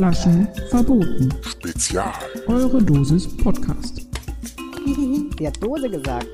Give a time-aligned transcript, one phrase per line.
[0.00, 1.28] Flaschen verboten.
[1.42, 2.14] Spezial.
[2.46, 4.06] Eure Dosis Podcast.
[4.86, 6.26] Die hat Dose gesagt.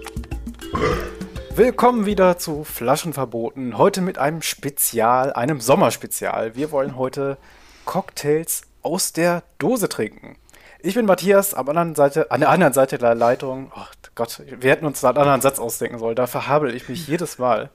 [1.57, 3.77] Willkommen wieder zu Flaschenverboten.
[3.77, 6.55] Heute mit einem Spezial, einem Sommerspezial.
[6.55, 7.39] Wir wollen heute
[7.87, 10.37] Cocktails aus der Dose trinken.
[10.81, 13.73] Ich bin Matthias, am anderen Seite, an der anderen Seite der Leitung.
[13.75, 13.81] Oh
[14.17, 16.17] Gott, wir hätten uns da einen anderen Satz ausdenken sollen.
[16.17, 17.69] Da verhabel ich mich jedes Mal.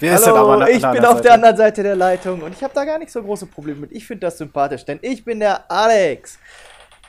[0.00, 2.54] Wer ist denn aber an der, ich bin auf der anderen Seite der Leitung und
[2.54, 3.92] ich habe da gar nicht so große Probleme mit.
[3.92, 6.38] Ich finde das sympathisch, denn ich bin der Alex.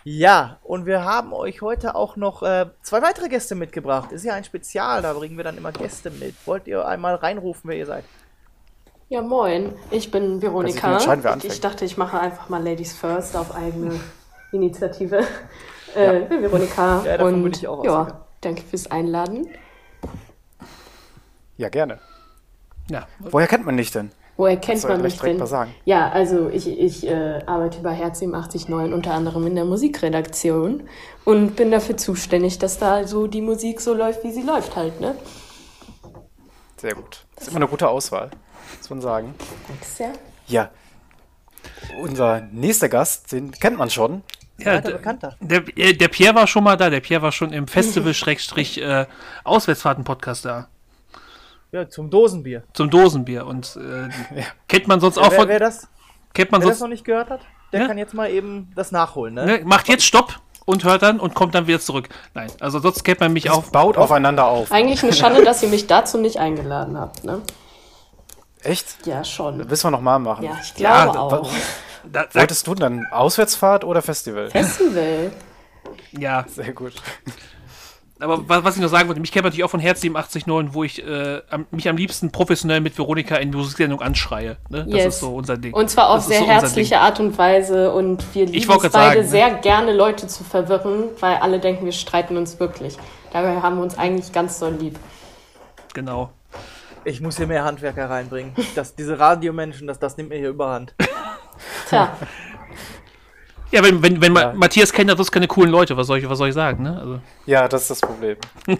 [0.03, 4.11] Ja, und wir haben euch heute auch noch äh, zwei weitere Gäste mitgebracht.
[4.11, 6.35] Ist ja ein Spezial, da bringen wir dann immer Gäste mit.
[6.45, 8.03] Wollt ihr einmal reinrufen, wer ihr seid?
[9.07, 10.97] Ja, moin, ich bin Veronika.
[10.97, 13.97] Ich, und ich dachte, ich mache einfach mal Ladies First auf eigene
[14.51, 15.23] Initiative.
[15.95, 16.29] Äh, ja.
[16.29, 17.03] Veronika.
[17.05, 19.47] Ja, davon und ich auch ja, danke fürs Einladen.
[21.57, 21.99] Ja, gerne.
[22.89, 23.07] Ja.
[23.19, 24.11] Woher kennt man dich denn?
[24.37, 25.45] Woher kennt man mich denn?
[25.45, 25.75] Sagen.
[25.83, 30.83] Ja, also ich, ich äh, arbeite bei Herz 809 unter anderem in der Musikredaktion
[31.25, 35.01] und bin dafür zuständig, dass da so die Musik so läuft, wie sie läuft halt,
[35.01, 35.15] ne?
[36.77, 37.25] Sehr gut.
[37.35, 38.31] Das ist immer eine gute Auswahl,
[38.77, 39.35] muss man sagen.
[39.67, 40.13] Danke sehr.
[40.47, 40.69] Ja.
[42.01, 44.23] Unser nächster Gast, den kennt man schon.
[44.63, 45.35] Ja, der, Bekannter.
[45.39, 46.89] Der, der Pierre war schon mal da.
[46.89, 50.67] Der Pierre war schon im Festival-Auswärtsfahrten-Podcast da.
[51.71, 52.63] Ja, zum Dosenbier.
[52.73, 53.45] Zum Dosenbier.
[53.45, 54.03] Und äh,
[54.39, 54.45] ja.
[54.67, 55.47] kennt man sonst auch wer, von.
[55.47, 55.87] Wer das,
[56.33, 57.87] kennt man wer sonst, das noch nicht gehört hat, der ja?
[57.87, 59.35] kann jetzt mal eben das nachholen.
[59.35, 59.45] Ne?
[59.45, 59.61] ne?
[59.65, 62.09] Macht jetzt Stopp und hört dann und kommt dann wieder zurück.
[62.33, 63.65] Nein, also sonst kennt man mich das auch.
[63.65, 64.71] Baut aufeinander auf.
[64.71, 67.41] Eigentlich eine Schande, dass ihr mich dazu nicht eingeladen habt, ne?
[68.61, 69.05] Echt?
[69.05, 69.59] Ja, schon.
[69.59, 70.43] Das müssen wir nochmal machen.
[70.43, 71.49] Ja, ich glaube ja, auch.
[72.11, 74.49] Da, Wolltest du dann Auswärtsfahrt oder Festival?
[74.49, 75.31] Festival.
[76.11, 76.45] ja.
[76.47, 76.93] Sehr gut.
[78.21, 80.83] Aber was ich noch sagen wollte, mich kennt man natürlich auch von Herz 879, wo
[80.83, 84.57] ich äh, mich am liebsten professionell mit Veronika in Musiksendung anschreie.
[84.69, 84.83] Ne?
[84.85, 85.05] Das yes.
[85.15, 85.73] ist so unser Ding.
[85.73, 89.21] Und zwar auf sehr so herzliche Art und Weise und wir lieben es beide sagen,
[89.21, 89.25] ne?
[89.25, 92.97] sehr gerne, Leute zu verwirren, weil alle denken, wir streiten uns wirklich.
[93.31, 94.99] Dabei haben wir uns eigentlich ganz doll lieb.
[95.93, 96.31] Genau.
[97.05, 98.53] Ich muss hier mehr Handwerker reinbringen.
[98.75, 100.93] Das, diese Radiomenschen, das, das nimmt mir hier überhand.
[101.89, 102.17] Tja.
[103.71, 104.51] Ja, wenn, wenn, wenn ja.
[104.53, 106.99] Matthias kennt, das keine coolen Leute, was soll ich, was soll ich sagen, ne?
[106.99, 107.21] Also.
[107.45, 108.35] Ja, das ist das Problem.
[108.65, 108.75] Wie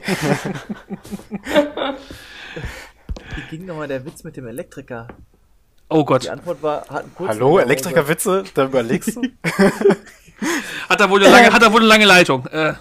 [3.51, 5.07] ging nochmal der Witz mit dem Elektriker?
[5.89, 6.23] Oh Gott.
[6.23, 8.45] Die Antwort war, hat einen Hallo, Elektrikerwitze?
[8.55, 9.21] Da überlegst du?
[10.89, 12.47] hat, er wohl eine lange, hat er wohl eine lange Leitung.
[12.47, 12.73] Äh.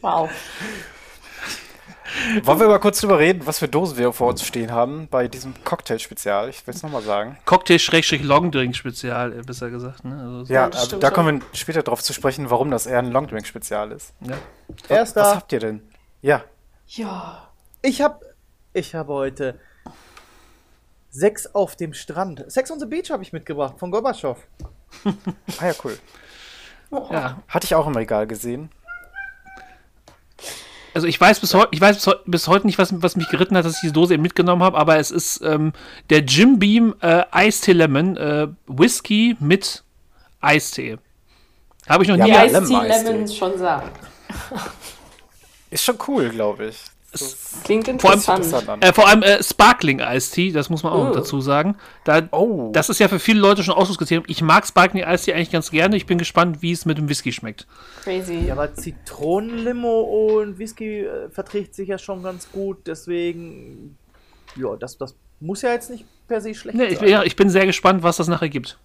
[0.00, 0.30] Wow.
[2.42, 5.28] Wollen wir mal kurz drüber reden, was für Dosen wir vor uns stehen haben bei
[5.28, 6.48] diesem Cocktail-Spezial?
[6.48, 7.38] Ich will es nochmal sagen.
[7.44, 10.04] Cocktail-Longdrink-Spezial, äh, besser gesagt.
[10.04, 10.40] Ne?
[10.40, 11.00] Also ja, da schon.
[11.12, 14.12] kommen wir später drauf zu sprechen, warum das eher ein Longdrink-Spezial ist.
[14.20, 14.36] Ja.
[14.88, 15.22] Erster.
[15.22, 15.82] Was habt ihr denn?
[16.22, 16.44] Ja.
[16.86, 17.48] Ja.
[17.82, 18.22] Ich hab,
[18.72, 19.58] ich habe heute
[21.10, 22.44] Sex auf dem Strand.
[22.48, 24.38] Sex on the Beach habe ich mitgebracht von Gorbatschow.
[25.04, 25.98] ah ja, cool.
[26.90, 27.08] Oh.
[27.10, 27.42] Ja.
[27.48, 28.70] Hatte ich auch im Regal gesehen.
[30.94, 33.56] Also ich weiß bis heute, ich weiß bis, bis, heute nicht, was, was mich geritten
[33.56, 35.72] hat, dass ich diese Dose eben mitgenommen habe, aber es ist ähm,
[36.10, 39.84] der Jim Beam äh, Eistee Lemon äh, Whisky mit
[40.40, 40.98] Eistee.
[41.88, 42.30] Habe ich noch ja, nie.
[42.32, 43.90] Die Eistee Lemon schon sagen.
[45.70, 46.76] Ist schon cool, glaube ich.
[47.10, 48.44] Das klingt interessant.
[48.44, 51.12] Vor allem, äh, vor allem äh, Sparkling Iced Tea, das muss man auch uh.
[51.14, 51.76] dazu sagen.
[52.04, 52.70] Da, oh.
[52.72, 54.24] Das ist ja für viele Leute schon Ausschlusskriterium.
[54.28, 55.96] Ich mag Sparkling Iced Tea eigentlich ganz gerne.
[55.96, 57.66] Ich bin gespannt, wie es mit dem Whisky schmeckt.
[58.02, 58.44] Crazy.
[58.46, 62.86] Ja, aber Zitronenlimo und Whisky äh, verträgt sich ja schon ganz gut.
[62.86, 63.96] Deswegen,
[64.56, 67.04] ja, das, das muss ja jetzt nicht per se schlecht nee, sein.
[67.04, 68.78] Ich, ja, ich bin sehr gespannt, was das nachher gibt.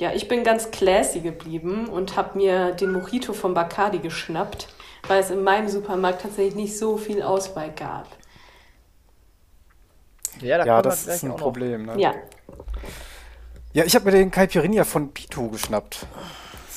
[0.00, 4.68] Ja, ich bin ganz classy geblieben und habe mir den Mojito von Bacardi geschnappt
[5.08, 8.06] weil es in meinem Supermarkt tatsächlich nicht so viel Auswahl gab.
[10.40, 11.86] Ja, da ja das ist ein Problem.
[11.86, 12.00] Ne?
[12.00, 12.14] Ja.
[13.72, 16.06] Ja, ich habe mir den Caipirinha von Pitu geschnappt.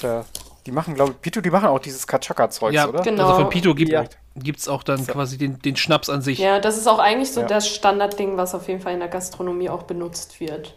[0.02, 0.26] Ja,
[0.66, 3.02] die machen, glaube ich, Pitu, die machen auch dieses Kachaka-Zeugs, ja, oder?
[3.02, 3.24] Genau.
[3.28, 6.40] Also von Pitu gibt es auch dann quasi den, den Schnaps an sich.
[6.40, 7.48] Ja, das ist auch eigentlich so ja.
[7.48, 10.74] das Standardding, was auf jeden Fall in der Gastronomie auch benutzt wird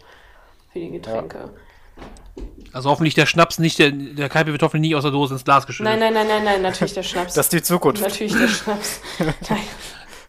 [0.71, 1.49] für die Getränke.
[2.71, 5.43] Also hoffentlich der Schnaps nicht, der, der Kalbe wird hoffentlich nie aus der Dose ins
[5.43, 5.91] Glas geschüttet.
[5.91, 7.33] Nein, nein, nein, nein, nein, natürlich der Schnaps.
[7.35, 8.01] Das ist die Zukunft.
[8.01, 9.01] Natürlich der Schnaps.
[9.19, 9.59] Nein.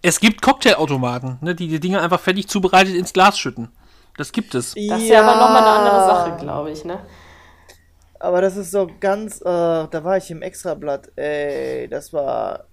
[0.03, 3.69] Es gibt Cocktailautomaten, ne, die die Dinge einfach fertig zubereitet ins Glas schütten.
[4.17, 4.75] Das gibt es.
[4.75, 7.01] Das ist ja aber nochmal eine andere Sache, glaube ich, ne?
[8.19, 12.65] Aber das ist so ganz, äh, da war ich im Extrablatt, ey, das war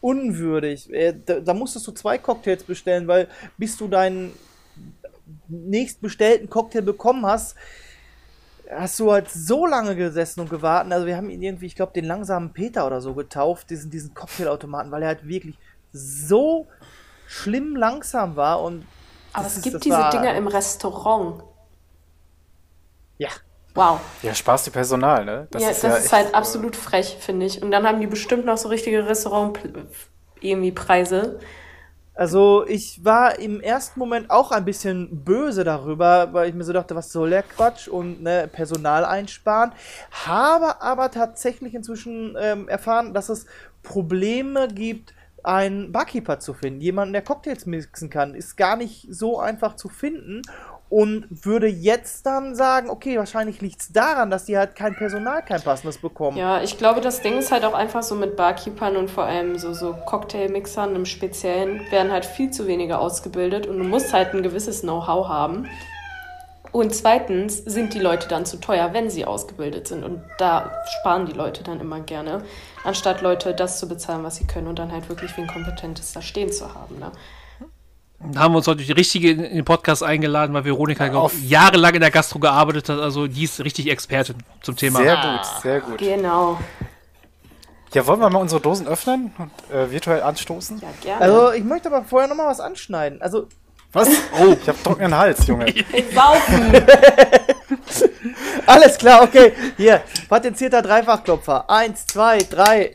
[0.00, 0.92] unwürdig.
[0.92, 3.28] Äh, da, da musstest du zwei Cocktails bestellen, weil
[3.58, 4.32] bis du deinen
[5.48, 7.56] nächstbestellten Cocktail bekommen hast,
[8.72, 10.92] hast du halt so lange gesessen und gewartet.
[10.92, 14.14] Also wir haben ihn irgendwie, ich glaube, den langsamen Peter oder so getauft, diesen, diesen
[14.14, 15.56] Cocktailautomaten, weil er halt wirklich
[15.92, 16.66] so
[17.26, 18.86] schlimm langsam war und
[19.32, 21.42] Aber das es ist- gibt das diese war- Dinger im Restaurant.
[23.18, 23.28] ja.
[23.74, 24.00] Wow.
[24.22, 25.46] Ja, Spaß die Personal, ne?
[25.54, 27.62] ja, das ist echt, halt äh, absolut frech, finde ich.
[27.62, 29.60] Und dann haben die bestimmt noch so richtige Restaurant
[30.40, 31.38] irgendwie Preise.
[32.20, 36.74] Also ich war im ersten Moment auch ein bisschen böse darüber, weil ich mir so
[36.74, 39.72] dachte, was soll der Quatsch und ne, Personal einsparen.
[40.10, 43.46] Habe aber tatsächlich inzwischen ähm, erfahren, dass es
[43.82, 46.82] Probleme gibt, einen Barkeeper zu finden.
[46.82, 50.42] Jemanden, der Cocktails mixen kann, ist gar nicht so einfach zu finden.
[50.90, 55.40] Und würde jetzt dann sagen, okay, wahrscheinlich liegt es daran, dass die halt kein Personal,
[55.42, 56.36] kein passendes bekommen.
[56.36, 59.56] Ja, ich glaube, das Ding ist halt auch einfach so mit Barkeepern und vor allem
[59.56, 64.34] so, so Cocktailmixern im Speziellen werden halt viel zu wenige ausgebildet und du musst halt
[64.34, 65.68] ein gewisses Know-how haben.
[66.72, 70.04] Und zweitens sind die Leute dann zu teuer, wenn sie ausgebildet sind.
[70.04, 70.70] Und da
[71.00, 72.44] sparen die Leute dann immer gerne,
[72.84, 76.12] anstatt Leute das zu bezahlen, was sie können und dann halt wirklich wie ein Kompetentes
[76.12, 76.98] da stehen zu haben.
[76.98, 77.10] Ne?
[78.22, 81.94] Da haben wir uns heute die richtige in den Podcast eingeladen, weil Veronika auf- jahrelang
[81.94, 82.98] in der Gastro gearbeitet hat.
[83.00, 84.98] Also die ist richtig Expertin zum Thema.
[84.98, 85.98] Sehr gut, sehr gut.
[85.98, 86.58] Genau.
[87.94, 90.80] Ja, wollen wir mal unsere Dosen öffnen und äh, virtuell anstoßen?
[90.80, 91.20] Ja, gerne.
[91.22, 93.20] Also ich möchte aber vorher noch mal was anschneiden.
[93.22, 93.48] Also
[93.92, 94.08] Was?
[94.38, 95.64] Oh, ich hab trockenen Hals, Junge.
[95.64, 96.72] Hey, saufen!
[98.66, 99.52] Alles klar, okay.
[99.76, 101.68] Hier, patenzierter Dreifachklopfer.
[101.68, 102.92] Eins, zwei, drei.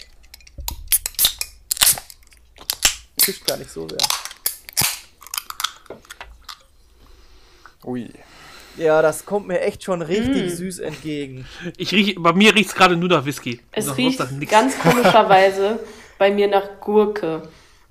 [3.18, 3.98] Tischt gar nicht so sehr.
[7.86, 8.10] Ui.
[8.78, 10.56] Ja, das kommt mir echt schon richtig Mm.
[10.56, 11.48] süß entgegen.
[11.78, 13.62] Ich riech, bei mir riecht es gerade nur nach Whisky.
[13.72, 15.80] Es Nach riecht ganz komischerweise
[16.18, 17.44] bei mir nach Gurke.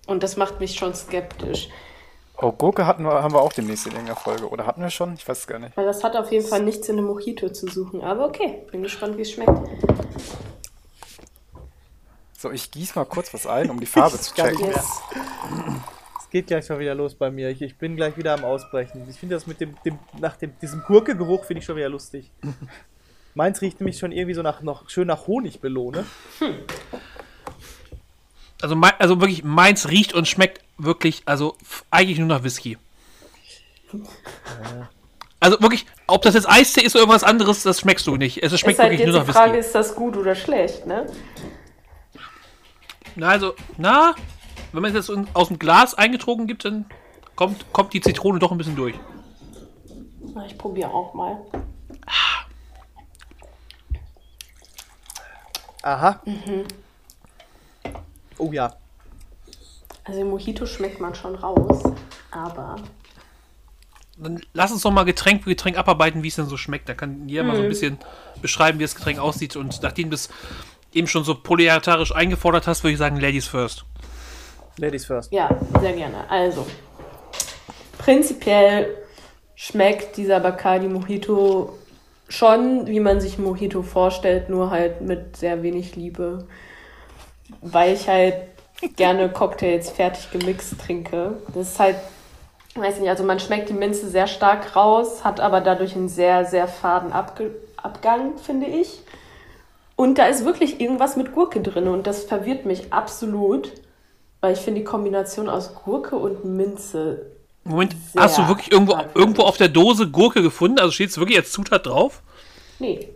[0.06, 1.68] Und das macht mich schon skeptisch.
[2.36, 4.48] Oh, Gurke hatten wir, haben wir auch demnächst in irgendeiner Folge.
[4.48, 5.14] Oder hatten wir schon?
[5.14, 5.74] Ich weiß es gar nicht.
[5.76, 8.02] Weil das hat auf jeden Fall nichts in einem Mojito zu suchen.
[8.02, 9.52] Aber okay, bin gespannt, wie es schmeckt.
[12.36, 14.66] So, ich gieß mal kurz was ein, um die Farbe zu checken.
[14.66, 15.00] Yes.
[16.34, 17.48] Es geht gleich schon wieder los bei mir.
[17.50, 19.06] Ich, ich bin gleich wieder am Ausbrechen.
[19.08, 22.32] Ich finde das mit dem, dem nach dem, diesem Gurkegeruch finde ich schon wieder lustig.
[23.34, 26.04] Meins riecht nämlich schon irgendwie so nach, noch schön nach Honigbelohne.
[28.60, 31.56] Also, mein, also wirklich, meins riecht und schmeckt wirklich, also
[31.92, 32.78] eigentlich nur nach Whisky.
[35.38, 38.42] Also wirklich, ob das jetzt Eistee ist oder irgendwas anderes, das schmeckst du nicht.
[38.42, 39.66] Es schmeckt Ist halt wirklich nur die nach Frage, Whisky.
[39.66, 41.06] ist das gut oder schlecht, ne?
[43.14, 44.16] Na, also, na,
[44.74, 46.84] wenn man es jetzt aus dem Glas eingetrogen gibt, dann
[47.36, 48.94] kommt, kommt die Zitrone doch ein bisschen durch.
[50.46, 51.38] Ich probiere auch mal.
[55.82, 56.20] Aha.
[56.24, 56.64] Mhm.
[58.38, 58.74] Oh ja.
[60.04, 61.82] Also im Mojito schmeckt man schon raus.
[62.30, 62.76] Aber
[64.16, 66.88] Dann lass uns doch mal Getränk für Getränk abarbeiten, wie es denn so schmeckt.
[66.88, 67.48] Da kann jeder Mhm.
[67.48, 67.98] mal so ein bisschen
[68.42, 69.56] beschreiben, wie das Getränk aussieht.
[69.56, 70.30] Und nachdem du es
[70.92, 73.84] eben schon so proletarisch eingefordert hast, würde ich sagen, Ladies first.
[74.78, 75.32] Ladies first.
[75.32, 76.28] ja, sehr gerne.
[76.28, 76.66] Also,
[77.98, 78.96] prinzipiell
[79.54, 81.78] schmeckt dieser Bacardi Mojito
[82.28, 86.46] schon, wie man sich Mojito vorstellt, nur halt mit sehr wenig Liebe.
[87.60, 88.34] Weil ich halt
[88.96, 91.38] gerne Cocktails fertig gemixt trinke.
[91.54, 91.96] Das ist halt,
[92.74, 96.44] weiß nicht, also man schmeckt die Minze sehr stark raus, hat aber dadurch einen sehr,
[96.44, 99.02] sehr faden Abge Abgang, finde ich.
[99.94, 103.70] Und da ist wirklich irgendwas mit Gurke drin und das verwirrt mich absolut,
[104.44, 107.30] weil ich finde die Kombination aus Gurke und Minze.
[107.64, 110.78] Moment, Sehr hast du wirklich irgendwo, irgendwo auf der Dose Gurke gefunden?
[110.78, 112.20] Also steht es wirklich als Zutat drauf?
[112.78, 113.08] Nee,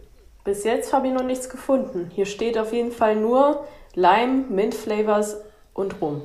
[0.43, 2.11] bis jetzt habe ich noch nichts gefunden.
[2.15, 5.37] Hier steht auf jeden Fall nur Lime, Mint Flavors
[5.75, 6.23] und Rum.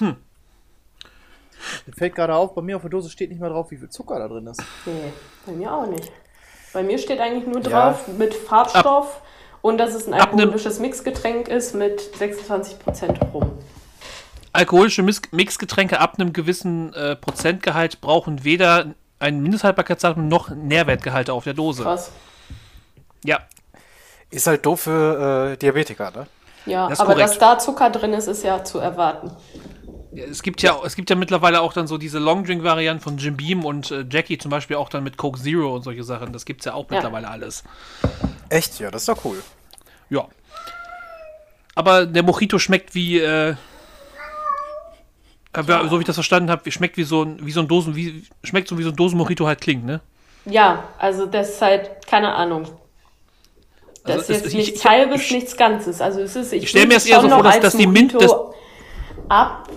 [0.00, 0.16] Mir
[1.94, 4.18] fällt gerade auf, bei mir auf der Dose steht nicht mal drauf, wie viel Zucker
[4.18, 4.62] da drin ist.
[4.86, 5.12] Nee,
[5.44, 6.10] bei mir auch nicht.
[6.72, 7.90] Bei mir steht eigentlich nur Ja.
[7.90, 9.20] drauf mit Farbstoff
[9.62, 13.52] und dass es ein alkoholisches Mixgetränk ist mit 26% Rum.
[14.52, 21.54] Alkoholische Mixgetränke ab einem gewissen äh, Prozentgehalt brauchen weder ein Mindesthaltbarkeitsdatum noch Nährwertgehalte auf der
[21.54, 21.82] Dose.
[21.82, 22.10] Krass.
[23.24, 23.40] Ja,
[24.30, 26.26] Ist halt doof für äh, Diabetiker, ne?
[26.64, 27.30] Ja, Das aber korrekt.
[27.30, 29.30] dass da Zucker drin ist, ist ja zu erwarten.
[30.14, 33.64] Es gibt ja, es gibt ja mittlerweile auch dann so diese Longdrink-Varianten von Jim Beam
[33.64, 36.32] und äh, Jackie zum Beispiel auch dann mit Coke Zero und solche Sachen.
[36.32, 36.96] Das gibt's ja auch Ja.
[36.96, 37.62] mittlerweile alles.
[38.48, 38.78] Echt?
[38.80, 39.42] Ja, das ist doch cool.
[40.10, 40.26] Ja.
[41.74, 43.50] Aber der Mojito schmeckt wie, äh,
[45.52, 47.94] äh, so wie ich das verstanden habe, schmeckt wie so ein, wie so ein Dosen,
[47.96, 50.00] wie, schmeckt so wie so ein Dosen-Mojito halt klingt, ne?
[50.44, 52.68] Ja, also das ist halt, keine Ahnung.
[54.04, 56.00] Das Also ist es- jetzt ich- nichts ich- halbes, ich- nichts Ganzes.
[56.00, 57.76] Also es ist, ich, Ich stell würde mir das eher so vor, noch dass- dass
[57.76, 58.54] die Mint- Mojito
[59.28, 59.68] ab,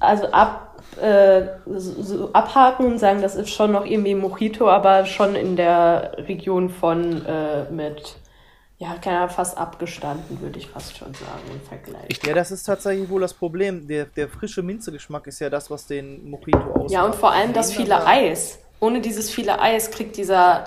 [0.00, 0.63] also ab,
[0.98, 6.12] äh, so, abhaken und sagen, das ist schon noch irgendwie Mojito, aber schon in der
[6.28, 8.16] Region von äh, mit,
[8.78, 12.18] ja, keine Ahnung, fast abgestanden, würde ich fast schon sagen im Vergleich.
[12.24, 13.86] Ja, das ist tatsächlich wohl das Problem.
[13.86, 16.90] Der, der frische Minzegeschmack ist ja das, was den Mojito ausmacht.
[16.90, 18.58] Ja, und vor allem das viele Eis.
[18.80, 20.66] Ohne dieses viele Eis kriegt dieser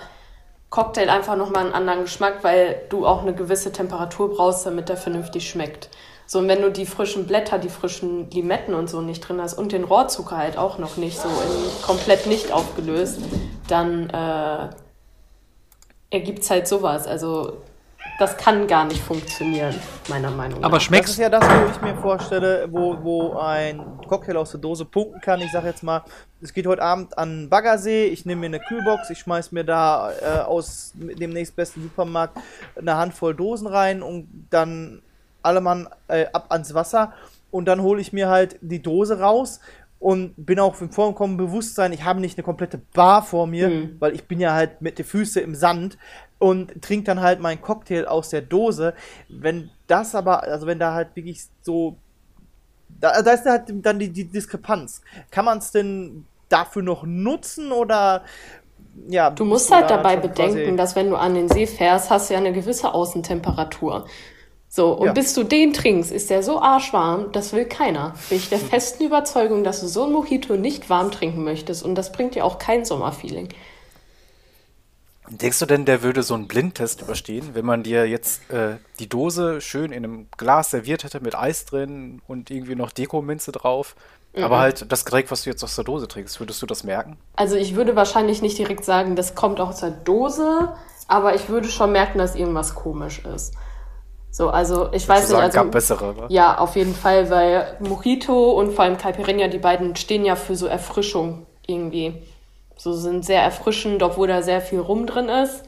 [0.69, 4.97] Cocktail einfach nochmal einen anderen Geschmack, weil du auch eine gewisse Temperatur brauchst, damit der
[4.97, 5.89] vernünftig schmeckt.
[6.29, 9.53] So, und wenn du die frischen Blätter, die frischen Limetten und so nicht drin hast
[9.53, 13.21] und den Rohrzucker halt auch noch nicht so in, komplett nicht aufgelöst,
[13.69, 14.67] dann äh,
[16.09, 17.07] ergibt's halt sowas.
[17.07, 17.61] Also,
[18.19, 19.73] das kann gar nicht funktionieren,
[20.09, 20.67] meiner Meinung nach.
[20.67, 24.51] Aber Das schmeckt's, ist ja das, wo ich mir vorstelle, wo, wo ein Cocktail aus
[24.51, 25.39] der Dose punkten kann.
[25.39, 26.03] Ich sage jetzt mal,
[26.41, 29.63] es geht heute Abend an den Baggersee, ich nehme mir eine Kühlbox, ich schmeiß mir
[29.63, 32.37] da äh, aus dem nächstbesten Supermarkt
[32.75, 35.03] eine Handvoll Dosen rein und dann
[35.47, 37.13] alle Mann äh, ab ans Wasser
[37.51, 39.59] und dann hole ich mir halt die Dose raus
[39.99, 43.95] und bin auch im vollkommen Bewusstsein, ich habe nicht eine komplette Bar vor mir, Mhm.
[43.99, 45.97] weil ich bin ja halt mit den Füßen im Sand
[46.37, 48.93] und trinke dann halt meinen Cocktail aus der Dose.
[49.27, 51.95] Wenn das aber, also wenn da halt wirklich so,
[52.99, 55.01] da, da ist halt dann die, die Diskrepanz.
[55.31, 58.21] Kann man es denn dafür noch nutzen oder
[59.09, 59.31] ja?
[59.31, 62.35] Du musst halt da dabei bedenken, dass wenn du an den See fährst, hast du
[62.35, 64.05] ja eine gewisse Außentemperatur.
[64.69, 65.13] So, und Ja.
[65.13, 68.13] bis du den trinkst, ist der so arschwarm, das will keiner.
[68.29, 71.95] Bin ich der festen Überzeugung, dass du so ein Mojito nicht warm trinken möchtest und
[71.95, 73.49] das bringt dir auch kein Sommerfeeling.
[75.29, 79.09] Denkst du denn, der würde so einen Blindtest überstehen, wenn man dir jetzt äh, die
[79.09, 83.95] Dose schön in einem Glas serviert hätte mit Eis drin und irgendwie noch Dekominze drauf?
[84.39, 87.17] Aber halt das Getränk, was du jetzt aus der Dose trinkst, würdest du das merken?
[87.35, 90.75] Also ich würde wahrscheinlich nicht direkt sagen, das kommt aus der Dose,
[91.07, 93.53] aber ich würde schon merken, dass irgendwas komisch ist.
[94.29, 96.27] So, also ich weiß nicht, also gab bessere, wa?
[96.29, 100.55] Ja, auf jeden Fall, weil Mojito und vor allem Caipirinha, die beiden stehen ja für
[100.55, 102.21] so Erfrischung irgendwie.
[102.75, 105.63] So sind sehr erfrischend, obwohl da sehr viel Rum drin ist.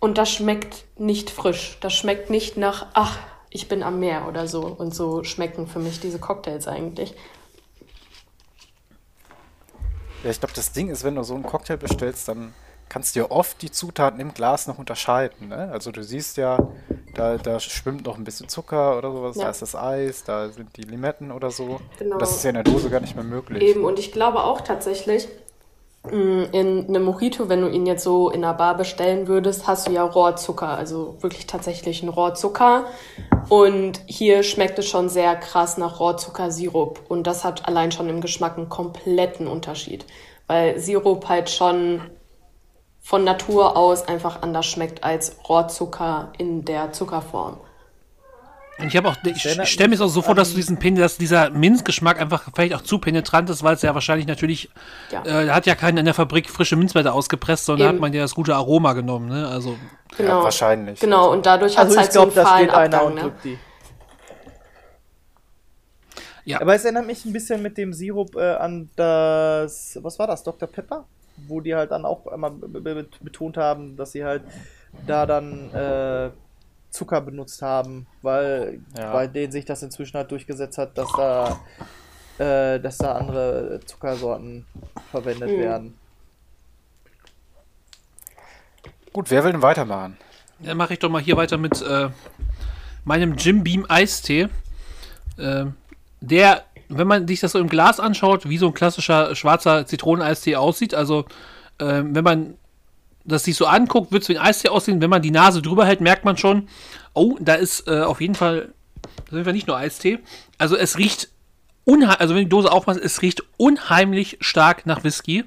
[0.00, 1.78] Und das schmeckt nicht frisch.
[1.80, 3.18] Das schmeckt nicht nach, ach,
[3.50, 4.66] ich bin am Meer oder so.
[4.66, 7.14] Und so schmecken für mich diese Cocktails eigentlich.
[10.22, 12.52] Ja, ich glaube, das Ding ist, wenn du so einen Cocktail bestellst, dann
[12.88, 15.48] kannst du ja oft die Zutaten im Glas noch unterscheiden.
[15.48, 15.68] Ne?
[15.72, 16.58] Also du siehst ja,
[17.14, 19.44] da, da schwimmt noch ein bisschen Zucker oder sowas, Ja.
[19.44, 21.80] da ist das Eis, da sind die Limetten oder so.
[21.98, 22.18] Genau.
[22.18, 23.62] Das ist ja in der Dose gar nicht mehr möglich.
[23.62, 25.28] Eben, und ich glaube auch tatsächlich,
[26.04, 29.88] mh, in einem Mojito, wenn du ihn jetzt so in einer Bar bestellen würdest, hast
[29.88, 32.84] du ja Rohrzucker, also wirklich tatsächlich einen Rohrzucker.
[33.48, 37.00] Und hier schmeckt es schon sehr krass nach Rohrzuckersirup.
[37.08, 40.04] Und das hat allein schon im Geschmack einen kompletten Unterschied.
[40.46, 42.00] Weil Sirup halt schon
[43.08, 47.56] von Natur aus einfach anders schmeckt als Rohrzucker in der Zuckerform.
[48.78, 50.94] Und ich habe auch, ich stelle mir es auch so vor, dass du diesen Pen,
[50.94, 54.68] dass dieser Minzgeschmack einfach vielleicht auch zu penetrant ist, weil es ja wahrscheinlich natürlich,
[55.10, 55.22] Ja.
[55.22, 57.96] äh, da hat ja keiner in der Fabrik frische Minzblätter ausgepresst, sondern Eben.
[57.96, 59.48] hat man ja das gute Aroma genommen, ne?
[59.48, 59.78] Also,
[60.18, 60.42] Genau.
[60.42, 61.00] wahrscheinlich.
[61.00, 63.06] Genau, und dadurch hat Also es ich halt so glaube, einen fahlen Abgang.
[63.06, 63.20] und Ne?
[63.22, 63.58] drückt die.
[66.44, 66.60] Ja.
[66.60, 70.42] Aber es erinnert mich ein bisschen mit dem Sirup äh, an das, was war das,
[70.42, 70.68] Dr.
[70.68, 71.06] Pepper?
[71.46, 74.42] Wo die halt dann auch immer be- be- betont haben, dass sie halt
[75.06, 76.30] da dann äh,
[76.90, 79.12] Zucker benutzt haben, weil Ja.
[79.12, 81.60] bei denen sich das inzwischen halt durchgesetzt hat, dass da,
[82.38, 84.66] äh, dass da andere Zuckersorten
[85.10, 85.58] verwendet Mhm.
[85.58, 85.98] werden.
[89.12, 90.16] Gut, wer will denn weitermachen?
[90.60, 92.08] Dann mache ich doch mal hier weiter mit äh,
[93.04, 94.48] meinem Jim Beam Eistee.
[95.36, 95.66] Äh,
[96.20, 100.56] der, wenn man sich das so im Glas anschaut, wie so ein klassischer schwarzer Zitroneneistee
[100.56, 100.94] aussieht.
[100.94, 101.26] Also,
[101.78, 102.54] äh, wenn man
[103.24, 105.00] das sich so anguckt, wird es wie ein Eistee aussehen.
[105.00, 106.68] Wenn man die Nase drüber hält, merkt man schon,
[107.12, 108.72] oh, da ist äh, auf jeden Fall,
[109.26, 110.18] auf jeden Fall nicht nur Eistee.
[110.56, 111.28] Also, es riecht
[111.84, 115.44] unheimlich, also wenn die Dose aufmacht, es riecht unheimlich stark nach Whisky.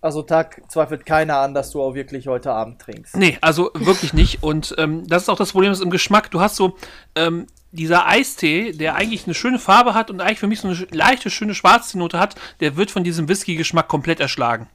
[0.00, 3.16] Also Tag zweifelt keiner an, dass du auch wirklich heute Abend trinkst.
[3.16, 4.42] Nee, also wirklich nicht.
[4.42, 6.30] Und ähm, das ist auch das Problem ist im Geschmack.
[6.30, 6.76] Du hast so
[7.16, 7.46] ähm,
[7.76, 11.30] dieser Eistee, der eigentlich eine schöne Farbe hat und eigentlich für mich so eine leichte,
[11.30, 14.66] schöne Schwarznote hat, der wird von diesem Whisky-Geschmack komplett erschlagen.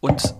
[0.00, 0.34] Und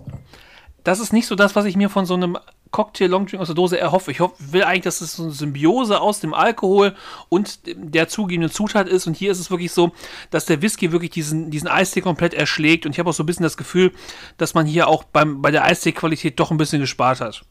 [0.83, 2.37] das ist nicht so das, was ich mir von so einem
[2.71, 4.11] Cocktail Longdrink aus der Dose erhoffe.
[4.11, 6.95] Ich hoffe, will eigentlich, dass es so eine Symbiose aus dem Alkohol
[7.29, 9.07] und der zugegebenen Zutat ist.
[9.07, 9.91] Und hier ist es wirklich so,
[10.31, 12.85] dass der Whisky wirklich diesen, diesen Eistee komplett erschlägt.
[12.85, 13.93] Und ich habe auch so ein bisschen das Gefühl,
[14.37, 17.45] dass man hier auch beim, bei der Eistee-Qualität doch ein bisschen gespart hat.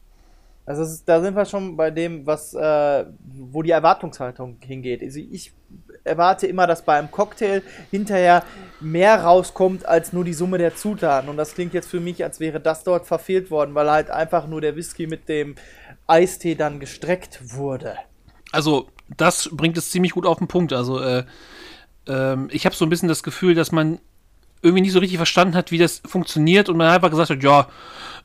[0.65, 5.01] Also ist, da sind wir schon bei dem, was, äh, wo die Erwartungshaltung hingeht.
[5.01, 5.53] Also ich
[6.05, 8.43] erwarte immer, dass bei einem Cocktail hinterher
[8.79, 11.29] mehr rauskommt als nur die Summe der Zutaten.
[11.29, 14.47] Und das klingt jetzt für mich, als wäre das dort verfehlt worden, weil halt einfach
[14.47, 15.55] nur der Whisky mit dem
[16.07, 17.95] Eistee dann gestreckt wurde.
[18.51, 20.71] Also das bringt es ziemlich gut auf den Punkt.
[20.71, 21.23] Also äh,
[22.07, 23.99] äh, ich habe so ein bisschen das Gefühl, dass man
[24.63, 27.67] irgendwie nicht so richtig verstanden hat, wie das funktioniert und man einfach gesagt hat, ja,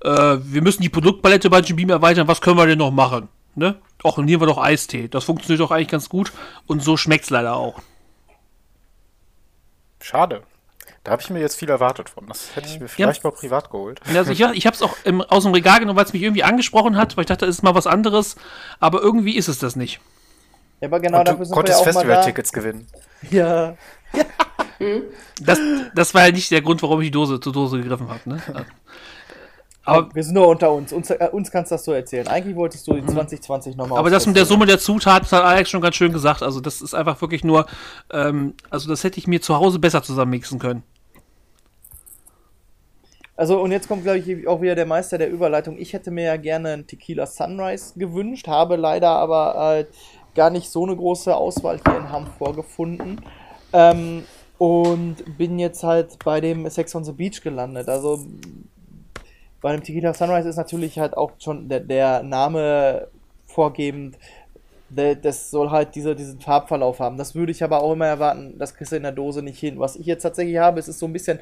[0.03, 3.29] äh, wir müssen die Produktpalette bei Jim Beam erweitern, was können wir denn noch machen?
[3.55, 3.77] Ne?
[4.05, 5.09] Och, nehmen wir doch Eistee.
[5.09, 6.33] Das funktioniert doch eigentlich ganz gut
[6.67, 7.81] und so schmeckt es leider auch.
[10.01, 10.43] Schade.
[11.03, 12.27] Da habe ich mir jetzt viel erwartet von.
[12.27, 13.31] Das hätte ich mir vielleicht ja.
[13.31, 14.01] mal privat geholt.
[14.15, 16.45] Also ich, ich habe es auch im, aus dem Regal genommen, weil es mich irgendwie
[16.45, 18.37] angesprochen hat, weil ich dachte, es ist mal was anderes.
[18.79, 20.01] Aber irgendwie ist es das nicht.
[20.81, 22.87] Ja, aber genau und dafür sind konntest wir ja Festival-Tickets gewinnen.
[23.31, 23.77] Ja.
[25.41, 25.59] das,
[25.95, 28.21] das war ja nicht der Grund, warum ich die Dose zur Dose gegriffen habe.
[28.29, 28.43] Ne?
[29.89, 30.93] Aber wir sind nur unter uns.
[30.93, 32.29] Uns, äh, uns kannst du das so erzählen.
[32.29, 35.71] Eigentlich wolltest du die 2020 nochmal Aber das mit der Summe der Zutaten hat Alex
[35.71, 36.43] schon ganz schön gesagt.
[36.43, 37.67] Also, das ist einfach wirklich nur.
[38.13, 40.83] Ähm, also, das hätte ich mir zu Hause besser zusammenmixen können.
[43.35, 45.79] Also, und jetzt kommt, glaube ich, auch wieder der Meister der Überleitung.
[45.79, 49.85] Ich hätte mir ja gerne einen Tequila Sunrise gewünscht, habe leider aber äh,
[50.35, 53.23] gar nicht so eine große Auswahl hier in Hamm vorgefunden.
[53.73, 54.25] Ähm,
[54.59, 57.89] und bin jetzt halt bei dem Sex on the Beach gelandet.
[57.89, 58.21] Also
[59.61, 63.09] bei dem Tequila Sunrise ist natürlich halt auch schon der, der Name
[63.47, 64.19] vorgebend.
[64.91, 67.19] Der, das soll halt diese, diesen Farbverlauf haben.
[67.19, 69.79] Das würde ich aber auch immer erwarten, das kriegst du in der Dose nicht hin.
[69.79, 71.41] Was ich jetzt tatsächlich habe, es ist so ein bisschen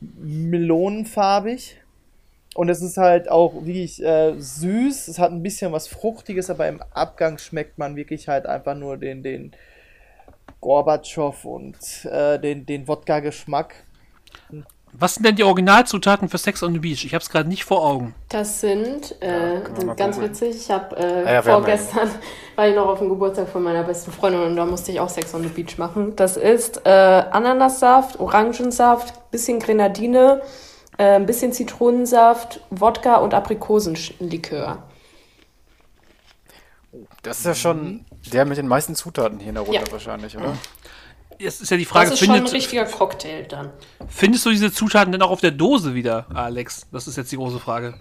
[0.00, 1.76] melonenfarbig.
[2.54, 5.08] Und es ist halt auch wirklich äh, süß.
[5.08, 8.96] Es hat ein bisschen was Fruchtiges, aber im Abgang schmeckt man wirklich halt einfach nur
[8.96, 9.52] den, den
[10.60, 13.74] Gorbatschow und äh, den, den Wodka-Geschmack.
[14.92, 17.04] Was sind denn die Originalzutaten für Sex on the Beach?
[17.04, 18.14] Ich habe es gerade nicht vor Augen.
[18.30, 19.60] Das sind, äh, ja,
[19.94, 20.30] ganz gucken.
[20.30, 22.08] witzig, ich habe äh, ah ja, vorgestern,
[22.56, 25.08] war ich noch auf dem Geburtstag von meiner besten Freundin und da musste ich auch
[25.08, 26.16] Sex on the Beach machen.
[26.16, 30.40] Das ist äh, Ananassaft, Orangensaft, bisschen Grenadine,
[30.96, 34.82] äh, ein bisschen Zitronensaft, Wodka und Aprikosenlikör.
[37.22, 39.92] Das ist ja schon der mit den meisten Zutaten hier in der Runde ja.
[39.92, 40.56] wahrscheinlich, oder?
[41.38, 43.70] Jetzt ist ja die Frage, das ist findet, schon ein richtiger Cocktail dann.
[44.08, 46.86] Findest du diese Zutaten denn auch auf der Dose wieder, Alex?
[46.90, 47.94] Das ist jetzt die große Frage.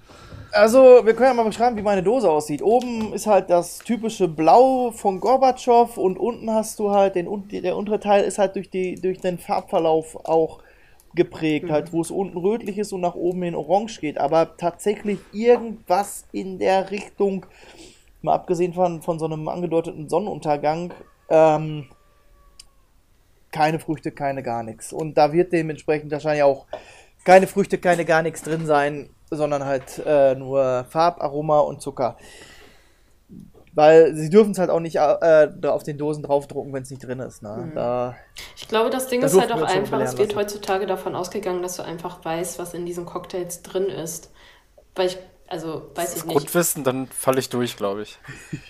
[0.52, 2.64] Also, wir können ja mal beschreiben, wie meine Dose aussieht.
[2.64, 7.76] Oben ist halt das typische Blau von Gorbatschow und unten hast du halt den der
[7.76, 10.60] untere Teil ist halt durch die durch den Farbverlauf auch
[11.14, 11.72] geprägt, mhm.
[11.72, 16.26] halt wo es unten rötlich ist und nach oben in orange geht, aber tatsächlich irgendwas
[16.32, 17.46] in der Richtung
[18.22, 20.94] mal abgesehen von von so einem angedeuteten Sonnenuntergang
[21.30, 21.88] ähm,
[23.52, 24.94] keine Früchte, keine gar nichts.
[24.94, 26.66] Und da wird dementsprechend wahrscheinlich auch
[27.26, 32.18] keine Früchte, keine gar nichts drin sein, sondern halt äh, nur Farbaroma und Zucker.
[33.74, 37.06] Weil sie dürfen es halt auch nicht äh, auf den Dosen draufdrucken, wenn es nicht
[37.06, 37.44] drin ist.
[37.44, 37.68] Ne?
[37.70, 37.76] Mhm.
[37.76, 38.16] Da,
[38.56, 41.84] ich glaube, das Ding ist halt auch einfach, es wird heutzutage davon ausgegangen, dass du
[41.84, 44.32] einfach weißt, was in diesen Cocktails drin ist.
[44.96, 46.36] Weil ich also, weiß ich nicht.
[46.36, 48.18] Grundwissen, dann falle ich durch, glaube ich.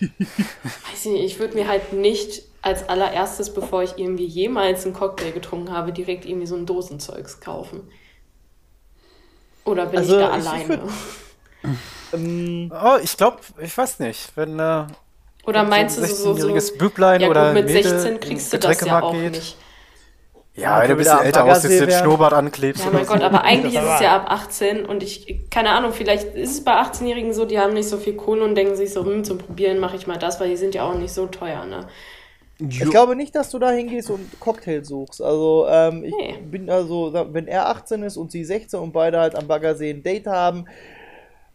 [0.00, 4.94] weiß ich nicht, ich würde mir halt nicht als allererstes, bevor ich irgendwie jemals einen
[4.94, 7.88] Cocktail getrunken habe, direkt irgendwie so ein Dosenzeugs kaufen.
[9.64, 10.68] Oder bin also, ich da ich alleine?
[10.68, 10.92] Würd,
[12.12, 14.86] ähm, oh, ich glaube, ich weiß nicht, wenn äh,
[15.44, 19.02] oder meinst so du so, so Büblein ja, oder mit 16 kriegst du das ja
[19.02, 19.32] auch geht.
[19.32, 19.56] nicht.
[20.58, 22.84] Ja, wenn du ein bisschen älter aussiehst, den Schnurrbart anklebst.
[22.84, 26.34] Ja, mein Gott, aber eigentlich ist es ja ab 18 und ich, keine Ahnung, vielleicht
[26.34, 29.04] ist es bei 18-Jährigen so, die haben nicht so viel Kohle und denken sich so,
[29.04, 31.64] hm, zum Probieren mache ich mal das, weil die sind ja auch nicht so teuer,
[31.64, 31.86] ne?
[32.60, 35.22] Ich glaube nicht, dass du da hingehst und Cocktail suchst.
[35.22, 36.34] Also, ähm, ich nee.
[36.50, 40.02] bin also, wenn er 18 ist und sie 16 und beide halt am Baggersee ein
[40.02, 40.64] Date haben,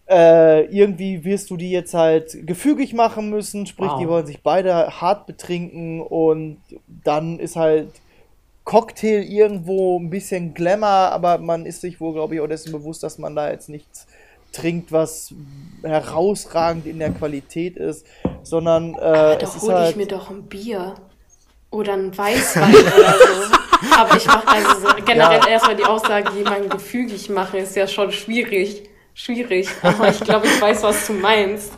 [0.09, 3.99] äh, irgendwie wirst du die jetzt halt gefügig machen müssen, sprich, wow.
[3.99, 6.57] die wollen sich beide hart betrinken und
[7.03, 7.89] dann ist halt
[8.63, 13.03] Cocktail irgendwo ein bisschen Glamour, aber man ist sich wohl, glaube ich, auch dessen bewusst,
[13.03, 14.07] dass man da jetzt nichts
[14.53, 15.33] trinkt, was
[15.81, 18.05] herausragend in der Qualität ist,
[18.43, 20.95] sondern äh, aber doch hole halt ich mir doch ein Bier
[21.71, 23.55] oder ein Weißwein oder so.
[23.97, 25.47] Aber ich mache also so, generell ja.
[25.47, 28.89] erstmal die Aussage, jemanden gefügig machen, ist ja schon schwierig.
[29.15, 31.71] Schwierig, aber ich glaube, ich weiß, was du meinst.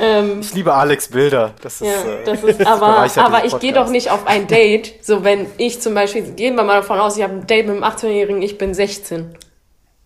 [0.00, 1.54] Ähm, ich liebe Alex Bilder.
[1.60, 4.94] Das ist, ja, äh, das ist aber, aber ich gehe doch nicht auf ein Date.
[5.04, 7.76] So, wenn ich zum Beispiel, gehen wir mal davon aus, ich habe ein Date mit
[7.76, 9.36] einem 18-Jährigen, ich bin 16.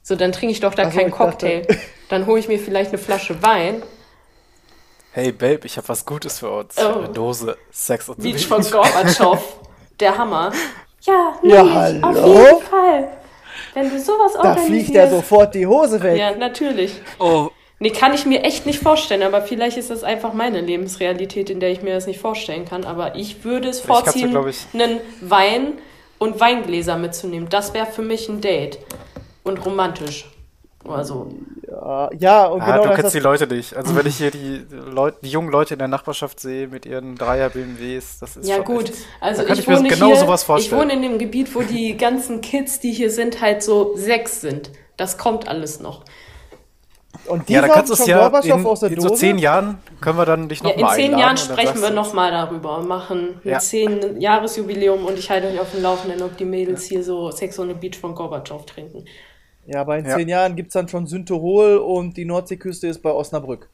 [0.03, 1.62] So, dann trinke ich doch da keinen Cocktail.
[1.62, 1.81] Dachte.
[2.09, 3.83] Dann hole ich mir vielleicht eine Flasche Wein
[5.14, 6.77] Hey Babe, ich habe was Gutes für uns.
[6.79, 7.01] Oh.
[7.01, 9.38] Eine Dose Sex und Beach von Gorbatschow.
[10.01, 10.53] Der Hammer.
[11.05, 12.38] Ja, nee, Ja, auf hallo?
[12.38, 13.09] jeden Fall.
[13.75, 16.19] Wenn du sowas Da fliegt ja sofort die Hose weg.
[16.19, 16.93] Ja, natürlich.
[17.19, 21.51] Oh, Nee, kann ich mir echt nicht vorstellen, aber vielleicht ist das einfach meine Lebensrealität,
[21.51, 22.85] in der ich mir das nicht vorstellen kann.
[22.85, 25.73] Aber ich würde es vorziehen, ich- einen Wein
[26.19, 27.49] und Weingläser mitzunehmen.
[27.49, 28.79] Das wäre für mich ein Date.
[29.43, 30.31] Und romantisch.
[30.85, 31.33] Oder so.
[31.85, 33.75] Ja, ja, und Ah, genau du das kennst ist die Leute nicht.
[33.75, 37.16] Also wenn ich hier die, Leute, die jungen Leute in der Nachbarschaft sehe mit ihren
[37.16, 40.16] Dreier BMWs, das ist Ja schon gut, echt- also ich, ich mir wohne genau hier,
[40.16, 40.81] sowas ich vorstellen.
[40.83, 44.71] wohne in dem Gebiet, wo die ganzen Kids, die hier sind, halt so sechs sind.
[44.97, 46.05] Das kommt alles noch.
[47.27, 49.09] Und die ja, da kannst du es ja Gorbatschow in, aus der in Dose.
[49.09, 51.18] so zehn Jahren können wir dann dich Ja, nochmal in zehn.
[51.18, 53.59] Jahren sprechen wir nochmal darüber und machen ein Ja.
[53.59, 57.59] zehn Jahresjubiläum und ich halte euch auf dem Laufenden, ob die Mädels hier so Sex
[57.59, 59.05] on the Beach von Gorbatschow trinken.
[59.66, 60.16] Ja, aber in Ja.
[60.16, 63.68] zehn Jahren gibt es dann schon Sündtirol und die Nordseeküste ist bei Osnabrück.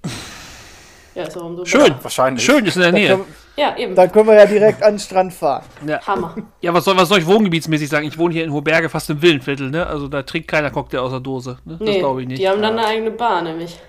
[1.15, 1.95] Ja, ist auch umso schön.
[2.03, 2.45] Wahrscheinlich.
[2.45, 3.09] Schön, ist in der Nähe.
[3.09, 3.25] können,
[3.57, 3.95] Ja, eben.
[3.95, 5.65] da können wir ja direkt an den Strand fahren.
[5.87, 6.01] Ja.
[6.07, 6.37] Hammer.
[6.61, 8.07] ja, was soll, was soll ich wohngebietsmäßig sagen?
[8.07, 9.87] Ich wohne hier in Hoherberge, fast im Villenviertel, ne?
[9.87, 11.59] Also da trinkt keiner Cocktail aus der Dose.
[11.65, 11.77] Ne?
[11.79, 12.41] Das Nee, glaube ich nicht.
[12.41, 13.81] die haben dann eine eigene Bar, nämlich.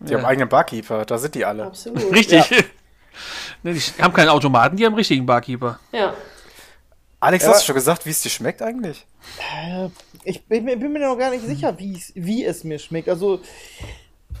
[0.00, 1.64] Die haben eigenen Barkeeper, da sind die alle.
[1.66, 2.12] Absolut.
[2.12, 2.48] Richtig.
[3.62, 5.78] ne, die haben keinen Automaten, die haben einen richtigen Barkeeper.
[5.92, 6.14] Ja.
[7.20, 7.50] Alex, Ja.
[7.50, 9.04] hast du schon gesagt, wie es dir schmeckt eigentlich?
[10.24, 13.08] Ich bin, mir- bin mir noch gar nicht sicher, wie es- wie es mir schmeckt.
[13.08, 13.40] Also,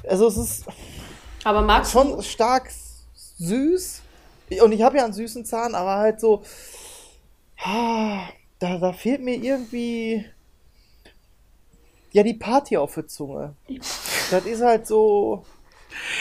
[0.08, 0.64] also es ist
[1.44, 2.70] Aber magst du schon stark
[3.38, 4.00] süß.
[4.62, 6.42] Und ich habe ja einen süßen Zahn, aber halt so.
[7.62, 10.24] ah, Da, da fehlt mir irgendwie.
[12.12, 13.54] Ja, die Party auf der Zunge.
[14.30, 15.44] Das ist halt so.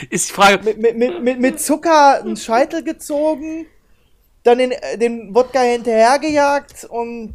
[0.10, 3.66] Ist die Frage, Mit, mit, mit, mit, mit Zucker einen Scheitel gezogen,
[4.44, 7.34] dann den, den Wodka hinterhergejagt und.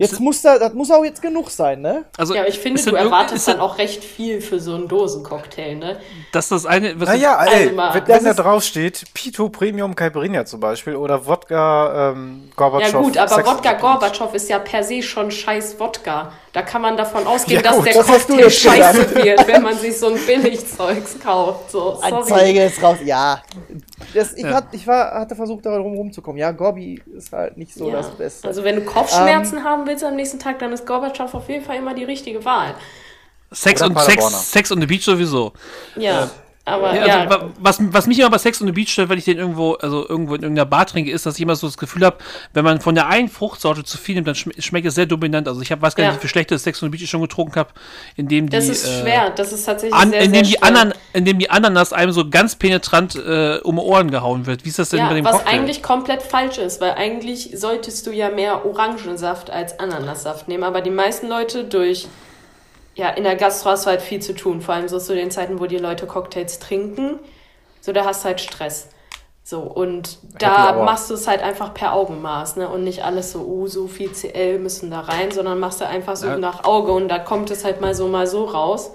[0.00, 2.04] Jetzt muss da, das muss auch jetzt genug sein, ne?
[2.16, 5.74] also Ja, aber ich finde, du erwartest dann auch recht viel für so einen Dosencocktail,
[5.74, 5.98] ne?
[6.30, 9.48] dass das eine, was Naja, ey, Also mal- wenn, wenn da ist- drauf steht, Pito
[9.48, 12.92] Premium Caipirinha zum Beispiel oder Wodka ähm, Gorbatschow.
[12.92, 13.72] Ja gut, aber Sex Wodka.
[13.72, 16.32] Gorbatschow ist ja per se schon scheiß Wodka.
[16.52, 18.78] Da kann man davon ausgehen, Ja, dass gut, der das Cocktail jetzt gesagt.
[18.78, 21.70] scheiße wird, wenn man sich so ein Billigzeugs kauft.
[21.70, 22.12] So, sorry.
[22.12, 22.96] Anzeige ist raus.
[23.04, 23.42] Ja.
[24.14, 24.54] Das, ich, Ja.
[24.54, 26.38] Hat, ich war, hatte versucht, darum rumzukommen.
[26.38, 27.96] Ja, Gorbi ist halt nicht so Ja.
[27.96, 28.48] das Beste.
[28.48, 31.76] Also wenn du Kopfschmerzen haben willst am nächsten Tag, dann ist Gorbatschow auf jeden Fall
[31.76, 32.74] immer die richtige Wahl.
[33.50, 34.00] Sex Oder und.
[34.00, 35.52] Sex, Sex on the Beach sowieso.
[35.96, 36.30] Ja,
[36.68, 39.08] aber Ja, ja, also, wa- was, was mich immer bei Sex on the Beach stört,
[39.08, 41.66] wenn ich den irgendwo, also irgendwo in irgendeiner Bar trinke, ist, dass ich immer so
[41.66, 42.16] das Gefühl habe,
[42.54, 45.48] wenn man von der einen Fruchtsorte zu viel nimmt, dann schm schmeckt es sehr dominant.
[45.48, 46.10] Also ich hab, weiß gar Ja.
[46.10, 47.70] nicht, wie viel schlechtes Sex on the Beach ich schon getrunken habe,
[48.16, 49.30] in dem die, das ist äh, schwer.
[49.30, 50.62] Das ist tatsächlich an, sehr, in, dem sehr die.
[50.62, 54.64] Anan, in dem die Ananas einem so ganz penetrant äh, um die Ohren gehauen wird.
[54.64, 55.50] Wie ist das denn bei Ja, dem was Cocktail?
[55.52, 60.80] eigentlich komplett falsch ist, weil eigentlich solltest du ja mehr Orangensaft als Ananassaft nehmen, aber
[60.80, 62.06] die meisten Leute durch,
[62.98, 65.30] ja, in der Gastro hast du halt viel zu tun, vor allem so zu den
[65.30, 67.20] Zeiten, wo die Leute Cocktails trinken,
[67.80, 68.88] so da hast du halt Stress.
[69.44, 72.68] So, und da machst du es halt einfach per Augenmaß, ne?
[72.68, 76.16] Und nicht alles so, uh, so viel CL müssen da rein, sondern machst du einfach
[76.16, 76.36] so Ja.
[76.36, 78.90] nach Auge und da kommt es halt mal so, mal so raus.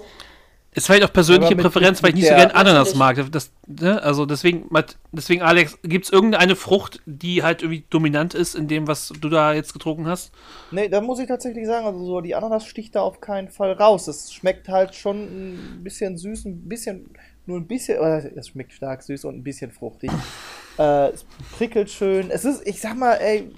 [0.74, 3.30] Ist vielleicht auch persönliche Präferenz, weil ich nicht so gern Ananas mag.
[3.30, 4.02] Das, ne?
[4.02, 4.68] Also deswegen,
[5.12, 9.28] deswegen Alex, gibt es irgendeine Frucht, die halt irgendwie dominant ist in dem, was du
[9.28, 10.32] da jetzt getrunken hast?
[10.72, 13.72] Nee, da muss ich tatsächlich sagen, also so die Ananas sticht da auf keinen Fall
[13.72, 14.08] raus.
[14.08, 17.08] Es schmeckt halt schon ein bisschen süß, ein bisschen,
[17.46, 18.02] nur ein bisschen,
[18.36, 20.10] es schmeckt stark süß und ein bisschen fruchtig.
[20.78, 21.24] äh, es
[21.56, 22.32] prickelt schön.
[22.32, 23.48] Es ist, ich sag mal, ey,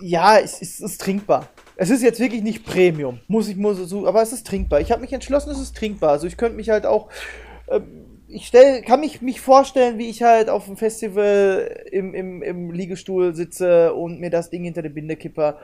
[0.00, 1.48] ja, es, es ist trinkbar.
[1.76, 4.80] Es ist jetzt wirklich nicht Premium, muss ich muss so, aber es ist trinkbar.
[4.80, 6.10] Ich habe mich entschlossen, es ist trinkbar.
[6.10, 7.08] Also ich könnte mich halt auch,
[7.68, 12.42] ähm, ich stell, kann mich, mich vorstellen, wie ich halt auf dem Festival im, im,
[12.42, 15.58] im Liegestuhl sitze und mir das Ding hinter der Binde kipper,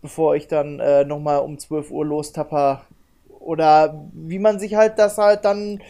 [0.00, 2.86] bevor ich dann äh, nochmal um 12 Uhr lostapper.
[3.38, 5.80] Oder wie man sich halt das halt dann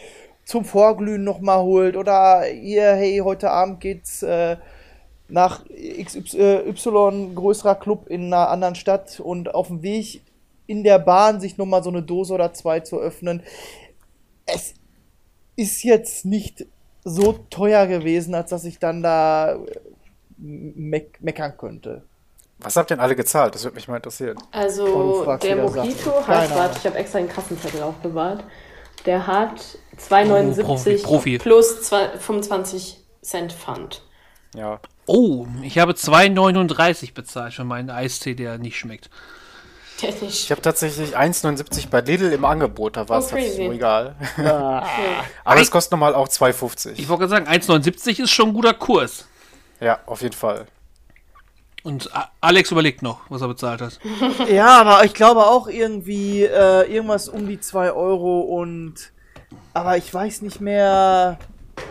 [0.43, 1.95] zum Vorglühen nochmal holt.
[1.95, 4.57] Oder hier, hey, heute Abend geht's äh,
[5.29, 5.63] nach
[6.03, 10.21] XY, größerer Club in einer anderen Stadt und auf dem Weg
[10.67, 13.41] in der Bahn sich nochmal so eine Dose oder zwei zu öffnen.
[14.45, 14.73] Es
[15.55, 16.65] ist jetzt nicht
[17.03, 19.57] so teuer gewesen, als dass ich dann da äh,
[20.37, 22.03] meck meckern könnte.
[22.59, 23.55] Was habt denn alle gezahlt?
[23.55, 24.37] Das würde mich mal interessieren.
[24.51, 26.27] Also der Mojito Sachen.
[26.27, 28.43] hat, warte, ich habe extra den Kassenzettel aufbewahrt.
[29.05, 29.61] Der hat
[29.97, 31.37] 2,79 Oh, Profi, Profi.
[31.37, 34.03] plus zwei- 25 Cent Pfand.
[34.55, 34.79] Ja.
[35.05, 39.09] Oh, ich habe 2,39 bezahlt für meinen Eistee, der nicht schmeckt.
[40.01, 44.15] Der Ich habe tatsächlich 1,79 bei Lidl im Angebot, da war es Oh, so egal.
[44.37, 44.85] Ah,
[45.43, 46.93] Aber es kostet nochmal auch 2,50.
[46.95, 49.27] Ich wollte gerade sagen, 1,79 ist schon ein guter Kurs.
[49.81, 50.67] Ja, auf jeden Fall.
[51.83, 52.09] Und
[52.41, 53.99] Alex überlegt noch, was er bezahlt hat.
[54.49, 59.11] Ja, aber ich glaube auch irgendwie äh, irgendwas um die 2 Euro und
[59.73, 61.37] aber ich weiß nicht mehr.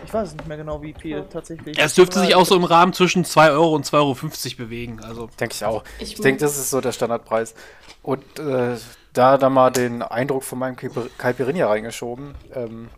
[0.05, 1.77] Ich weiß nicht mehr genau, wie viel tatsächlich.
[1.77, 4.99] Es dürfte sich auch so im Rahmen zwischen 2 Euro und 2,50 Euro bewegen.
[5.03, 5.29] Also.
[5.39, 5.83] Denke ich auch.
[5.99, 7.53] Ich Ich, denke, das ist so der Standardpreis.
[8.01, 8.77] Und äh,
[9.13, 12.35] da da mal den Eindruck von meinem Caipi- Caipirinha reingeschoben.
[12.55, 12.89] Ähm,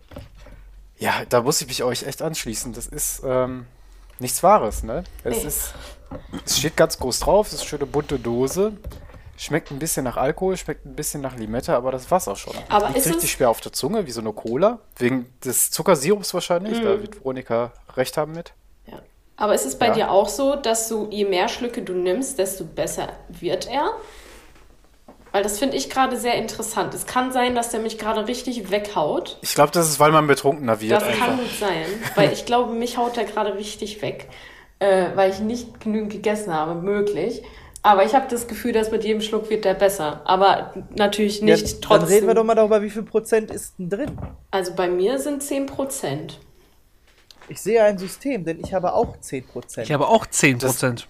[1.00, 2.74] ja, da muss ich mich euch echt anschließen.
[2.74, 3.66] Das ist ähm,
[4.20, 5.04] nichts Wahres, ne?
[5.24, 5.48] Es Nee.
[5.48, 5.74] ist.
[6.46, 8.74] Es steht ganz groß drauf, es ist eine schöne bunte Dose.
[9.38, 12.54] Schmeckt ein bisschen nach Alkohol, schmeckt ein bisschen nach Limette, aber das war's auch schon.
[12.70, 14.80] Aber Liegt ist richtig schwer auf der Zunge, wie so eine Cola.
[14.98, 16.80] Wegen des Zuckersirups wahrscheinlich.
[16.80, 16.84] Mhm.
[16.84, 18.54] Da wird Veronika recht haben mit.
[18.86, 19.02] Ja.
[19.38, 19.94] Aber ist es bei Ja.
[19.94, 23.90] dir auch so, dass du, je mehr Schlücke du nimmst, desto besser wird er?
[25.32, 26.94] Weil das finde ich gerade sehr interessant.
[26.94, 29.38] Es kann sein, dass der mich gerade richtig weghaut.
[29.42, 30.92] Ich glaube, das ist, weil man betrunkener wird.
[30.92, 31.26] Das einfach.
[31.28, 34.30] kann gut sein, weil ich glaube, mich haut der gerade richtig weg,
[34.80, 37.44] äh, weil ich nicht genügend gegessen habe, möglich.
[37.84, 40.22] Aber ich habe das Gefühl, dass mit jedem Schluck wird der besser.
[40.26, 42.08] Aber natürlich Ja, nicht Dann trotzdem.
[42.10, 44.18] reden wir doch mal darüber, wie viel Prozent ist denn drin?
[44.52, 46.40] Also bei mir sind 10 Prozent.
[47.48, 49.88] Ich sehe ein System, denn ich habe auch 10 Prozent.
[49.88, 51.06] Ich habe auch 10%.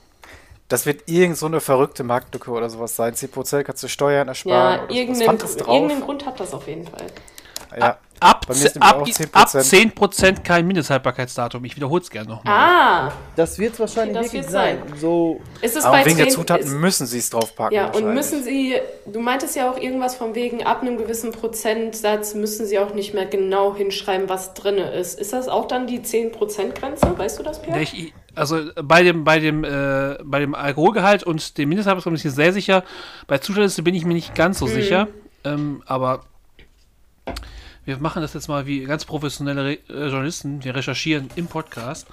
[0.70, 3.14] Das wird irgend so eine verrückte Marktlücke oder sowas sein.
[3.14, 4.80] 10% kannst du Steuern ersparen.
[4.80, 5.58] Ja, oder irgendeinen, drauf.
[5.58, 7.08] irgendeinen Grund hat das auf jeden Fall.
[7.78, 7.98] Ja.
[8.22, 9.64] Ab, Bei mir ist ze- nämlich ab, auch ab 10%.
[9.64, 11.66] 10% kein Mindesthaltbarkeitsdatum.
[11.66, 12.54] Ich wiederhole es gerne nochmal.
[12.56, 14.78] Ah, Das wird es wahrscheinlich Das wirklich sein.
[14.88, 14.98] sein.
[15.00, 17.76] So, ist es Aber bei wegen der 10 Zutaten ist- müssen sie es draufpacken.
[17.76, 18.76] Ja, und müssen Sie,
[19.08, 23.14] du meintest ja auch irgendwas von wegen, ab einem gewissen Prozentsatz müssen Sie auch nicht
[23.16, 25.20] mehr genau hinschreiben, was drin ist.
[25.20, 27.18] Ist das auch dann die 10%-Grenze?
[27.18, 27.82] Weißt du das, Pierre?
[27.82, 32.26] Ich, also bei dem, bei dem, äh, bei dem Alkoholgehalt und dem Mindesthaltbarkeitsdatum bin ich
[32.26, 32.84] mir sehr sicher.
[33.28, 34.70] Bei Zutatenliste bin ich mir nicht ganz so Mhm.
[34.74, 35.08] sicher.
[35.44, 36.22] Ähm, aber
[37.84, 40.64] wir machen das jetzt mal wie ganz professionelle Re äh, Journalisten.
[40.64, 42.06] Wir recherchieren im Podcast.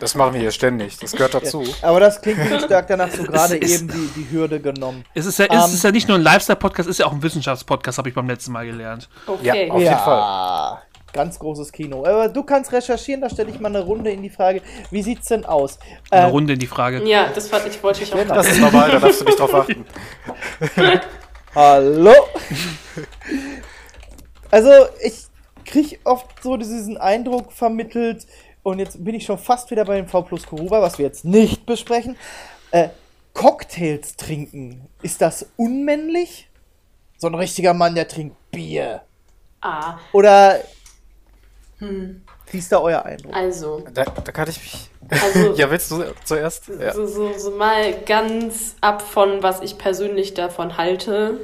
[0.00, 0.98] Das machen wir hier ständig.
[0.98, 1.62] Das gehört dazu.
[1.82, 5.04] aber das klingt wirklich stark danach, so gerade eben die, die Hürde genommen.
[5.14, 7.12] Es ist ja, Ähm, es ist ja nicht nur ein Lifestyle-Podcast, es ist ja auch
[7.12, 9.08] ein Wissenschafts-Podcast, habe ich beim letzten Mal gelernt.
[9.26, 9.66] Okay.
[9.66, 10.18] Ja, auf jeden Fall.
[10.18, 12.04] Ja, ganz großes Kino.
[12.06, 15.28] Aber du kannst recherchieren, da stelle ich mal eine Runde in die Frage, wie sieht's
[15.28, 15.78] denn aus?
[16.10, 17.06] Eine Äh, Runde in die Frage.
[17.06, 18.34] Ja, das fand ich, wollte ich auch Genau.
[18.34, 19.84] Das ist normal, da darfst du nicht drauf achten.
[21.54, 22.14] Hallo?
[24.54, 24.70] Also,
[25.02, 25.26] ich
[25.64, 28.24] kriege oft so diesen Eindruck vermittelt,
[28.62, 31.24] und jetzt bin ich schon fast wieder bei dem V plus Kuruba, was wir jetzt
[31.24, 32.16] nicht besprechen.
[32.70, 32.90] Äh,
[33.32, 36.48] Cocktails trinken, ist das unmännlich?
[37.18, 39.02] So ein richtiger Mann, der trinkt Bier.
[39.60, 40.60] Ah, Oder
[42.54, 43.34] wie ist da euer Eindruck?
[43.34, 44.88] also, Da, da kann ich mich.
[45.10, 46.68] Also- ja, willst du zuerst?
[46.80, 46.94] Ja.
[46.94, 51.40] so, so, so mal ganz ab von, was ich persönlich davon halte,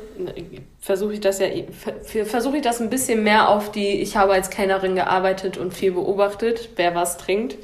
[0.80, 4.32] versuche ich das ja, ver- versuche ich das ein bisschen mehr auf die, ich habe
[4.32, 7.56] als Kellnerin gearbeitet und viel beobachtet, wer was trinkt.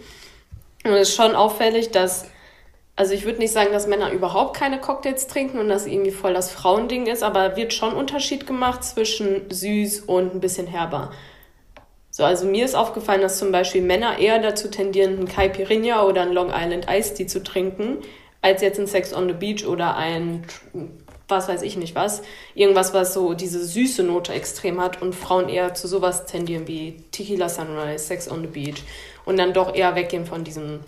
[0.85, 2.27] Und es ist schon auffällig, dass,
[2.95, 6.35] also ich würde nicht sagen, dass Männer überhaupt keine Cocktails trinken und das irgendwie voll
[6.35, 11.11] das Frauending ist, aber wird schon Unterschied gemacht zwischen süß und ein bisschen herber.
[12.17, 16.23] So, also mir ist aufgefallen, dass zum Beispiel Männer eher dazu tendieren, einen Caipirinha oder
[16.23, 17.99] einen Long Island Iced Tea zu trinken,
[18.41, 20.47] als jetzt ein Sex on the Beach oder ein,
[21.29, 22.23] was weiß ich nicht was,
[22.55, 27.05] irgendwas, was so diese süße Note extrem hat und Frauen eher zu sowas tendieren wie
[27.11, 28.83] Tequila Sunrise, Sex on the Beach
[29.27, 30.81] und dann doch eher weggehen von diesem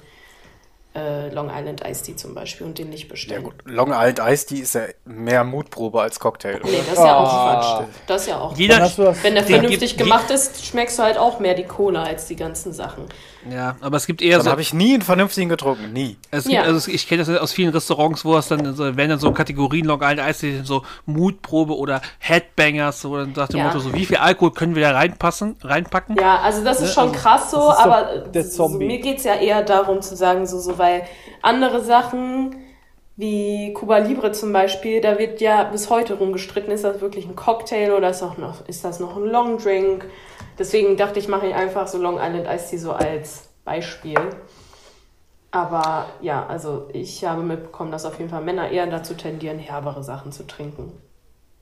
[0.94, 3.42] äh, Long Island Iced Tea zum Beispiel und den nicht Ja bestellen.
[3.44, 6.60] gut, Long Island Ice Tea ist ja mehr Mutprobe als Cocktail.
[6.64, 7.78] Nee, das ist ja auch Ah.
[7.80, 7.88] Quatsch.
[8.06, 11.40] Das ist ja auch Jeder, das- Wenn der vernünftig gemacht ist, schmeckst du halt auch
[11.40, 13.04] mehr die Cola als die ganzen Sachen.
[13.52, 14.50] Ja, aber es gibt eher Dann so.
[14.50, 15.92] habe ich nie einen vernünftigen getrunken.
[15.92, 16.16] Nie.
[16.30, 16.62] Es gibt, Ja.
[16.62, 19.84] also ich kenne das aus vielen Restaurants, wo es dann so, werden dann so Kategorien
[19.86, 23.64] Long Island Ice Tea, so Mutprobe oder Headbangers, so dann dem Ja.
[23.64, 26.16] Motto, so wie viel Alkohol können wir da reinpassen, reinpacken?
[26.18, 30.02] Ja, also das ist schon krass so, aber der so, mir geht's ja eher darum
[30.02, 31.02] zu sagen, so, so, weil
[31.42, 32.54] andere Sachen
[33.16, 37.34] wie Cuba Libre zum Beispiel, da wird ja bis heute rumgestritten, ist das wirklich ein
[37.34, 40.04] Cocktail oder ist, auch noch, ist das noch ein Long Drink?
[40.58, 44.18] Deswegen dachte ich, mache ich einfach so Long Island Ice Tea so als Beispiel.
[45.50, 50.02] Aber ja, also ich habe mitbekommen, dass auf jeden Fall Männer eher dazu tendieren, herbere
[50.02, 50.92] Sachen zu trinken.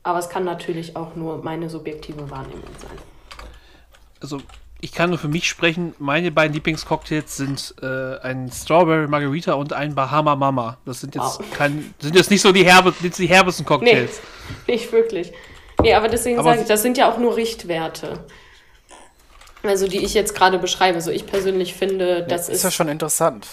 [0.03, 2.99] Aber es kann natürlich auch nur meine subjektive Wahrnehmung sein.
[4.21, 4.41] Also
[4.81, 9.73] ich kann nur für mich sprechen, meine beiden Lieblingscocktails sind äh, ein Strawberry Margarita und
[9.73, 10.79] ein Bahama Mama.
[10.85, 11.51] Das sind jetzt Wow.
[11.53, 14.21] kein, sind jetzt nicht so die, herbe, die herbesten Cocktails.
[14.67, 15.33] Nicht wirklich.
[15.81, 18.25] Nee, aber deswegen Aber sage ich, das sind ja auch nur Richtwerte.
[19.69, 21.01] Also die ich jetzt gerade beschreibe.
[21.01, 23.47] So ich persönlich finde, das ist ist, ja schon interessant,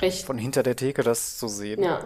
[0.00, 0.26] recht.
[0.26, 1.82] von hinter der Theke das zu sehen.
[1.82, 2.00] Ja.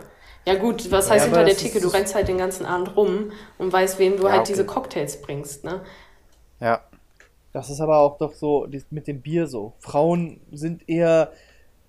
[0.46, 1.80] Ja gut, was heißt Ja, hinter der Theke?
[1.80, 4.52] Du rennst halt den ganzen Abend rum und weißt, wem du Ja, halt okay.
[4.52, 5.80] diese Cocktails bringst, ne?
[6.60, 6.82] Ja.
[7.52, 9.72] Das ist aber auch doch so mit dem Bier so.
[9.80, 11.32] Frauen sind eher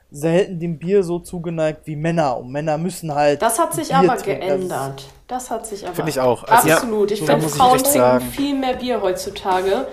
[0.10, 2.38] selten dem Bier so zugeneigt wie Männer.
[2.38, 3.42] Und Männer müssen halt.
[3.42, 4.48] Das hat sich Bier aber trinken.
[4.48, 5.06] geändert.
[5.28, 5.96] Das hat sich aber.
[5.96, 6.46] Finde ich auch.
[6.46, 7.12] Also, Absolut.
[7.12, 9.88] ich da finde, ich Frauen trinken viel mehr Bier heutzutage.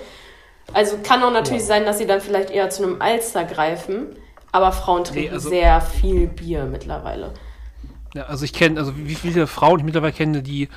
[0.72, 1.68] Also kann auch natürlich ja.
[1.68, 4.16] sein, dass sie dann vielleicht eher zu einem Alster greifen,
[4.52, 7.32] aber Frauen trinken nee, also sehr viel Bier mittlerweile.
[8.14, 10.68] Ja, also ich kenne, also wie viele Frauen ich mittlerweile kenne, die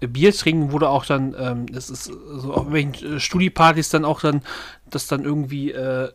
[0.00, 4.04] äh, Bier trinken, wurde auch dann, ähm, das ist so auf welchen äh, Studiepartys dann
[4.04, 4.42] auch dann,
[4.90, 6.10] dass dann irgendwie äh,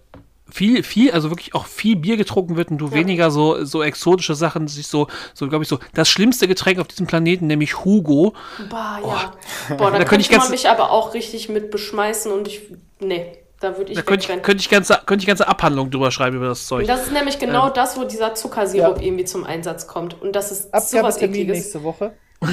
[0.49, 2.93] viel, viel, also wirklich auch viel Bier getrunken wird und du ja.
[2.93, 6.87] weniger so, so exotische Sachen, sich so, so glaube ich, so das schlimmste Getränk auf
[6.87, 8.33] diesem Planeten, nämlich Hugo.
[8.69, 9.07] Bah, oh.
[9.07, 9.75] ja.
[9.75, 12.61] Boah, da, da könnte ich man mich aber auch richtig mit beschmeißen und ich,
[12.99, 13.37] nee.
[13.59, 13.97] Da würde ich.
[13.97, 16.81] Da könnte ich, könnte, ich ganze, könnte ich ganze Abhandlung drüber schreiben über das Zeug.
[16.81, 17.73] Und das ist nämlich genau ähm.
[17.73, 19.03] das, wo dieser Zuckersirup ja.
[19.03, 20.21] irgendwie zum Einsatz kommt.
[20.21, 21.57] Und das ist sowas Ekliges.
[21.57, 22.13] nächste Woche.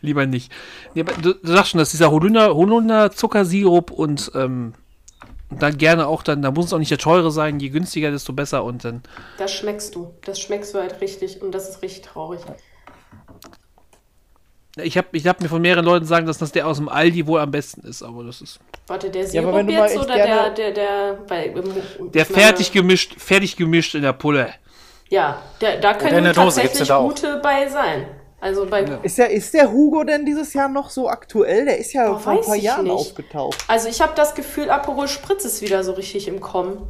[0.00, 0.52] Lieber nicht.
[0.94, 4.74] du, du, sagst schon, dass dieser Holunder, Holunder Zuckersirup und ähm,
[5.50, 8.10] und dann gerne auch dann, da muss es auch nicht der teure sein, je günstiger,
[8.10, 9.02] desto besser und dann.
[9.38, 10.12] Das schmeckst du.
[10.24, 12.40] Das schmeckst du halt richtig und das ist richtig traurig.
[14.82, 17.26] Ich habe ich hab mir von mehreren Leuten sagen, dass das der aus dem Aldi
[17.26, 18.60] wohl am besten ist, aber das ist.
[18.86, 21.54] Warte, der Sirup ja, jetzt oder der, der, der, bei,
[22.14, 24.54] der fertig gemischt, fertig gemischt in der Pulle.
[25.10, 28.06] Ja, der, da können tatsächlich gute bei sein.
[28.40, 28.98] Also bei ja.
[29.02, 31.64] ist, der, ist der Hugo denn dieses Jahr noch so aktuell?
[31.64, 32.92] Der ist ja oh, vor ein paar Jahren nicht.
[32.92, 33.64] aufgetaucht.
[33.66, 36.86] Also ich habe das Gefühl, Aperol Spritz ist wieder so richtig im Kommen.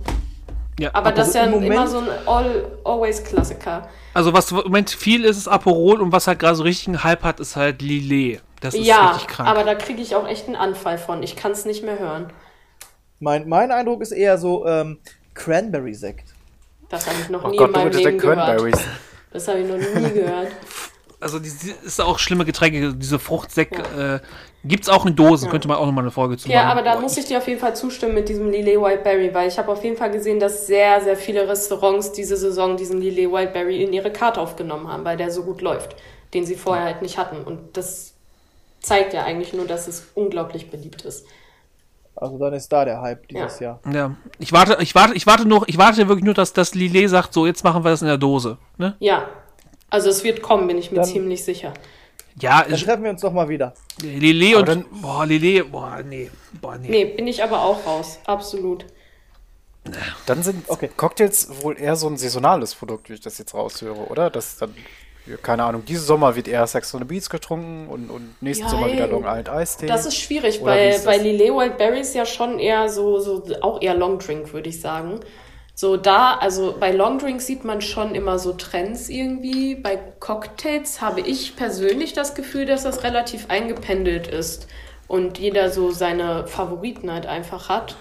[0.78, 3.88] Ja, aber, aber das ist ja immer so ein All-Always-Klassiker.
[4.14, 7.04] Also was im Moment viel ist, ist Aperol und was halt gerade so richtig einen
[7.04, 8.40] Hype hat, ist halt Lillet.
[8.60, 9.48] Das ist ja, richtig krank.
[9.48, 11.22] aber da kriege ich auch echt einen Anfall von.
[11.22, 12.32] Ich kann es nicht mehr hören.
[13.20, 14.98] Mein, mein Eindruck ist eher so ähm,
[15.34, 16.34] Cranberry-Sekt.
[16.88, 18.78] Das habe ich noch oh nie Gott, in meinem Leben gehört.
[19.32, 20.48] Das habe ich noch nie gehört.
[21.20, 21.50] also die
[21.84, 23.82] ist auch schlimme Getränke, diese Fruchtsäcke.
[23.96, 24.14] Ja.
[24.16, 24.20] Äh,
[24.64, 25.50] Gibt es auch in Dosen, ja.
[25.50, 26.56] könnte man auch nochmal eine Folge zu machen.
[26.56, 29.48] Ja, aber da muss ich dir auf jeden Fall zustimmen mit diesem Lillet Wildberry, weil
[29.48, 33.30] ich habe auf jeden Fall gesehen, dass sehr, sehr viele Restaurants diese Saison diesen Lillet
[33.30, 35.96] Wildberry in ihre Karte aufgenommen haben, weil der so gut läuft,
[36.34, 37.42] den sie vorher halt nicht hatten.
[37.44, 38.14] Und das
[38.80, 41.26] zeigt ja eigentlich nur, dass es unglaublich beliebt ist.
[42.16, 43.78] Also dann ist da der Hype dieses ja.
[43.84, 43.94] Jahr.
[43.94, 47.08] Ja, ich warte, ich warte, ich warte noch, ich warte wirklich nur, dass das Lillet
[47.08, 48.58] sagt, so jetzt machen wir das in der Dose.
[48.76, 48.96] Ne?
[48.98, 49.28] Ja,
[49.90, 51.72] also es wird kommen, bin ich mir dann, ziemlich sicher.
[52.40, 53.74] Ja, dann treffen wir uns doch mal wieder.
[54.02, 56.88] Lele und dann, boah, Lele, boah, nee, boah, nee.
[56.88, 58.84] Nee, bin ich aber auch raus, absolut.
[60.26, 60.90] Dann sind okay.
[60.96, 64.30] Cocktails wohl eher so ein saisonales Produkt, wie ich das jetzt raushöre, oder?
[64.30, 64.74] Das dann,
[65.42, 68.70] keine Ahnung, diesen Sommer wird eher Sex on the Beach getrunken und, und nächsten ja,
[68.70, 69.86] Sommer wieder Long Island Ice Tea.
[69.86, 73.94] Das ist schwierig, weil bei Lillet Wild Berries ja schon eher so, so auch eher
[73.94, 75.20] Long Drink, würde ich sagen.
[75.80, 79.76] So da, also bei Longdrinks sieht man schon immer so Trends irgendwie.
[79.76, 84.66] Bei Cocktails habe ich persönlich das Gefühl, dass das relativ eingependelt ist
[85.06, 87.94] und jeder so seine Favoriten halt einfach hat.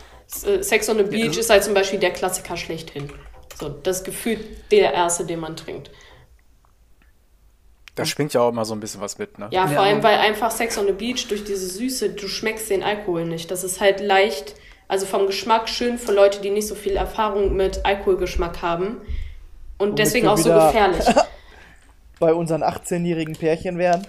[0.43, 1.39] Äh, Sex on the Beach ja.
[1.39, 3.13] ist halt zum Beispiel der Klassiker schlechthin.
[3.59, 4.39] So, das Gefühl
[4.71, 5.91] der erste, den man trinkt.
[7.93, 9.49] Da schwingt ja auch immer so ein bisschen was mit, ne?
[9.51, 9.81] Ja, vor ja.
[9.83, 13.51] allem, weil einfach Sex on the Beach durch diese Süße, du schmeckst den Alkohol nicht.
[13.51, 14.55] Das ist halt leicht
[14.87, 19.01] also vom Geschmack schön für Leute, die nicht so viel Erfahrung mit Alkoholgeschmack haben.
[19.77, 21.05] Und Womit deswegen auch so gefährlich.
[22.19, 24.07] bei unseren 18-jährigen Pärchen wären.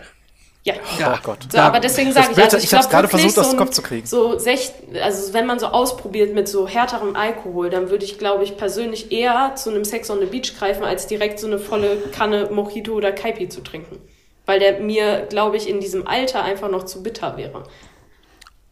[0.64, 1.14] Ja, ja.
[1.14, 1.38] Oh Gott.
[1.51, 3.81] So, aber deswegen sage ich, also ich, ich habe gerade versucht, so das Kopf zu
[3.81, 4.07] kriegen.
[4.07, 8.45] So sech, also wenn man so ausprobiert mit so härterem Alkohol, dann würde ich, glaube
[8.45, 11.97] ich, persönlich eher zu einem Sex on the Beach greifen, als direkt so eine volle
[12.12, 13.99] Kanne Mojito oder Kaipi zu trinken.
[14.45, 17.64] Weil der mir, glaube ich, in diesem Alter einfach noch zu bitter wäre.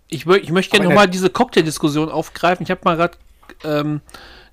[0.08, 2.62] Ich, ich möchte gerne nochmal diese Cocktail-Diskussion aufgreifen.
[2.64, 3.18] Ich habe mal gerade
[3.64, 4.00] ähm,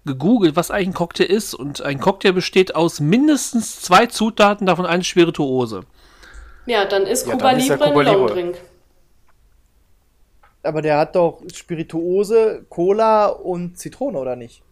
[0.06, 1.54] gegoogelt, was eigentlich ein Cocktail ist.
[1.54, 5.84] Und ein Cocktail besteht aus mindestens zwei Zutaten, davon eine Spirituose.
[6.66, 8.58] Ja, dann ist ja, Cuba dann Libre ein Longdrink.
[10.63, 14.63] Aber der hat doch Spirituose, Cola und Zitrone, oder nicht?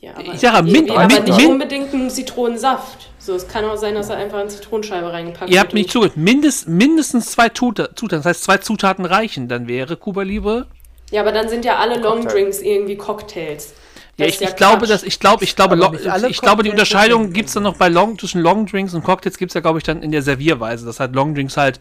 [0.00, 3.10] Ja, aber, ich sage, min, aber min, nicht unbedingt einen Zitronensaft.
[3.18, 5.50] So, es kann auch sein, dass er einfach eine Zitronenscheibe reingepackt hat.
[5.50, 6.16] Ihr habt nicht zugehört.
[6.16, 9.48] Mindest, mindestens zwei Zutaten, das heißt zwei Zutaten reichen.
[9.48, 10.66] Dann wäre Cuba Libre.
[11.10, 13.74] Ja, aber dann sind ja alle Longdrinks irgendwie Cocktails.
[14.16, 17.48] Ja, ich, ja ich glaube, dass ich glaube, ich glaube, ich glaube, die Unterscheidung gibt
[17.48, 20.02] es dann noch bei Long zwischen Longdrinks und Cocktails gibt es ja, glaube ich, dann
[20.02, 20.86] in der Servierweise.
[20.86, 21.78] Das halt Longdrinks halt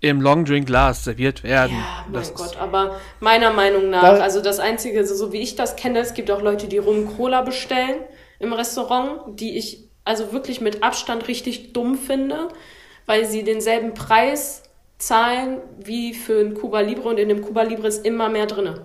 [0.00, 1.76] im Longdrink-Glas serviert werden.
[1.76, 5.56] Ja, mein das Gott, aber meiner Meinung nach, da also das Einzige, so wie ich
[5.56, 7.96] das kenne, es gibt auch Leute, die Rum-Cola bestellen
[8.38, 12.48] im Restaurant, die ich also wirklich mit Abstand richtig dumm finde,
[13.04, 14.62] weil sie denselben Preis
[14.98, 18.80] zahlen wie für ein Cuba Libre und in dem Cuba Libre ist immer mehr drin.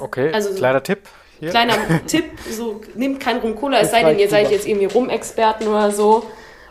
[0.00, 1.00] okay, also kleiner Tipp.
[1.40, 1.50] Hier.
[1.50, 1.74] Kleiner
[2.06, 5.90] Tipp, so nehmt kein Rum Cola, es sei denn, ihr seid jetzt irgendwie Rum-Experten oder
[5.90, 6.24] so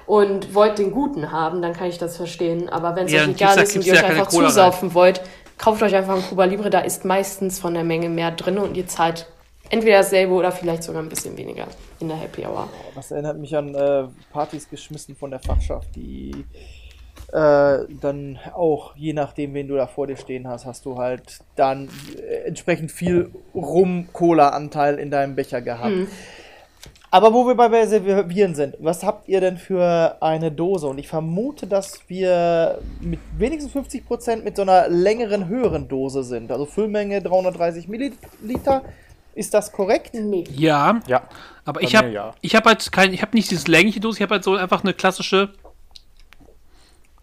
[0.07, 2.69] und wollt den guten haben, dann kann ich das verstehen.
[2.69, 4.95] Aber wenn es ja, euch egal ist und ihr euch ja einfach zusaufen rein.
[4.95, 5.21] wollt,
[5.57, 8.75] kauft euch einfach ein Cuba Libre, da ist meistens von der Menge mehr drin und
[8.75, 9.27] ihr zahlt
[9.69, 11.67] entweder dasselbe oder vielleicht sogar ein bisschen weniger
[11.99, 12.69] in der Happy Hour.
[12.95, 16.45] Das erinnert mich an äh, Partys geschmissen von der Fachschaft, die
[17.33, 21.39] äh, dann auch, je nachdem, wen du da vor dir stehen hast, hast du halt
[21.57, 25.95] dann äh, entsprechend viel Rum-Cola-Anteil in deinem Becher gehabt.
[25.95, 26.07] Mhm.
[27.09, 30.87] Aber wo wir bei Servieren sind, was habt ihr denn für eine Dose?
[30.87, 36.51] Und ich vermute, dass wir mit wenigstens 50% mit so einer längeren, höheren Dose sind.
[36.51, 38.83] Also Füllmenge 330 Milliliter.
[39.35, 40.15] Ist das korrekt?
[40.15, 40.43] Nee.
[40.51, 40.99] Ja.
[41.07, 41.23] Ja.
[41.63, 42.33] Aber ich habe ja.
[42.43, 44.93] hab halt kein, ich habe nicht dieses längliche Dose, ich habe halt so einfach eine
[44.93, 45.53] klassische,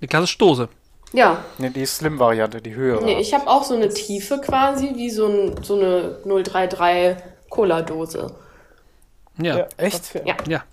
[0.01, 0.68] eine klassische Dose.
[1.12, 1.45] Ja.
[1.59, 3.05] Nee, die Slim-Variante, die höhere.
[3.05, 7.16] Nee, ich habe auch so eine Tiefe quasi, wie so, ein, so eine 033
[7.51, 8.35] Cola-Dose.
[9.39, 9.59] Ja.
[9.59, 9.66] ja.
[9.76, 10.14] Echt?
[10.24, 10.37] Ja.
[10.49, 10.64] ja.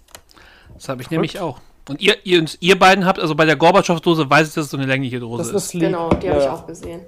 [0.75, 1.13] Das habe ich Gut.
[1.13, 1.59] nämlich auch.
[1.89, 4.77] Und ihr, ihr, ihr beiden habt, also bei der Gorbatschow-Dose weiß ich, dass es so
[4.77, 5.73] eine längliche Dose das ist.
[5.73, 5.79] ist.
[5.79, 6.33] Genau, die ja.
[6.33, 7.01] habe ich auch gesehen.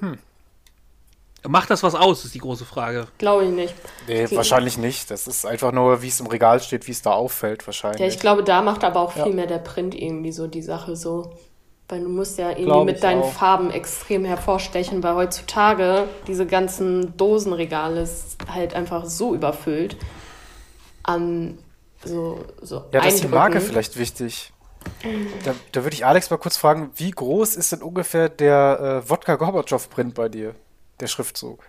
[0.00, 0.18] Hm.
[1.48, 3.08] Macht das was aus, ist die große Frage.
[3.18, 3.74] Glaube ich nicht.
[4.06, 5.10] Nee, ich wahrscheinlich nicht.
[5.10, 8.00] Das ist einfach nur, wie es im Regal steht, wie es da auffällt, wahrscheinlich.
[8.00, 10.94] Ja, ich glaube, da macht aber auch viel mehr der Print irgendwie so die Sache
[10.94, 11.32] so.
[11.92, 13.34] Weil du musst ja irgendwie Glaub mit deinen auch.
[13.34, 19.98] Farben extrem hervorstechen, weil heutzutage diese ganzen Dosenregale ist halt einfach so überfüllt
[21.02, 21.58] an
[22.02, 24.54] so, so Ja, das ist die Marke vielleicht wichtig.
[25.44, 29.10] Da, da würde ich Alex mal kurz fragen, wie groß ist denn ungefähr der äh,
[29.10, 30.54] Wodka Gorbatschow-Print bei dir,
[30.98, 31.62] der Schriftzug?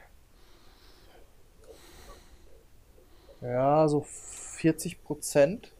[3.41, 4.05] Ja, so
[4.55, 5.72] 40 Prozent.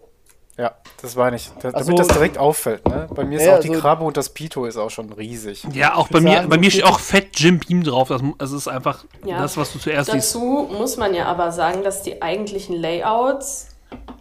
[0.57, 1.49] Ja, das meine ich.
[1.61, 2.87] Da, damit so, das direkt auffällt.
[2.87, 3.07] Ne?
[3.13, 5.63] Bei mir ist ja, auch die so Krabbe und das Pito ist auch schon riesig.
[5.73, 8.09] Ja, auch bei mir, sagen, bei mir steht auch Fett Jim Beam drauf.
[8.09, 9.41] Das, das ist einfach ja.
[9.41, 10.35] das, was du zuerst Dazu siehst.
[10.35, 13.69] Dazu muss man ja aber sagen, dass die eigentlichen Layouts,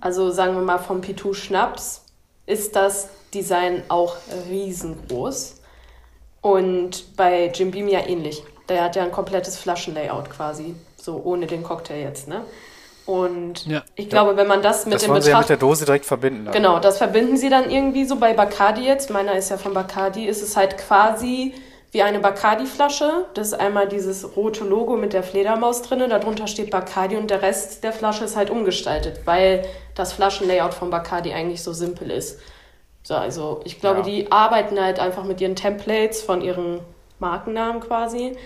[0.00, 2.04] also sagen wir mal vom Pitou Schnaps,
[2.46, 4.16] ist das Design auch
[4.48, 5.60] riesengroß.
[6.40, 8.42] Und bei Jim Beam ja ähnlich.
[8.68, 10.74] Der hat ja ein komplettes Flaschenlayout quasi.
[10.96, 12.42] So ohne den Cocktail jetzt, ne?
[13.04, 13.82] Und ja.
[13.96, 15.24] ich glaube, wenn man das mit das dem Betracht...
[15.24, 16.44] Sie ja mit der Dose direkt verbinden.
[16.44, 16.54] Dann.
[16.54, 19.10] Genau, das verbinden sie dann irgendwie so bei Bacardi jetzt.
[19.10, 20.26] Meiner ist ja von Bacardi.
[20.26, 21.54] Ist es halt quasi
[21.92, 23.26] wie eine Bacardi-Flasche.
[23.34, 26.08] Das ist einmal dieses rote Logo mit der Fledermaus drin.
[26.08, 30.90] Darunter steht Bacardi und der Rest der Flasche ist halt umgestaltet, weil das Flaschenlayout von
[30.90, 32.40] Bacardi eigentlich so simpel ist.
[33.02, 34.04] So, also ich glaube, ja.
[34.04, 36.80] die arbeiten halt einfach mit ihren Templates von ihren
[37.18, 38.36] Markennamen quasi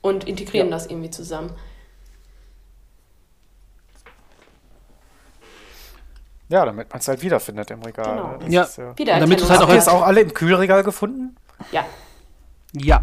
[0.00, 0.74] und integrieren ja.
[0.74, 1.50] das irgendwie zusammen.
[6.52, 8.36] Ja, damit man es halt wiederfindet im Regal.
[8.38, 8.52] Genau.
[8.52, 8.98] Ja, ist, ja.
[8.98, 11.34] Wieder damit es halt auch Habt ihr es auch alle im Kühlregal gefunden?
[11.72, 11.86] Ja.
[12.74, 13.02] Ja.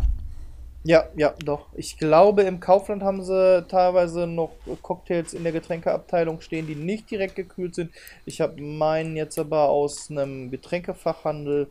[0.84, 1.66] Ja, ja, doch.
[1.74, 4.52] Ich glaube, im Kaufland haben sie teilweise noch
[4.84, 7.91] Cocktails in der Getränkeabteilung stehen, die nicht direkt gekühlt sind.
[8.26, 11.68] Ich habe meinen jetzt aber aus einem Getränkefachhandel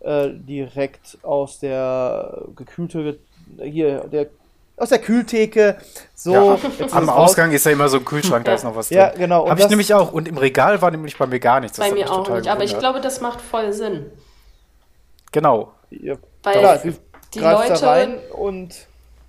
[0.00, 3.18] äh, direkt aus der gekühlte,
[3.62, 4.28] hier, der
[4.78, 5.76] aus der Kühltheke.
[6.14, 6.58] So, ja,
[6.92, 8.98] am Ausgang ist ja immer so ein Kühlschrank, da ist noch was drin.
[8.98, 9.48] Ja, genau.
[9.48, 10.12] Habe ich nämlich auch.
[10.12, 11.76] Und im Regal war nämlich bei mir gar nichts.
[11.76, 12.48] Das bei mir auch nicht.
[12.48, 14.10] Aber ich glaube, das macht voll Sinn.
[15.32, 15.72] Genau.
[15.90, 16.94] Ja, Weil Klar, die,
[17.34, 18.87] die Leute rein und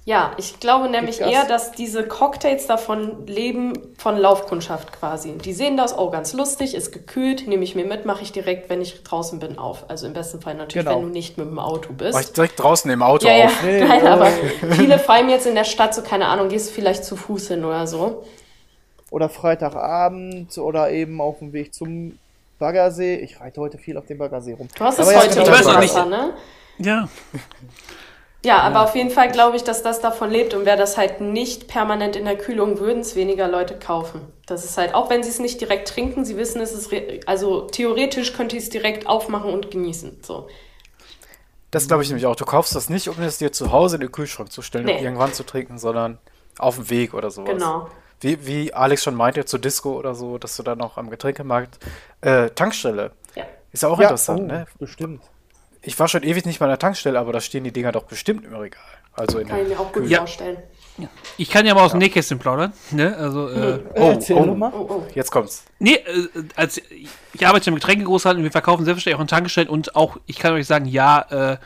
[0.09, 5.37] ja, ich glaube nämlich eher, dass diese Cocktails davon leben, von Laufkundschaft quasi.
[5.37, 8.71] Die sehen das, oh, ganz lustig, ist gekühlt, nehme ich mir mit, mache ich direkt,
[8.71, 9.87] wenn ich draußen bin, auf.
[9.87, 10.97] Also im besten Fall natürlich, genau.
[10.97, 12.13] wenn du nicht mit dem Auto bist.
[12.15, 13.63] Mach ich direkt draußen im Auto ja, auf.
[13.63, 14.31] Ja, nee, nein, aber
[14.71, 17.85] viele fallen jetzt in der Stadt, so keine Ahnung, gehst vielleicht zu Fuß hin oder
[17.85, 18.25] so.
[19.11, 22.17] Oder Freitagabend oder eben auf dem Weg zum
[22.57, 23.17] Baggersee.
[23.17, 24.69] Ich reite heute viel auf dem Baggersee rum.
[24.75, 25.77] Du hast es heute ja, genau.
[25.77, 26.33] Wasser, ne?
[26.79, 27.07] Ja.
[28.45, 31.19] Ja, aber auf jeden Fall glaube ich, dass das davon lebt und wäre das halt
[31.19, 34.21] nicht permanent in der Kühlung, würden es weniger Leute kaufen.
[34.45, 36.89] Das ist halt, auch wenn sie es nicht direkt trinken, sie wissen, es ist,
[37.25, 40.19] also theoretisch könnte ich es direkt aufmachen und genießen.
[40.21, 40.47] So.
[41.71, 42.35] Das glaube ich nämlich auch.
[42.37, 44.97] Du kaufst das nicht, um es dir zu Hause in den Kühlschrank zu stellen nee.
[44.97, 46.17] und irgendwann zu trinken, sondern
[46.57, 47.51] auf dem Weg oder sowas.
[47.51, 47.89] Genau.
[48.21, 51.77] Wie, wie Alex schon meinte, zur Disco oder so, dass du dann noch am Getränkemarkt
[52.21, 53.11] äh, Tankstelle.
[53.35, 53.45] Ja.
[53.71, 54.65] Ist ja auch ja, interessant, oh, ne?
[54.77, 55.21] Bestimmt.
[55.81, 58.45] Ich war schon ewig nicht bei der Tankstelle, aber da stehen die Dinger doch bestimmt
[58.45, 58.81] im Regal.
[59.13, 60.19] Also in kann ich mir auch gut ja.
[60.19, 60.57] vorstellen.
[61.37, 62.73] Ich kann ja mal aus dem Nähkästchen plaudern.
[62.91, 63.15] Ne?
[63.15, 65.63] Also, äh, oh, oh, oh, oh, jetzt kommt's.
[65.79, 66.81] Nee, äh, als,
[67.33, 70.53] ich arbeite im Getränkegroßhandel und wir verkaufen selbstverständlich auch in Tankstellen und auch, ich kann
[70.53, 71.57] euch sagen, ja, äh,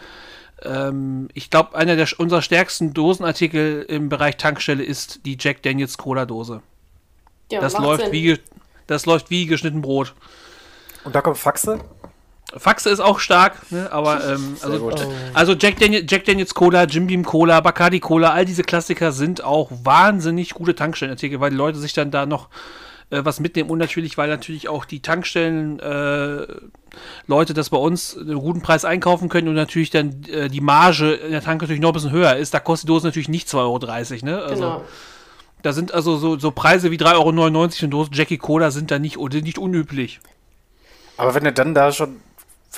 [0.63, 5.97] ähm, ich glaube, einer der unserer stärksten Dosenartikel im Bereich Tankstelle ist die Jack Daniels
[5.97, 6.61] Cola Dose.
[7.51, 8.39] Ja, das läuft wie
[8.87, 10.13] das läuft wie geschnitten Brot.
[11.03, 11.79] Und da kommt Faxe?
[12.57, 13.91] Faxe ist auch stark, ne?
[13.91, 14.91] aber ähm, also,
[15.33, 19.43] also Jack, Daniel, Jack Daniels Cola, Jim Beam Cola, Bacardi Cola, all diese Klassiker sind
[19.43, 22.49] auch wahnsinnig gute Tankstellenartikel, weil die Leute sich dann da noch
[23.09, 26.47] äh, was mitnehmen und natürlich, weil natürlich auch die Tankstellen äh,
[27.27, 31.13] Leute das bei uns einen guten Preis einkaufen können und natürlich dann äh, die Marge
[31.13, 32.53] in der Tank natürlich noch ein bisschen höher ist.
[32.53, 34.41] Da kostet die Dose natürlich nicht 2,30 Euro, ne?
[34.43, 34.83] Also, genau.
[35.61, 38.99] Da sind also so, so Preise wie 3,99 Euro in Dose Jackie Cola sind da
[38.99, 40.19] nicht, nicht unüblich.
[41.15, 42.19] Aber wenn du dann da schon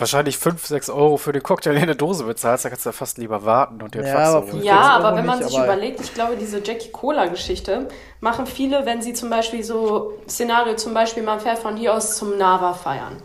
[0.01, 2.93] wahrscheinlich 5, 6 Euro für den Cocktail in der Dose bezahlst, dann kannst du ja
[2.93, 6.01] fast lieber warten und den Ja, Fass aber Ja, aber wenn man nicht, sich überlegt,
[6.01, 7.87] ich glaube, diese Jackie Cola-Geschichte
[8.19, 12.17] machen viele, wenn sie zum Beispiel so Szenario, zum Beispiel man fährt von hier aus
[12.17, 13.21] zum Nava feiern.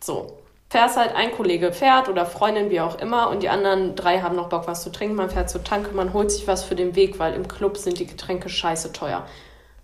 [0.00, 0.38] So.
[0.68, 4.34] Fährst halt ein Kollege fährt oder Freundin, wie auch immer, und die anderen drei haben
[4.34, 5.14] noch Bock, was zu trinken.
[5.14, 8.00] Man fährt zur Tanke, man holt sich was für den Weg, weil im Club sind
[8.00, 9.26] die Getränke scheiße teuer.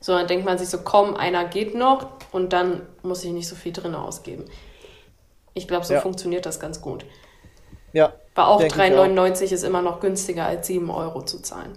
[0.01, 3.47] So, dann denkt man sich so, komm, einer geht noch und dann muss ich nicht
[3.47, 4.45] so viel drin ausgeben.
[5.55, 6.01] Ich glaube, so Ja.
[6.01, 7.05] funktioniert das ganz gut.
[7.93, 8.13] Ja.
[8.35, 11.77] War auch Denk ich 3,99 ist immer noch günstiger als 7 Euro zu zahlen.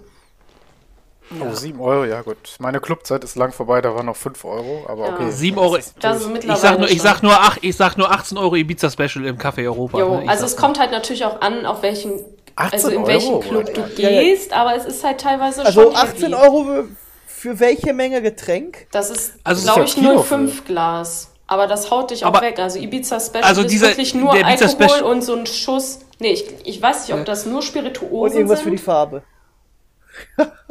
[1.40, 2.36] Oh, 7 Euro, ja gut.
[2.60, 5.14] Meine Clubzeit ist lang vorbei, da waren noch 5 Euro, aber Ja.
[5.14, 5.30] okay.
[5.32, 5.76] 7 Euro.
[5.76, 5.96] Das ist
[6.44, 9.36] Ich sag, nur, ich, sag nur ach, ich sag nur 18 Euro Ibiza Special im
[9.36, 9.98] Café Europa.
[9.98, 10.28] Jo, ne?
[10.28, 12.20] Also es kommt halt natürlich auch an, auf welchen,
[12.54, 13.06] 18 also in Euro?
[13.08, 14.22] welchen Club du Ja, ja.
[14.22, 16.34] gehst, aber es ist halt teilweise Also schon 18 heavy.
[16.34, 16.84] Euro
[17.26, 18.86] für- welche Menge Getränk?
[18.92, 21.32] Das ist, Also glaube ist ich, ja Kilo 0,5 Glas.
[21.48, 22.58] Aber das haut dich auch Aber- weg.
[22.58, 26.00] Also Ibiza Special Also ist dieser- wirklich nur Alkohol Special- und so ein Schuss.
[26.18, 28.64] Nee, ich, ich weiß nicht, ob das nur Und Spirituosen irgendwas sind.
[28.70, 29.22] für die Farbe.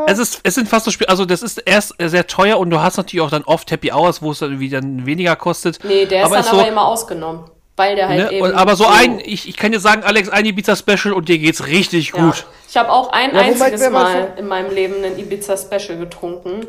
[0.08, 2.82] Es ist, es sind fast so Spiel, also das ist erst sehr teuer und du
[2.82, 5.80] hast natürlich auch dann oft Happy Hours, wo es dann irgendwie dann weniger kostet.
[5.84, 7.46] nee, der ist dann ist aber so, immer ausgenommen.
[7.78, 8.46] Weil der halt ne, eben.
[8.46, 11.38] und, aber so ein, ich, ich kann dir sagen, Alex, ein Ibiza Special und dir
[11.38, 12.26] geht's richtig Ja.
[12.26, 12.46] gut.
[12.70, 16.66] Ich habe auch ein Ja, einziges Mal in meinem Leben einen Ibiza Special getrunken.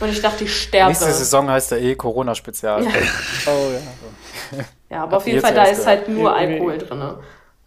[0.00, 0.90] Und ich dachte, ich sterbe.
[0.90, 2.84] Nächste Saison heißt der eh Corona-Spezial.
[3.46, 4.58] Oh ja.
[4.90, 7.02] Ja, aber auf Habt jeden Fall, da ist halt nur Ja, Alkohol drin.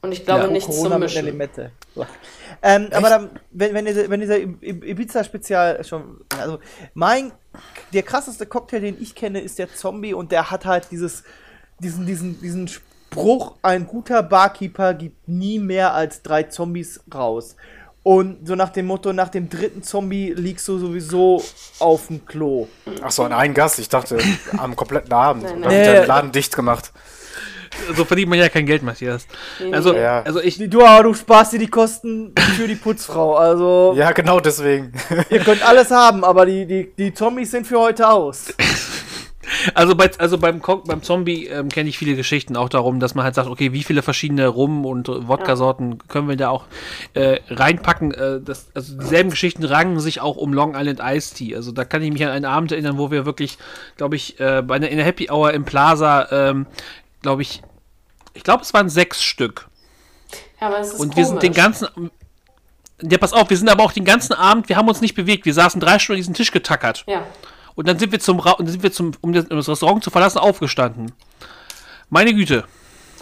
[0.02, 0.48] Und ich glaube Ja.
[0.52, 1.26] nichts Corona zum mit Mischen.
[1.26, 1.72] Limette.
[1.94, 2.06] So.
[2.62, 6.22] Ähm, aber dann, wenn, wenn, dieser, wenn dieser Ib- Ibiza-Spezial schon.
[6.40, 6.60] Also,
[6.94, 7.32] mein.
[7.94, 11.24] Der krasseste Cocktail, den ich kenne, ist der Zombie und der hat halt dieses.
[11.80, 17.56] Diesen, diesen, diesen Spruch: Ein guter Barkeeper gibt nie mehr als drei Zombies raus.
[18.04, 21.43] Und so nach dem Motto: Nach dem dritten Zombie liegst du sowieso
[21.80, 22.68] auf dem Klo.
[23.04, 23.78] Ach so, an einen Gast.
[23.80, 24.18] Ich dachte,
[24.58, 25.43] am kompletten Abend.
[25.43, 25.70] Nein, Und nein.
[25.70, 25.93] dann wird Nee.
[25.93, 26.91] der Laden dicht gemacht.
[27.95, 29.26] So verdient man ja kein Geld, Matthias.
[29.60, 30.02] Nee, Also, nee.
[30.02, 30.22] Ja.
[30.24, 33.36] also ich, Du, aber du sparst dir die Kosten für die Putzfrau.
[33.36, 34.91] Also, Ja, genau deswegen.
[35.30, 38.45] ihr könnt alles haben, aber die, die, die Zombies sind für heute aus.
[39.74, 43.26] Also, bei, also beim, beim Zombie ähm, kenne ich viele Geschichten auch darum, dass man
[43.26, 46.66] halt sagt, okay, wie viele verschiedene Rum- und Wodka-Sorten können wir da auch
[47.14, 48.14] äh, reinpacken.
[48.14, 51.56] Äh, das, also dieselben Geschichten rangen sich auch um Long Island Iced Tea.
[51.56, 53.58] Also da kann ich mich an einen Abend erinnern, wo wir wirklich,
[53.97, 56.68] glaube ich, äh, bei einer, in der Happy Hour im Plaza, ähm,
[57.22, 57.62] glaube ich,
[58.34, 59.68] ich glaube, es waren sechs Stück.
[60.62, 61.64] Ja, aber es ist Und wir sind den komisch.
[61.82, 62.12] ganzen.
[63.02, 65.45] Ja, pass auf, wir sind aber auch den ganzen Abend, wir haben uns nicht bewegt.
[65.45, 67.06] Wir saßen drei Stunden an diesem Tisch getackert.
[67.08, 67.24] Ja.
[67.80, 69.70] Und dann sind wir zum Ra und dann sind wir zum, um das, um das
[69.70, 71.14] Restaurant zu verlassen, aufgestanden.
[72.10, 72.66] Meine Güte.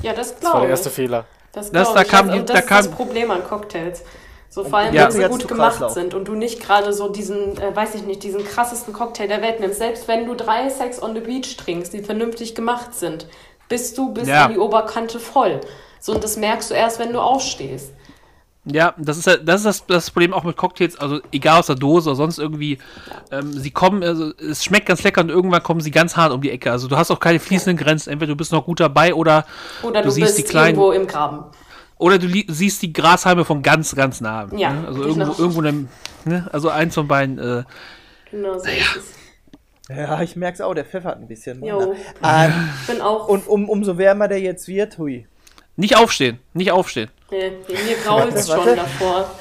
[0.02, 0.70] ja, das Das war glaube der ich.
[0.72, 1.26] erste Fehler.
[1.52, 2.08] Das, Das- da ich.
[2.08, 4.02] kam das, die- und da das ist kam- das Problem an Cocktails.
[4.50, 5.04] So vor allem, Ja.
[5.04, 5.92] wenn sie gut gemacht Kreislauf.
[5.92, 9.44] sind und du nicht gerade so diesen, äh, weiß ich nicht, diesen krassesten Cocktail der
[9.44, 9.78] Welt nimmst.
[9.78, 13.28] Selbst wenn du drei Sex on the Beach trinkst, die vernünftig gemacht sind,
[13.70, 14.46] bist du bis Ja.
[14.46, 15.62] an die Oberkante voll.
[16.00, 17.92] So, und das merkst du erst, wenn du aufstehst.
[18.72, 21.68] Ja, das ist, halt- das, ist das, das Problem auch mit Cocktails, also egal aus
[21.68, 22.78] der Dose oder sonst irgendwie,
[23.32, 26.42] ähm, sie kommen, also es schmeckt ganz lecker und irgendwann kommen sie ganz hart um
[26.42, 26.72] die Ecke.
[26.72, 29.46] Also du hast auch keine fließenden Grenzen, entweder du bist noch gut dabei oder
[29.84, 31.46] Oder du, du, siehst bist die kleinen, irgendwo im Graben.
[31.98, 34.48] oder du siehst die Grashalme von ganz, ganz nah.
[34.56, 34.88] Ja, ne?
[34.88, 35.88] Also irgendwo, irgendwo, in dem,
[36.26, 36.50] ne?
[36.52, 37.64] also eins von beiden, äh,
[38.32, 39.14] Genau so ist es.
[39.96, 41.64] Ja, ich merk's auch, der pfeffert ein bisschen.
[41.64, 41.96] Jo.
[42.22, 42.52] Ähm,
[42.82, 43.30] Ich bin auch.
[43.30, 45.26] und um, umso wärmer der jetzt wird, hui.
[45.78, 47.10] Nicht aufstehen, nicht aufstehen.
[47.32, 47.52] nee,
[47.86, 49.32] mir grault es schon davor.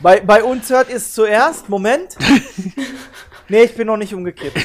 [0.00, 2.16] Bei, bei uns hört es zuerst, Moment.
[3.48, 4.58] nee, ich bin noch nicht umgekippt.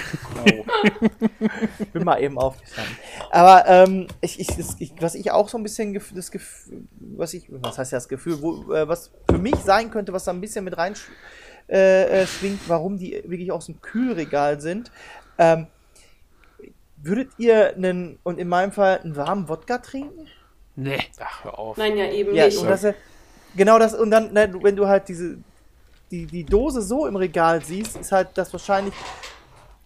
[1.92, 2.96] bin mal eben aufgestanden.
[3.32, 4.48] Aber ähm, ich, ich,
[4.80, 6.84] ich, was ich auch so ein bisschen gef- das Gefühl,
[7.18, 10.32] was ich, was heißt das Gefühl, wo, äh, was für mich sein könnte, was da
[10.32, 10.94] ein bisschen mit rein
[11.68, 14.90] äh, äh, schwingt, warum die wirklich aus dem Kühlregal sind.
[15.38, 15.68] Ähm,
[16.96, 20.28] würdet ihr einen, und in meinem Fall, einen warmen Wodka trinken?
[20.76, 21.00] Nee.
[21.20, 21.78] Ach, hör auf.
[21.78, 22.58] Nein, ja, eben Ja, nicht.
[22.58, 22.86] und das,
[23.56, 25.38] genau das, und dann, ne, wenn du halt diese,
[26.12, 28.94] die, die Dose so im Regal siehst, ist halt das wahrscheinlich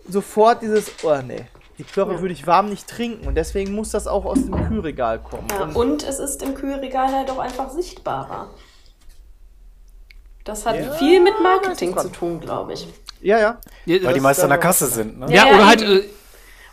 [0.08, 1.46] sofort dieses, oh nee,
[1.78, 2.22] die Plörre Ja.
[2.22, 5.48] würde ich warm nicht trinken und deswegen muss das auch aus dem Kühlregal kommen.
[5.50, 8.50] Ja, und, und es ist im Kühlregal halt auch einfach sichtbarer.
[10.44, 12.88] Das hat Ja, viel mit Marketing zu tun, glaube ich.
[13.22, 13.62] ja, ja.
[13.86, 15.28] Ja, Weil die meisten an der Kasse sind, ne?
[15.34, 16.04] ja, Ja, oder halt, äh,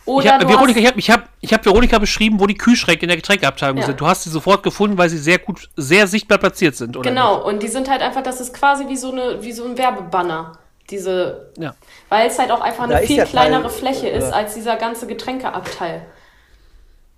[0.07, 2.55] Oder ich hab, du Veronika, ich habe ich hab, ich hab Veronika beschrieben, wo die
[2.57, 3.85] Kühlschränke in der Getränkeabteilung Ja.
[3.85, 3.99] sind.
[4.01, 7.09] Du hast sie sofort gefunden, weil sie sehr gut, sehr sichtbar platziert sind, oder?
[7.09, 9.77] genau, und die sind halt einfach, das ist quasi wie so, eine, wie so ein
[9.77, 10.53] Werbebanner.
[10.89, 11.65] Diese, nicht?
[11.65, 11.75] Ja.
[12.07, 14.77] weil es halt auch einfach eine viel ja Teil- kleinere Fläche ist oder- als dieser
[14.77, 16.05] ganze Getränkeabteil.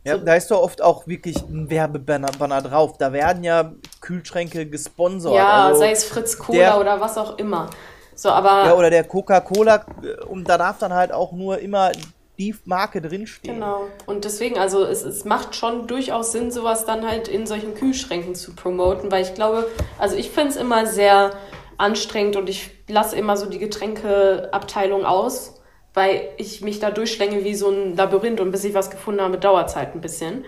[0.03, 2.97] ja da ist doch oft auch wirklich ein Werbebanner Banner drauf.
[2.97, 3.71] Da werden ja
[4.01, 5.35] Kühlschränke gesponsert.
[5.35, 7.69] ja, also, sei es Fritz Cola der- oder was auch immer.
[8.15, 11.91] So, aber ja, oder der Coca-Cola, äh, und da darf dann halt auch nur immer
[12.39, 13.55] die Marke drinstehen.
[13.55, 13.87] Genau.
[14.05, 18.33] Und deswegen, also es, es macht schon durchaus Sinn, sowas dann halt in solchen Kühlschränken
[18.33, 19.67] zu promoten, weil ich glaube,
[19.99, 21.31] also ich finde es immer sehr
[21.77, 25.61] anstrengend und ich lasse immer so die Getränkeabteilung aus,
[25.93, 29.37] weil ich mich da durchschlänge wie so ein Labyrinth und bis ich was gefunden habe,
[29.37, 30.45] dauert es halt ein bisschen.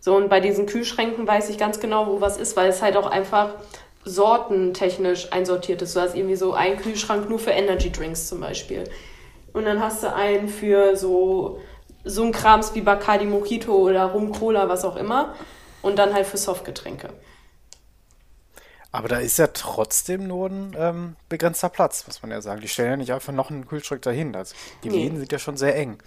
[0.00, 2.96] So, und bei diesen Kühlschränken weiß ich ganz genau, wo was ist, weil es halt
[2.96, 3.54] auch einfach
[4.04, 5.96] sortentechnisch einsortiert ist.
[5.96, 8.84] Du hast irgendwie so einen Kühlschrank nur für Energy Drinks zum Beispiel.
[9.58, 11.60] Und dann hast du einen für so,
[12.04, 15.34] so ein Krams wie Bacardi Mojito oder Rum Cola, was auch immer.
[15.82, 17.08] Und dann halt für Softgetränke.
[18.92, 22.60] Aber da ist ja trotzdem nur ein ähm, begrenzter Platz, muss man ja sagen.
[22.60, 24.36] Die stellen ja nicht einfach noch einen Kühlschrank dahin.
[24.36, 24.54] Also
[24.84, 25.02] die nee.
[25.02, 25.98] Läden sind ja schon sehr eng.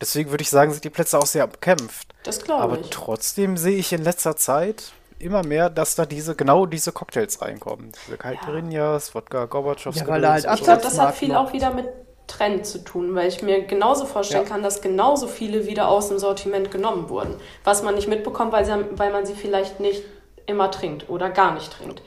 [0.00, 2.14] Deswegen würde ich sagen, sind die Plätze auch sehr bekämpft.
[2.24, 2.80] Das glaube ich.
[2.80, 7.40] Aber trotzdem sehe ich in letzter Zeit immer mehr, dass da diese, genau diese Cocktails
[7.40, 7.92] reinkommen.
[8.06, 9.14] Diese Caipirinhas, ja.
[9.14, 9.96] Wodka, Gorbatschows.
[9.96, 11.88] Ja, weil da halt ich glaube, das hat viel auch wieder mit
[12.28, 14.48] Trend zu tun, weil ich mir genauso vorstellen ja.
[14.48, 17.34] kann, dass genauso viele wieder aus dem Sortiment genommen wurden.
[17.64, 20.04] Was man nicht mitbekommt, weil, sie, weil man sie vielleicht nicht
[20.46, 22.02] immer trinkt oder gar nicht trinkt.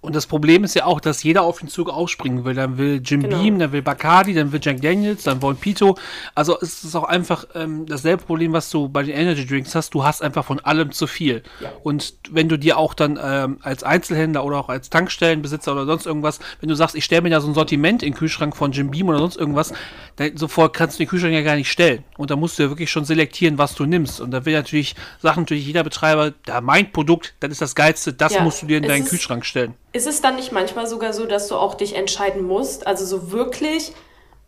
[0.00, 2.54] Und das Problem ist ja auch, dass jeder auf den Zug aufspringen will.
[2.54, 3.42] Dann will Jim genau.
[3.42, 5.96] Beam, dann will Bacardi, dann will Jack Daniels, dann wollen Pito.
[6.34, 9.94] Also es ist auch einfach ähm, dasselbe Problem, was du bei den Energy Drinks hast.
[9.94, 11.42] Du hast einfach von allem zu viel.
[11.60, 11.72] Ja.
[11.82, 16.06] Und wenn du dir auch dann ähm, als Einzelhändler oder auch als Tankstellenbesitzer oder sonst
[16.06, 18.72] irgendwas, wenn du sagst, ich stelle mir da so ein Sortiment in den Kühlschrank von
[18.72, 19.72] Jim Beam oder sonst irgendwas,
[20.16, 22.04] dann sofort kannst du den Kühlschrank ja gar nicht stellen.
[22.16, 24.20] Und da musst du ja wirklich schon selektieren, was du nimmst.
[24.20, 28.12] Und da will natürlich, sagt natürlich jeder Betreiber, da mein Produkt, das ist das Geilste,
[28.12, 29.74] das ja, musst du dir in deinen Kühlschrank stellen.
[29.96, 32.86] Ist es dann nicht manchmal sogar so, dass du auch dich entscheiden musst?
[32.86, 33.94] Also so wirklich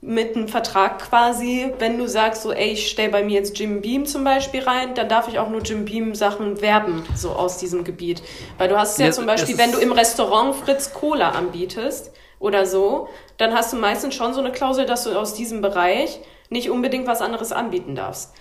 [0.03, 3.81] mit einem Vertrag quasi, wenn du sagst, so, ey, ich stelle bei mir jetzt Jim
[3.81, 7.57] Beam zum Beispiel rein, dann darf ich auch nur Jim Beam Sachen werben, so aus
[7.57, 8.23] diesem Gebiet.
[8.59, 12.67] Weil du hast ja, ja zum Beispiel, wenn du im Restaurant Fritz Cola anbietest oder
[12.67, 16.21] so, dann hast du meistens schon so eine Klausel, dass du aus diesem Bereich
[16.51, 18.35] nicht unbedingt was anderes anbieten darfst.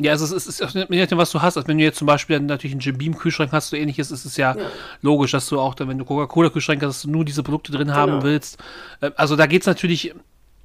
[0.00, 1.56] Ja, also es ist, je nachdem, was du hast.
[1.56, 4.24] Also wenn du jetzt zum Beispiel natürlich einen Jim Beam Kühlschrank hast, so ähnliches, ist
[4.24, 4.64] es ja, ja,
[5.02, 7.72] logisch, dass du auch, dann, wenn du Coca-Cola Kühlschrank hast, dass du nur diese Produkte
[7.72, 7.98] drin genau.
[7.98, 8.58] haben willst.
[9.00, 10.14] Äh, also da geht es natürlich,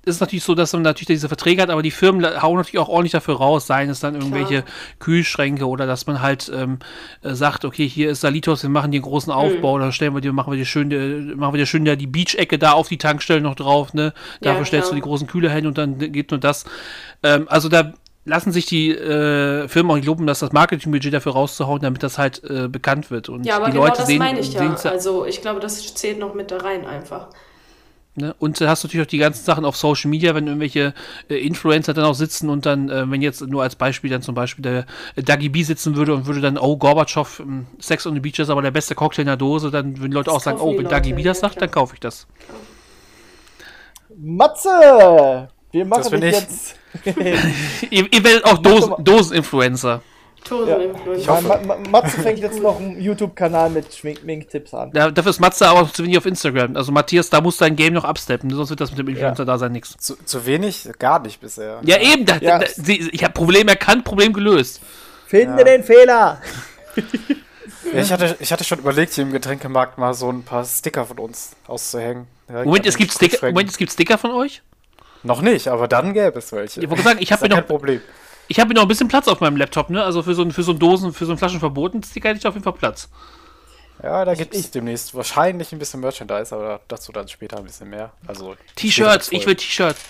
[0.06, 2.90] ist natürlich so, dass man natürlich diese Verträge hat, aber die Firmen hauen natürlich auch
[2.90, 4.76] ordentlich dafür raus, seien es dann irgendwelche Klar.
[5.00, 6.78] Kühlschränke oder dass man halt ähm,
[7.24, 9.82] äh, sagt, okay, hier ist Salitos, wir machen einen großen Aufbau, mhm.
[9.82, 12.06] da stellen wir dir, machen wir dir schön, äh, machen wir dir schön ja die
[12.06, 14.14] Beach-Ecke da auf die Tankstelle noch drauf, ne?
[14.42, 16.66] Dafür ja, stellst du die großen Kühler hin und dann geht nur das.
[17.24, 17.94] Ähm, also da
[18.26, 22.18] lassen sich die äh, Firmen auch nicht loben, dass das Marketingbudget dafür rauszuhauen, damit das
[22.18, 23.30] halt äh, bekannt wird.
[23.30, 24.76] Und ja, aber die genau Leute das sehen, meine ich ja.
[24.86, 27.30] Also ich glaube, das zählt noch mit da rein einfach.
[28.16, 28.36] Ne?
[28.38, 30.94] Und äh, hast natürlich auch die ganzen Sachen auf Social Media, wenn irgendwelche
[31.30, 34.36] äh, Influencer dann auch sitzen und dann, äh, wenn jetzt nur als Beispiel dann zum
[34.36, 38.14] Beispiel der äh, Dagi B sitzen würde und würde dann, oh, Gorbatschow, ähm, Sex on
[38.14, 40.36] the Beach ist aber der beste Cocktail in der Dose, dann würden die Leute das
[40.36, 42.28] auch sagen, oh, wenn Dagi B das sagt, dann kaufe ich das.
[44.16, 45.50] Matze!
[45.74, 46.76] Wir machen das jetzt
[47.90, 50.02] ihr, ihr, werdet auch Dosen, Dosen-Influencer.
[50.52, 51.42] Ja.
[51.90, 54.92] Matze fängt jetzt noch einen YouTube-Kanal mit Schmink-Tipps an.
[54.94, 56.76] Ja, dafür ist Matze aber zu wenig auf Instagram.
[56.76, 59.58] Also Matthias, da muss dein Game noch absteppen, sonst wird das mit dem Influencer da
[59.58, 59.98] sein nichts.
[59.98, 60.88] Zu, zu, wenig?
[61.00, 61.80] Gar nicht bisher.
[61.84, 62.26] Ja, eben.
[62.26, 64.80] Da, da, ich habe Problem erkannt, Problem gelöst.
[65.26, 66.40] Finde den Fehler.
[67.92, 71.06] Ja, ich, hatte, ich hatte schon überlegt, hier im Getränkemarkt mal so ein paar Sticker
[71.06, 72.28] von uns auszuhängen.
[72.48, 74.62] Moment, es gibt Sticker, Moment, es gibt Sticker von euch?
[75.24, 76.82] Noch nicht, aber dann gäbe es welche.
[76.82, 78.02] Ich wollte sagen, ich habe mir noch Problem.
[78.50, 80.04] Ich habe noch ein bisschen Platz auf meinem Laptop, ne?
[80.04, 82.54] Also für so, für so ein Dosen, für so ein Flaschenverboten Sticker hätte ich auf
[82.54, 83.10] jeden Fall Platz.
[84.02, 87.90] Ja, da gibt es demnächst wahrscheinlich ein bisschen Merchandise, aber dazu dann später ein bisschen
[87.90, 88.12] mehr.
[88.28, 90.02] Also T-Shirts, ich will T-Shirts.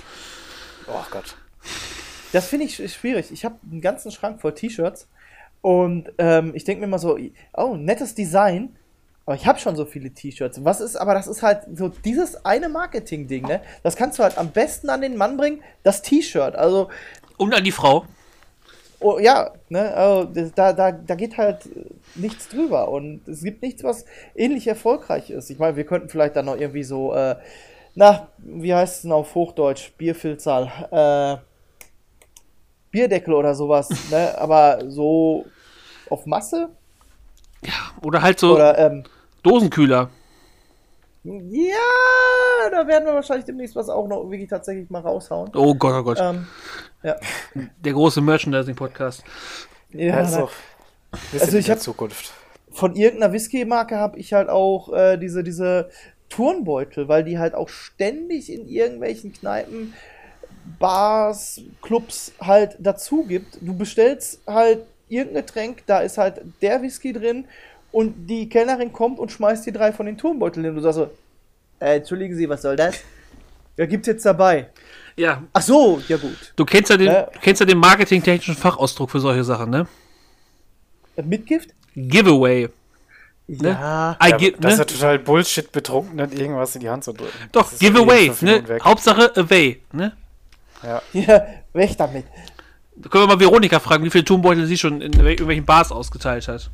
[0.87, 1.35] Oh Gott.
[2.31, 3.31] Das finde ich schwierig.
[3.31, 5.07] Ich habe einen ganzen Schrank voll T-Shirts
[5.61, 7.19] und ähm, ich denke mir immer so,
[7.53, 8.75] oh, nettes Design,
[9.25, 10.65] aber ich habe schon so viele T-Shirts.
[10.65, 13.61] Was ist, aber das ist halt so dieses eine Marketing-Ding, ne?
[13.81, 16.55] Das kannst du halt am besten an den Mann bringen, das T-Shirt.
[16.55, 16.89] Also.
[17.37, 18.05] Und an die Frau.
[18.99, 19.93] Oh, ja, ne?
[19.93, 21.69] Also, da, da, da geht halt
[22.15, 22.89] nichts drüber.
[22.89, 24.05] Und es gibt nichts, was
[24.35, 25.49] ähnlich erfolgreich ist.
[25.49, 27.37] Ich meine, wir könnten vielleicht dann noch irgendwie so, äh,
[27.95, 29.93] na, wie heißt es denn auf Hochdeutsch?
[29.97, 30.69] Bierfilzahl.
[30.91, 31.37] Äh,
[32.91, 34.37] Bierdeckel oder sowas, ne?
[34.37, 35.45] Aber so
[36.09, 36.69] auf Masse
[37.65, 39.03] ja, oder halt so oder, ähm,
[39.43, 40.09] Dosenkühler.
[41.23, 45.51] Ja, da werden wir wahrscheinlich demnächst was auch noch wirklich tatsächlich mal raushauen.
[45.55, 46.17] Oh Gott, oh Gott.
[46.19, 46.47] Ähm,
[47.01, 47.15] ja.
[47.53, 49.23] Der große Merchandising-Podcast.
[49.91, 50.51] Ja, ist auch
[51.39, 52.33] also ich habe Zukunft.
[52.71, 55.89] Von irgendeiner Whisky-Marke habe ich halt auch äh, diese, diese
[56.29, 59.93] Turnbeutel, weil die halt auch ständig in irgendwelchen Kneipen,
[60.79, 63.57] Bars, Clubs halt dazu gibt.
[63.61, 67.45] Du bestellst halt irgendein Getränk, da ist halt der Whisky drin
[67.91, 70.97] und die Kellnerin kommt und schmeißt die drei von den Turmbeuteln hin und du sagst
[70.97, 71.09] so,
[71.85, 72.95] äh, entschuldigen Sie, was soll das?
[73.75, 74.69] Wer gibt's jetzt dabei?
[75.15, 75.43] Ja.
[75.53, 76.53] Ach so, ja gut.
[76.55, 77.23] Du kennst ja den, Ja.
[77.23, 79.87] du kennst ja den marketingtechnischen Fachausdruck für solche Sachen, ne?
[81.15, 81.69] Äh, Mitgift?
[81.95, 82.69] Giveaway.
[83.47, 83.69] Ne?
[83.69, 84.17] Ja.
[84.23, 84.91] I Ja, gi- das ist ja ne?
[84.91, 87.31] total Bullshit, Betrunkenen irgendwas in die Hand zu drücken.
[87.51, 88.63] Doch, ja eh Giveaway, ne?
[88.83, 90.13] Hauptsache away, ne?
[90.81, 91.01] Ja,
[91.73, 92.25] weg damit.
[92.95, 95.91] Da können wir mal Veronika fragen, wie viele Turmbeutel sie schon in wel- irgendwelchen Bars
[95.91, 96.55] ausgeteilt hat.
[96.57, 96.71] Ist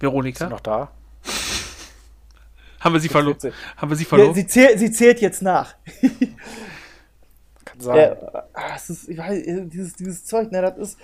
[0.00, 0.44] Veronika?
[0.46, 0.90] sie noch da?
[2.80, 3.38] Haben wir sie verloren?
[3.76, 4.34] Haben wir sie Ja, verloren?
[4.34, 5.74] sie, zählt, sie zählt jetzt nach.
[7.64, 7.96] Kann sein.
[7.96, 8.42] Ja,
[8.76, 10.98] es ist, ich weiß, dieses, dieses Zeug, ne, das ist.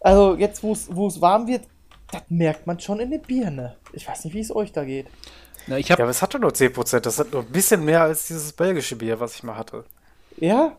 [0.00, 1.66] Also, jetzt, wo es warm wird,
[2.12, 3.76] das merkt man schon in der Birne.
[3.92, 5.08] Ich weiß nicht, wie es euch da geht.
[5.66, 7.00] Na, ich Ja, habe aber es hat doch nur 10%.
[7.00, 9.84] Das hat nur ein bisschen mehr als dieses belgische Bier, was ich mal hatte.
[10.36, 10.76] Ja?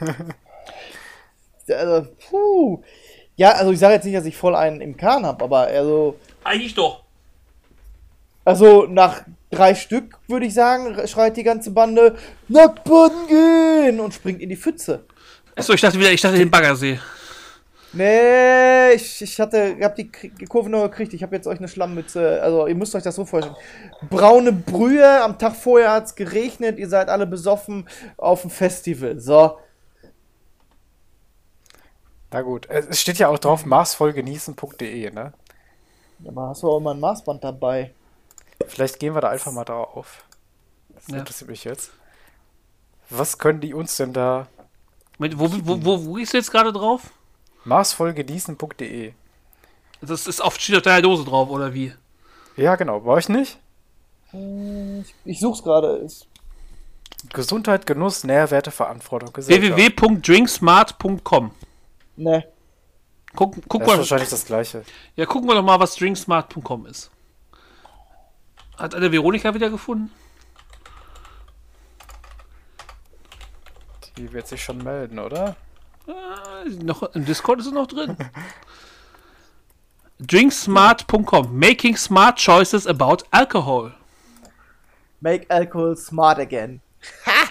[1.68, 2.82] also, puh.
[3.36, 6.16] Ja, also ich sage jetzt nicht, dass ich voll einen im Kahn habe, aber also,
[6.42, 7.04] eigentlich doch.
[8.44, 12.16] also nach drei Stück würde ich sagen, schreit die ganze Bande
[12.48, 15.04] Nacktbaden gehen und springt in die Pfütze.
[15.54, 16.98] Achso, ich dachte wieder, ich dachte den Baggersee.
[17.92, 20.10] Nee, ich, ich hatte, ich hab die,
[20.48, 21.14] Kurve noch gekriegt.
[21.14, 22.42] Ich habe jetzt euch eine Schlammmütze.
[22.42, 23.56] Also, ihr müsst euch das so vorstellen.
[24.10, 29.18] Braune Brühe, am Tag vorher hat es geregnet, ihr seid alle besoffen auf dem Festival.
[29.18, 29.58] So.
[32.30, 35.32] Na gut, es steht ja auch drauf maßvollgenießen.de, ne?
[36.26, 37.92] Aber hast du auch mal ein Maßband dabei?
[38.66, 40.24] Vielleicht gehen wir da einfach mal drauf.
[40.94, 41.18] Das Ja.
[41.20, 41.90] interessiert mich jetzt.
[43.08, 44.46] Was können die uns denn da
[45.18, 47.10] Mit, wo, wo, wo, wo gehst du jetzt gerade drauf?
[47.64, 49.12] maßvollgenießen.de?
[50.00, 51.92] Das ist auf, steht auf deiner Dose drauf, oder wie?
[52.56, 53.00] Ja, genau.
[53.00, 53.58] Bei euch nicht?
[55.24, 55.96] Ich such's gerade.
[55.98, 56.26] Ist-
[57.32, 61.50] Gesundheit, Genuss, Nährwerte, Verantwortung, www.drinksmart.com.
[62.16, 62.44] Ne.
[63.34, 64.84] Guck, guck Das ist mal, wahrscheinlich das gleiche.
[65.16, 67.10] ja, gucken wir doch mal, was drinksmart.com ist.
[68.76, 70.12] Hat eine Veronika wieder gefunden?
[74.16, 75.56] Die wird sich schon melden, oder?
[76.08, 78.16] Äh, Noch, Im Discord ist es noch drin.
[80.20, 81.56] drinksmart.com.
[81.56, 83.92] Making smart choices about alcohol.
[85.20, 86.80] Make alcohol smart again.
[87.26, 87.48] Ha!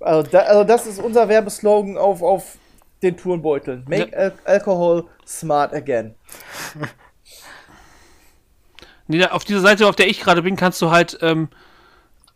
[0.00, 2.56] Also, da, also das ist unser Werbeslogan auf, auf
[3.02, 3.84] den Turnbeuteln.
[3.86, 6.14] Make al alcohol smart again.
[9.08, 11.48] Nee, auf dieser Seite, auf der ich gerade bin, kannst du halt, ähm,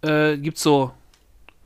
[0.02, 0.92] äh, gibt's so,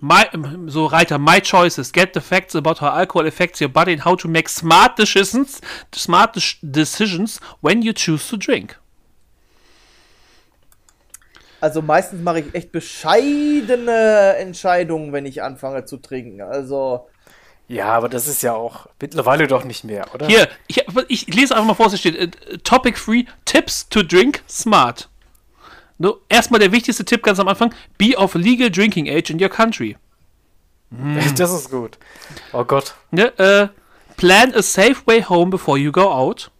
[0.01, 0.28] my,
[0.68, 4.14] so Reiter, My Choices, get the facts about how alcohol affects your body and how
[4.16, 5.61] to make smart decisions,
[5.92, 8.76] smart dec- decisions when you choose to drink.
[11.61, 16.40] Also meistens mache ich echt bescheidene Entscheidungen, wenn ich anfange zu trinken.
[16.40, 17.09] Also
[17.66, 20.26] Ja, aber das ist ja auch mittlerweile doch nicht mehr, oder?
[20.26, 22.16] Hier, ich, ich lese einfach mal vor, was hier steht.
[22.16, 25.09] Äh, Topic free, Tips to drink smart.
[25.99, 29.49] No, erstmal der wichtigste Tipp ganz am Anfang, be of legal drinking age in your
[29.49, 29.96] country.
[31.36, 31.99] Das ist gut.
[32.53, 32.94] Oh Gott.
[33.11, 33.68] Ne, äh,
[34.16, 36.51] plan a safe way home before you go out.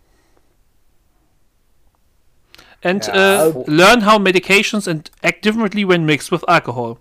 [2.83, 6.99] And Ja, wo- learn how medications and act differently when mixed with alcohol.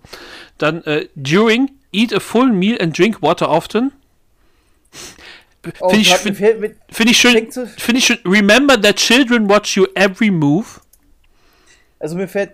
[0.58, 3.92] Dann äh, during, eat a full meal and drink water often.
[5.80, 6.36] oh, Finde ich, find,
[6.90, 7.52] find ich schön.
[7.52, 8.18] Finde ich schön.
[8.24, 10.80] Remember that children watch you every move.
[11.98, 12.52] Also mir fällt,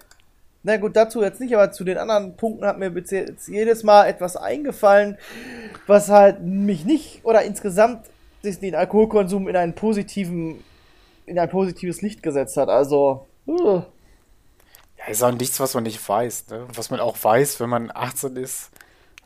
[0.62, 3.82] na gut, dazu jetzt nicht, aber zu den anderen Punkten hat mir bis jetzt jedes
[3.82, 5.18] Mal etwas eingefallen,
[5.86, 8.06] was halt mich nicht oder insgesamt
[8.42, 10.64] sich den Alkoholkonsum in einen positiven,
[11.26, 12.68] in ein positives Licht gesetzt hat.
[12.70, 13.82] Also, uh,
[14.98, 16.66] Ja, ist auch nichts, was man nicht weiß, ne?
[16.74, 18.70] Was man auch weiß, wenn man 18 ist.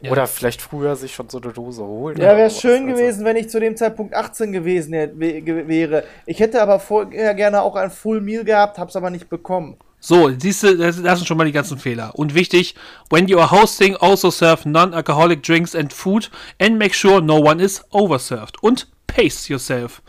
[0.08, 2.18] Oder vielleicht früher sich schon so eine Dose holt.
[2.18, 2.60] Ja, wäre sowas.
[2.60, 6.04] schön Also, gewesen, wenn ich zu dem Zeitpunkt 18 gewesen wäre.
[6.24, 9.76] Ich hätte aber vorher gerne auch ein Full Meal gehabt, hab's aber nicht bekommen.
[10.00, 12.14] So, siehst du, das, das sind schon mal die ganzen Fehler.
[12.14, 12.74] Und wichtig,
[13.10, 16.30] when you are hosting, also serve non-alcoholic drinks and food
[16.60, 18.62] and make sure no one is overserved.
[18.62, 20.02] Und pace yourself.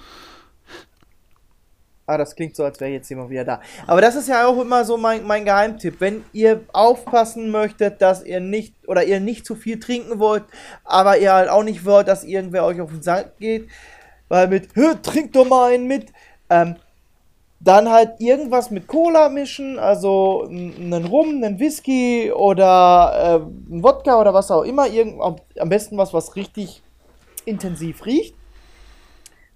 [2.06, 3.62] Ah, das klingt so, als wäre jetzt jemand wieder da.
[3.86, 5.98] Aber das ist ja auch immer so mein, mein Geheimtipp.
[6.00, 10.44] Wenn ihr aufpassen möchtet, dass ihr nicht oder ihr nicht zu viel trinken wollt,
[10.84, 13.70] aber ihr halt auch nicht wollt, dass irgendwer euch auf den Sack geht,
[14.28, 16.12] weil mit, "Hö, trink doch mal einen mit,
[16.50, 16.78] ähm,
[17.60, 24.20] dann halt irgendwas mit Cola mischen, also einen Rum, einen Whisky oder äh, einen Wodka
[24.20, 26.82] oder was auch immer, irgend, am besten was, was richtig
[27.46, 28.36] intensiv riecht.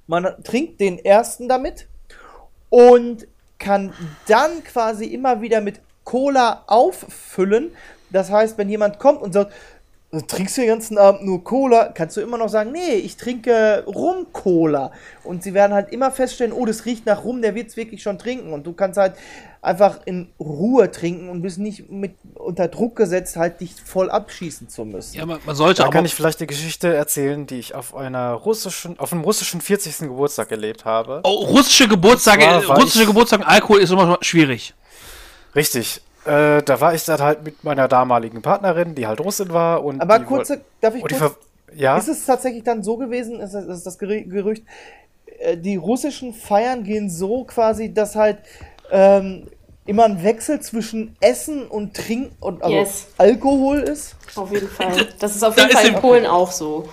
[0.06, 1.88] Man trinkt den ersten damit
[2.70, 3.28] und
[3.58, 3.94] kann
[4.28, 7.72] dann quasi immer wieder mit Cola auffüllen.
[8.10, 9.54] Das heißt, wenn jemand kommt und sagt,
[10.22, 13.84] trinkst du den ganzen Abend nur Cola, kannst du immer noch sagen, nee, ich trinke
[13.88, 14.92] Rum-Cola.
[15.24, 18.04] Und sie werden halt immer feststellen, oh, das riecht nach Rum, der wird es wirklich
[18.04, 18.54] schon trinken.
[18.54, 19.16] Und du kannst halt
[19.64, 24.70] einfach in Ruhe trinken und bist nicht mit unter Druck gesetzt, halt dich voll abschießen
[24.70, 25.18] zu müssen.
[25.18, 28.34] Ja, man, man sollte da kann ich vielleicht die Geschichte erzählen, die ich auf einer
[28.34, 30.10] russischen, auf einem russischen 40.
[30.10, 31.22] Geburtstag erlebt habe.
[31.24, 34.74] Oh, russische Geburtstage, russische Geburtstag, Alkohol ist immer schwierig.
[35.56, 36.02] Richtig.
[36.26, 39.84] Äh, da war ich dann halt mit meiner damaligen Partnerin, die halt Russin war.
[39.84, 41.38] Und Aber kurze, darf ich kurz,
[41.76, 41.98] ja?
[41.98, 44.64] Ist es tatsächlich dann so gewesen, ist das, ist das Gerücht,
[45.40, 48.38] äh, die russischen Feiern gehen so quasi, dass halt
[48.92, 49.48] ähm,
[49.86, 53.08] immer ein Wechsel zwischen Essen und Trinken und also yes.
[53.18, 54.16] Alkohol ist?
[54.36, 55.08] Auf jeden Fall.
[55.20, 56.90] Das ist auf jeden Fall in Polen auch so.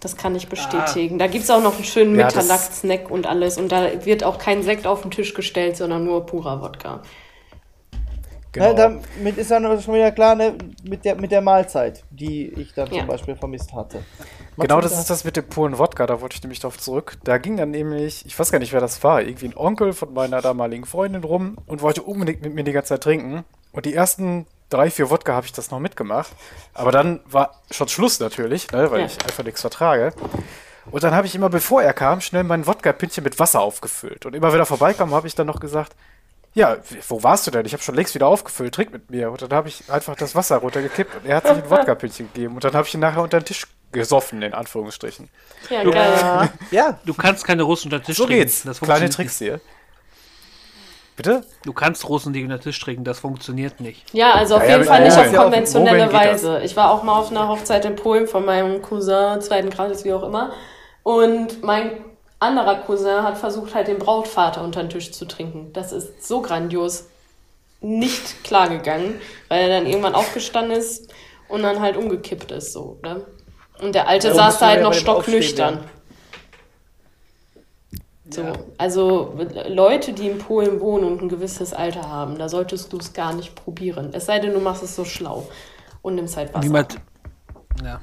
[0.00, 1.16] Das kann ich bestätigen.
[1.16, 1.24] Ah.
[1.24, 3.58] Da gibt es auch noch einen schönen ja, Mittagssnack und alles.
[3.58, 7.02] Und da wird auch kein Sekt auf den Tisch gestellt, sondern nur purer Wodka.
[8.58, 8.72] Genau.
[8.72, 12.74] Ne, damit ist dann schon wieder klar, ne, mit, der, mit der Mahlzeit, die ich
[12.74, 13.00] dann ja.
[13.00, 13.98] zum Beispiel vermisst hatte.
[14.56, 17.18] Magst genau, das ist das mit dem puren Wodka, da wollte ich nämlich drauf zurück.
[17.24, 20.12] Da ging dann nämlich, ich weiß gar nicht, wer das war, irgendwie ein Onkel von
[20.12, 23.44] meiner damaligen Freundin rum und wollte unbedingt mit mir die ganze Zeit trinken.
[23.72, 26.32] Und die ersten drei, vier Wodka habe ich das noch mitgemacht.
[26.74, 29.06] Aber dann war schon Schluss natürlich, ne, weil ja.
[29.06, 30.12] ich einfach nichts vertrage.
[30.90, 34.26] Und dann habe ich immer, bevor er kam, schnell mein Wodka-Pintchen mit Wasser aufgefüllt.
[34.26, 35.94] Und immer wenn er vorbeikam, habe ich dann noch gesagt,
[36.58, 37.64] ja, wo warst du denn?
[37.66, 39.30] Ich habe schon längst wieder aufgefüllt, trink mit mir.
[39.30, 42.56] Und dann habe ich einfach das Wasser runtergekippt und er hat sich ein Wodka-Pünktchen gegeben.
[42.56, 45.28] Und dann habe ich ihn nachher unter den Tisch gesoffen, in Anführungsstrichen.
[45.70, 46.50] Ja, du, geil.
[46.72, 46.98] ja.
[47.04, 48.48] Du kannst keine Russen unter den Tisch so trinken.
[48.48, 48.80] So geht's.
[48.80, 49.60] Kleine Tricks hier.
[51.14, 51.44] Bitte?
[51.64, 54.12] Du kannst Russen, die unter den Tisch trinken, das funktioniert nicht.
[54.12, 56.60] Ja, also auf ja, jeden ja, Fall nicht auf konventionelle Weise.
[56.64, 60.12] Ich war auch mal auf einer Hochzeit in Polen von meinem Cousin, zweiten Grades, wie
[60.12, 60.52] auch immer.
[61.04, 62.04] Und mein
[62.40, 65.72] anderer Cousin hat versucht, halt den Brautvater unter den Tisch zu trinken.
[65.72, 67.06] Das ist so grandios
[67.80, 71.12] nicht klar gegangen, weil er dann irgendwann aufgestanden ist
[71.48, 73.24] und dann halt umgekippt ist, so, ne?
[73.80, 75.84] Und der Alte ja, saß da halt noch stocknüchtern.
[78.30, 78.52] So, ja.
[78.76, 83.12] also Leute, die in Polen wohnen und ein gewisses Alter haben, da solltest du es
[83.12, 84.10] gar nicht probieren.
[84.12, 85.48] Es sei denn, du machst es so schlau
[86.02, 86.64] und nimmst halt Wasser.
[86.64, 86.96] Niemand,
[87.82, 88.00] ja.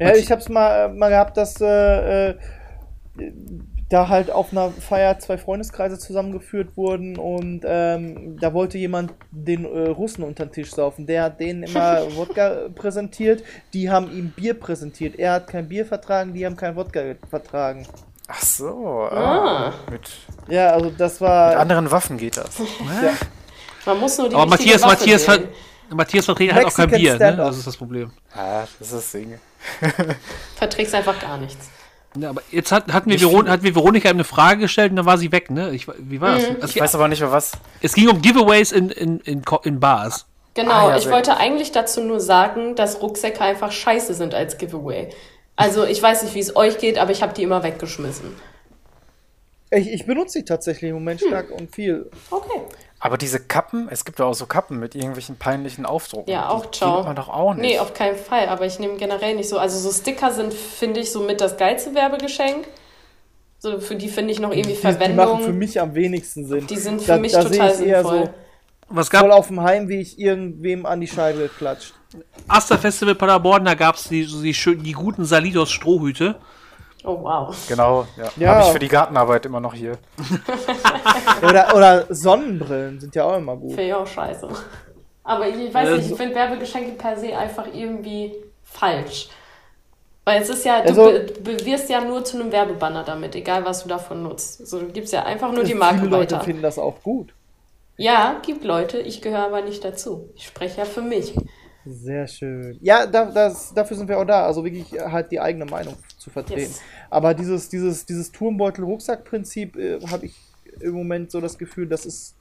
[0.00, 2.38] Ja, ich hab's mal, mal gehabt, dass äh, äh
[3.88, 9.64] da halt auf einer Feier zwei Freundeskreise zusammengeführt wurden und ähm, da wollte jemand den
[9.64, 11.06] äh, Russen unter den Tisch saufen.
[11.06, 15.16] Der hat denen immer Wodka präsentiert, die haben ihm Bier präsentiert.
[15.16, 17.86] Er hat kein Bier vertragen, die haben kein Wodka vertragen.
[18.26, 19.74] Ach so, ah.
[19.90, 20.10] mit,
[20.48, 21.50] ja, also das war.
[21.50, 22.58] Mit anderen Waffen geht das.
[23.02, 23.12] ja.
[23.84, 25.40] Man muss nur die Aber Matthias, Matthias, ver
[25.90, 27.36] Matthias verträgt halt auch kein Bier, ne?
[27.36, 28.10] Das ist das Problem.
[28.34, 29.38] Ah, das ist das Ding.
[30.56, 31.68] Verträgst einfach gar nichts.
[32.16, 35.06] Ja, aber jetzt hat, hatten wir Veron hat mir Veronika eine Frage gestellt und dann
[35.06, 35.70] war sie weg, ne?
[35.72, 36.48] Ich, wie war das?
[36.48, 36.56] Mhm.
[36.56, 37.52] Also, ich weiß aber nicht mehr was.
[37.80, 40.26] Es ging um Giveaways in, in, in, in Bars.
[40.54, 44.56] Genau, ah, ja, ich wollte eigentlich dazu nur sagen, dass Rucksäcke einfach scheiße sind als
[44.56, 45.10] Giveaway.
[45.56, 48.36] Also ich weiß nicht, wie es euch geht, aber ich habe die immer weggeschmissen.
[49.70, 51.28] Ich, ich benutze sie tatsächlich im Moment hm.
[51.28, 52.08] stark und viel.
[52.30, 52.60] Okay.
[53.04, 56.32] Aber diese Kappen, es gibt ja auch so Kappen mit irgendwelchen peinlichen Aufdrucken.
[56.32, 57.02] Ja, auch ciao.
[57.02, 57.60] Die man doch auch nicht.
[57.60, 58.48] Nee, auf keinen Fall.
[58.48, 59.58] Aber ich nehme generell nicht so.
[59.58, 62.66] Also so Sticker sind, finde ich, so mit das geilste Werbegeschenk.
[63.58, 65.26] So, für die finde ich noch irgendwie die, Verwendung.
[65.26, 66.66] Die machen für mich am wenigsten Sinn.
[66.66, 68.24] Die sind für da, mich da total sinnvoll.
[68.24, 68.30] So
[68.88, 71.92] Was gab voll auf dem Heimweg irgendwem an die Scheibe geklatscht.
[72.48, 76.36] Asta Festival Paderborn, da gab es die, die, die, die guten Salidos Strohhüte.
[77.04, 77.54] Oh, wow.
[77.68, 78.30] Genau, ja.
[78.36, 78.54] ja.
[78.54, 79.98] Habe ich für die Gartenarbeit immer noch hier.
[81.42, 83.70] oder, oder Sonnenbrillen sind ja auch immer gut.
[83.70, 84.48] Finde ich auch scheiße.
[85.22, 88.32] Aber ich, weiß nicht, ich finde Werbegeschenke per se einfach irgendwie
[88.62, 89.28] falsch.
[90.24, 91.04] Weil es ist ja, du also,
[91.64, 94.66] wirst ja nur zu einem Werbebanner damit, egal was du davon nutzt.
[94.66, 96.36] So, du gibst ja einfach nur die Marke viele weiter.
[96.36, 97.34] Leute finden das auch gut.
[97.98, 100.30] Ja, gibt Leute, ich gehöre aber nicht dazu.
[100.34, 101.34] Ich spreche ja für mich.
[101.86, 102.78] Sehr schön.
[102.80, 104.46] Ja, da, das, dafür sind wir auch da.
[104.46, 106.62] Also wirklich halt die eigene Meinung zu vertreten.
[106.62, 106.80] Yes.
[107.10, 110.34] Aber dieses, dieses, dieses Turmbeutel-Rucksack-Prinzip äh, habe ich
[110.80, 112.34] im Moment so das Gefühl, das ist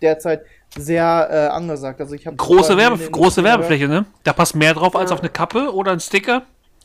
[0.00, 0.42] derzeit
[0.76, 2.00] sehr äh, angesagt.
[2.00, 4.06] Also ich große, Werbe, große Werbefläche, ne?
[4.24, 5.00] Da passt mehr drauf ja.
[5.00, 6.42] als auf eine Kappe oder ein Sticker.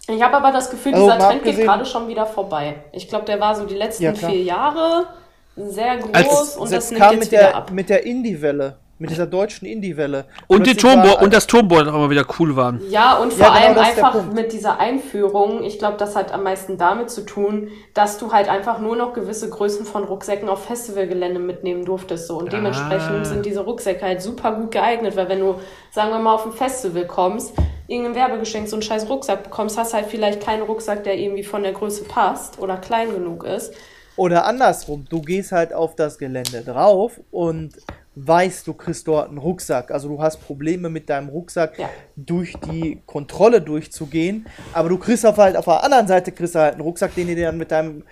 [0.08, 2.76] Ich habe aber das Gefühl, also, dieser Trend geht gerade schon wieder vorbei.
[2.92, 5.08] Ich glaube, der war so die letzten ja, vier Jahre
[5.56, 7.72] sehr groß als, und das, das nimmt jetzt wieder ab.
[7.72, 8.78] Mit der Indie-Welle.
[8.98, 10.24] Mit dieser deutschen Indie-Welle.
[10.48, 12.80] Und, die Turmbo und das Turmboard auch mal wieder cool waren.
[12.90, 16.44] Ja, und vor ja, genau, allem einfach mit dieser Einführung, ich glaube, das hat am
[16.44, 20.64] meisten damit zu tun, dass du halt einfach nur noch gewisse Größen von Rucksäcken auf
[20.64, 22.28] Festivalgelände mitnehmen durftest.
[22.28, 22.38] So.
[22.38, 22.52] Und ah.
[22.52, 25.56] dementsprechend sind diese Rucksäcke halt super gut geeignet, weil wenn du,
[25.92, 27.54] sagen wir mal, auf ein Festival kommst,
[27.88, 31.64] irgendein Werbegeschenk so einen scheiß Rucksack bekommst, hast halt vielleicht keinen Rucksack, der irgendwie von
[31.64, 33.74] der Größe passt oder klein genug ist.
[34.16, 37.74] Oder andersrum, du gehst halt auf das Gelände drauf und
[38.16, 39.92] weißt, du kriegst dort einen Rucksack.
[39.92, 41.90] Also du hast Probleme mit deinem Rucksack Ja.
[42.16, 46.60] durch die Kontrolle durchzugehen, aber du kriegst auf halt auf der anderen Seite kriegst du
[46.60, 48.04] halt einen Rucksack, den du dir dann mit deinem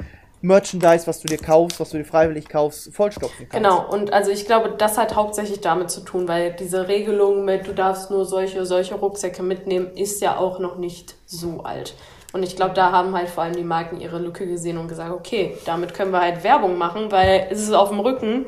[0.41, 3.53] Merchandise, was du dir kaufst, was du dir freiwillig kaufst, vollstopfen kannst.
[3.53, 7.65] Genau, und also ich glaube, das hat hauptsächlich damit zu tun, weil diese Regelung mit,
[7.65, 11.95] du darfst nur solche, solche Rucksäcke mitnehmen, ist ja auch noch nicht so alt.
[12.33, 15.11] Und ich glaube, da haben halt vor allem die Marken ihre Lücke gesehen und gesagt,
[15.13, 18.45] okay, damit können wir halt Werbung machen, weil es ist auf dem Rücken,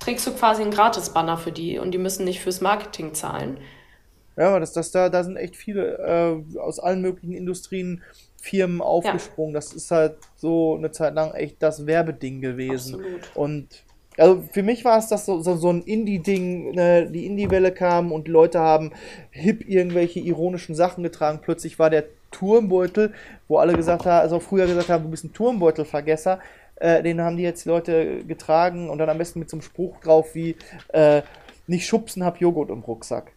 [0.00, 3.58] trägst du quasi einen Gratis-Banner für die und die müssen nicht fürs Marketing zahlen.
[4.36, 8.02] Ja, das, das, da, da sind echt viele äh, aus allen möglichen Industrien,
[8.40, 9.54] Firmen aufgesprungen.
[9.54, 12.96] Das ist halt so eine Zeit lang echt das Werbeding gewesen.
[12.96, 13.36] Absolut.
[13.36, 13.84] Und
[14.18, 17.10] also für mich war es das so, so, so ein Indie-Ding, ne?
[17.10, 18.92] die Indie-Welle kam und Leute haben
[19.30, 21.40] hip irgendwelche ironischen Sachen getragen.
[21.42, 23.12] Plötzlich war der Turmbeutel,
[23.48, 26.40] wo alle gesagt haben, also früher gesagt haben, du bist ein Turmbeutelvergesser.
[26.76, 29.62] Äh, den haben die jetzt die Leute getragen und dann am besten mit so einem
[29.62, 30.56] Spruch drauf wie
[30.88, 31.22] äh,
[31.66, 33.32] nicht schubsen, hab Joghurt im Rucksack.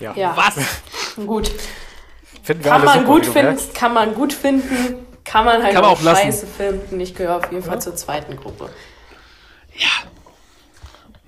[0.00, 0.12] Ja.
[0.14, 0.56] Ja, Was?
[1.26, 1.50] gut.
[2.42, 3.74] Finden wir Kann man gut finden, merkst.
[3.74, 7.00] kann man gut finden, kann man halt Kann man auch auch scheiße finden.
[7.00, 8.68] Ich gehöre auf jeden Fall zur zweiten Gruppe.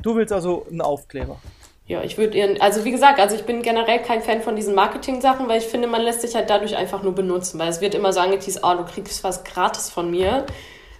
[0.02, 1.40] Du willst also einen Aufkleber.
[1.88, 4.74] Ja, ich würde ihren, also wie gesagt, also ich bin generell kein Fan von diesen
[4.74, 7.94] Marketing-Sachen, weil ich finde, man lässt sich halt dadurch einfach nur benutzen, weil es wird
[7.94, 10.46] immer so angeteased, oh, du kriegst was gratis von mir.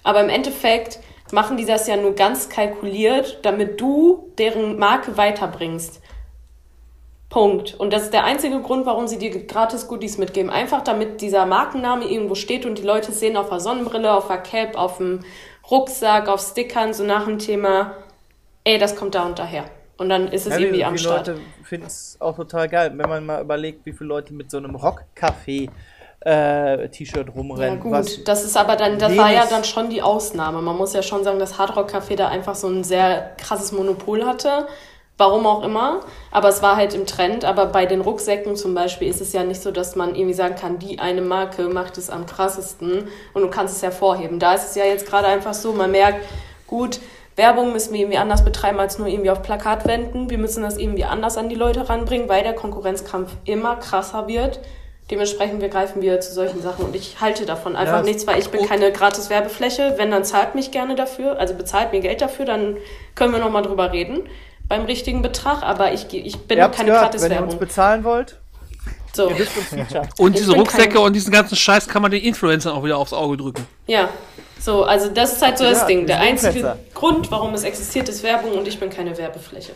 [0.05, 1.01] Aber im Endeffekt
[1.33, 6.01] machen die das ja nur ganz kalkuliert, damit du deren Marke weiterbringst.
[7.29, 7.75] Punkt.
[7.75, 10.51] Und das ist der einzige Grund, warum sie dir gratis Goodies mitgeben.
[10.51, 14.39] Einfach damit dieser Markenname irgendwo steht und die Leute sehen auf der Sonnenbrille, auf der
[14.39, 15.25] Cap, auf dem
[15.69, 17.95] Rucksack, auf Stickern, so nach dem Thema,
[18.63, 19.65] ey, das kommt da und daher.
[19.99, 21.29] Und dann ist es Ja, irgendwie die, am die Start.
[21.29, 24.59] Leute finden es auch total geil, wenn man mal überlegt, wie viele Leute mit so
[24.59, 25.71] einem Rockcafé
[26.21, 27.81] äh, T-Shirt Ja rumrennen.
[27.81, 30.61] gut, was das ist aber dann, das war ja dann schon die Ausnahme.
[30.61, 34.27] Man muss ja schon sagen, dass Hardrock Café da einfach so ein sehr krasses Monopol
[34.27, 34.67] hatte.
[35.19, 36.01] Warum auch immer.
[36.31, 37.45] Aber es war halt im Trend.
[37.47, 40.57] Aber bei den Rucksäcken zum Beispiel ist es ja nicht so, dass man irgendwie sagen
[40.57, 44.39] kann, die eine Marke macht es am krassesten und du kannst es hervorheben.
[44.39, 46.27] Da ist es ja jetzt gerade einfach so, man merkt,
[46.67, 47.01] gut,
[47.37, 50.31] Werbung müssen wir irgendwie anders betreiben als nur irgendwie auf Plakatwänden.
[50.31, 54.61] Wir müssen das irgendwie anders an die Leute ranbringen, weil der Konkurrenzkampf immer krasser wird.
[55.11, 58.41] Dementsprechend wir greifen wir zu solchen Sachen und ich halte davon einfach Ja, nichts, weil
[58.41, 59.95] ich bin keine gratis Werbefläche.
[59.99, 62.77] Wenn, dann zahlt mich gerne dafür, also bezahlt mir Geld dafür, dann
[63.15, 64.23] können wir nochmal drüber reden
[64.69, 67.55] beim richtigen Betrag, aber ich, geh- ich bin Ihr habt's keine gehört, wenn ihr uns
[67.55, 68.37] bezahlen wollt,
[69.13, 69.29] So.
[70.19, 72.99] Und Ich diese Rucksäcke kein- und diesen ganzen Scheiß kann man den Influencern auch wieder
[72.99, 73.65] aufs Auge drücken.
[73.87, 74.09] ja.
[74.59, 76.07] So, also das ist halt so das Ja, Ding.
[76.07, 76.79] Der einzige.
[76.95, 79.73] Grund, warum es existiert, ist Werbung und ich bin keine Werbefläche.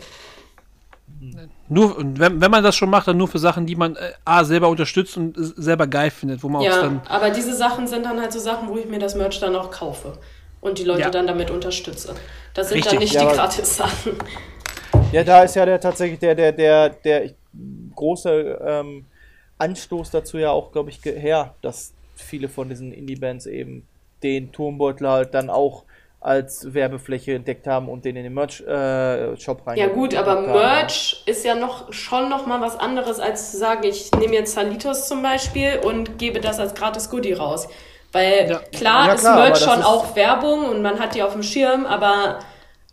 [1.69, 4.43] Nur, wenn, wenn man das schon macht, dann nur für Sachen, die man äh, A,
[4.43, 7.01] selber unterstützt und äh, selber geil findet, wo man auch Ja, dann.
[7.07, 9.71] aber diese Sachen sind dann halt so Sachen, wo ich mir das Merch dann auch
[9.71, 10.17] kaufe
[10.61, 11.09] und die Leute Ja.
[11.09, 12.15] dann damit unterstütze.
[12.53, 12.91] Das sind Richtig.
[12.93, 14.13] dann nicht Ja, die Gratis-Sachen.
[15.11, 17.29] Ja, da ist ja der tatsächlich der, der, der, der
[17.95, 19.05] große ähm,
[19.57, 23.87] Anstoß dazu ja auch, glaube ich, her, dass viele von diesen Indie-Bands eben
[24.23, 25.83] den Turmbeutel halt dann auch
[26.19, 29.77] als Werbefläche entdeckt haben und den in den Merch-Shop rein.
[29.77, 33.83] Ja gut, aber Merch ist ja noch schon noch mal was anderes, als zu sagen,
[33.85, 37.67] ich nehme jetzt Salitos zum Beispiel und gebe das als gratis Goodie raus.
[38.11, 38.59] Weil Ja.
[38.77, 41.33] klar Ja, ist klar, aber Merch schon ist- auch Werbung und man hat die auf
[41.33, 42.37] dem Schirm, aber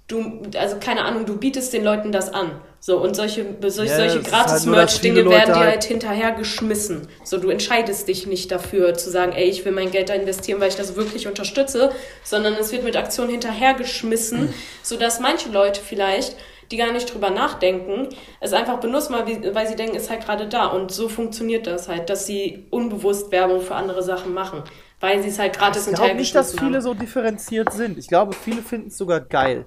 [0.07, 2.53] du, also keine Ahnung, du bietest den Leuten das an.
[2.81, 7.09] So, und solche, solche, Ja, solche halt Gratis-Merch-Dinge Leute werden dir halt- halt hinterher geschmissen.
[7.25, 10.61] So, du entscheidest dich nicht dafür zu sagen, ey, ich will mein Geld da investieren,
[10.61, 11.91] weil ich das wirklich unterstütze,
[12.25, 16.37] sondern es wird mit Aktionen hinterher geschmissen, sodass manche Leute vielleicht,
[16.71, 18.09] die gar nicht drüber nachdenken,
[18.41, 20.67] es einfach benutzen, weil, weil sie denken, es ist halt gerade da.
[20.67, 24.63] Und so funktioniert das halt, dass sie unbewusst Werbung für andere Sachen machen,
[25.01, 26.81] weil sie es halt gratis Ich hinterher glaube nicht, dass viele haben.
[26.83, 27.99] so differenziert sind.
[27.99, 29.65] Ich glaube, viele finden es sogar geil.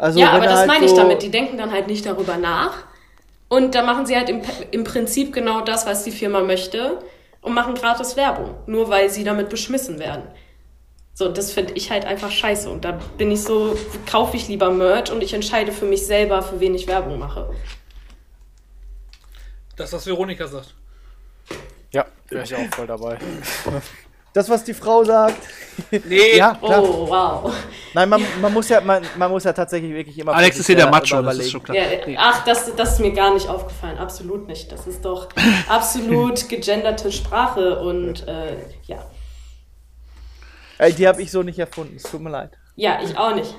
[0.00, 1.22] Also, Ja, aber er das halt meine ich so- damit.
[1.22, 2.84] Die denken dann halt nicht darüber nach.
[3.48, 4.40] Und da machen sie halt im,
[4.70, 7.00] im Prinzip genau das, was die Firma möchte
[7.42, 8.54] und machen gratis Werbung.
[8.66, 10.22] Nur weil sie damit beschmissen werden.
[11.12, 12.70] So, das finde ich halt einfach scheiße.
[12.70, 13.76] Und da bin ich so,
[14.10, 17.50] kaufe ich lieber Merch und ich entscheide für mich selber, für wen ich Werbung mache.
[19.76, 20.74] Das, was Veronika sagt.
[21.92, 23.18] Ja, wäre ich auch voll dabei.
[24.32, 25.36] Das, was die Frau sagt.
[25.90, 26.82] Nee, Ja, klar.
[26.82, 27.54] Oh, wow.
[27.94, 30.34] Nein, man, man, muss ja, man, man muss ja tatsächlich wirklich immer.
[30.34, 31.74] Alex ist hier der Macho, das ist schon klar.
[31.74, 33.96] Ja, ach, das, das ist mir gar nicht aufgefallen.
[33.96, 34.70] Absolut nicht.
[34.70, 35.28] Das ist doch
[35.68, 38.98] absolut gegenderte Sprache und äh, ja.
[40.76, 41.96] Ey, die habe ich so nicht erfunden.
[41.96, 42.50] Es tut mir leid.
[42.76, 43.54] Ja, ich auch nicht.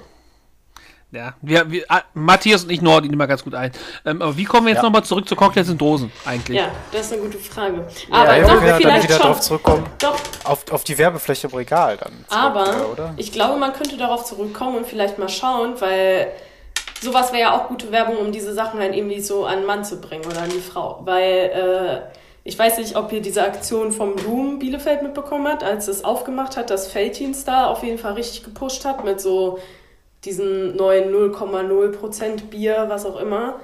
[1.13, 3.71] Ja, wir, wir, ah, Matthias und ich norden ihn immer ganz gut ein.
[4.05, 4.83] Ähm, aber wie kommen wir jetzt Ja.
[4.83, 6.57] nochmal zurück zu Cocktails in Dosen eigentlich?
[6.57, 7.85] Ja, das ist eine gute Frage.
[8.09, 9.23] Aber ja, doch, wir dann vielleicht wieder schon.
[9.23, 9.85] darauf zurückkommen.
[9.99, 12.13] Doch, Auf, auf die Werbefläche im Regal dann.
[12.29, 13.13] aber oder?
[13.17, 16.31] ich glaube, man könnte darauf zurückkommen und vielleicht mal schauen, weil
[17.01, 19.83] sowas wäre ja auch gute Werbung, um diese Sachen halt irgendwie so an den Mann
[19.83, 21.01] zu bringen oder an die Frau.
[21.03, 25.89] Weil äh, ich weiß nicht, ob ihr diese Aktion vom Loom Bielefeld mitbekommen habt, als
[25.89, 29.59] es aufgemacht hat, dass Feltins da auf jeden Fall richtig gepusht hat mit so
[30.23, 33.59] diesen neuen 0,0% Bier, was auch immer.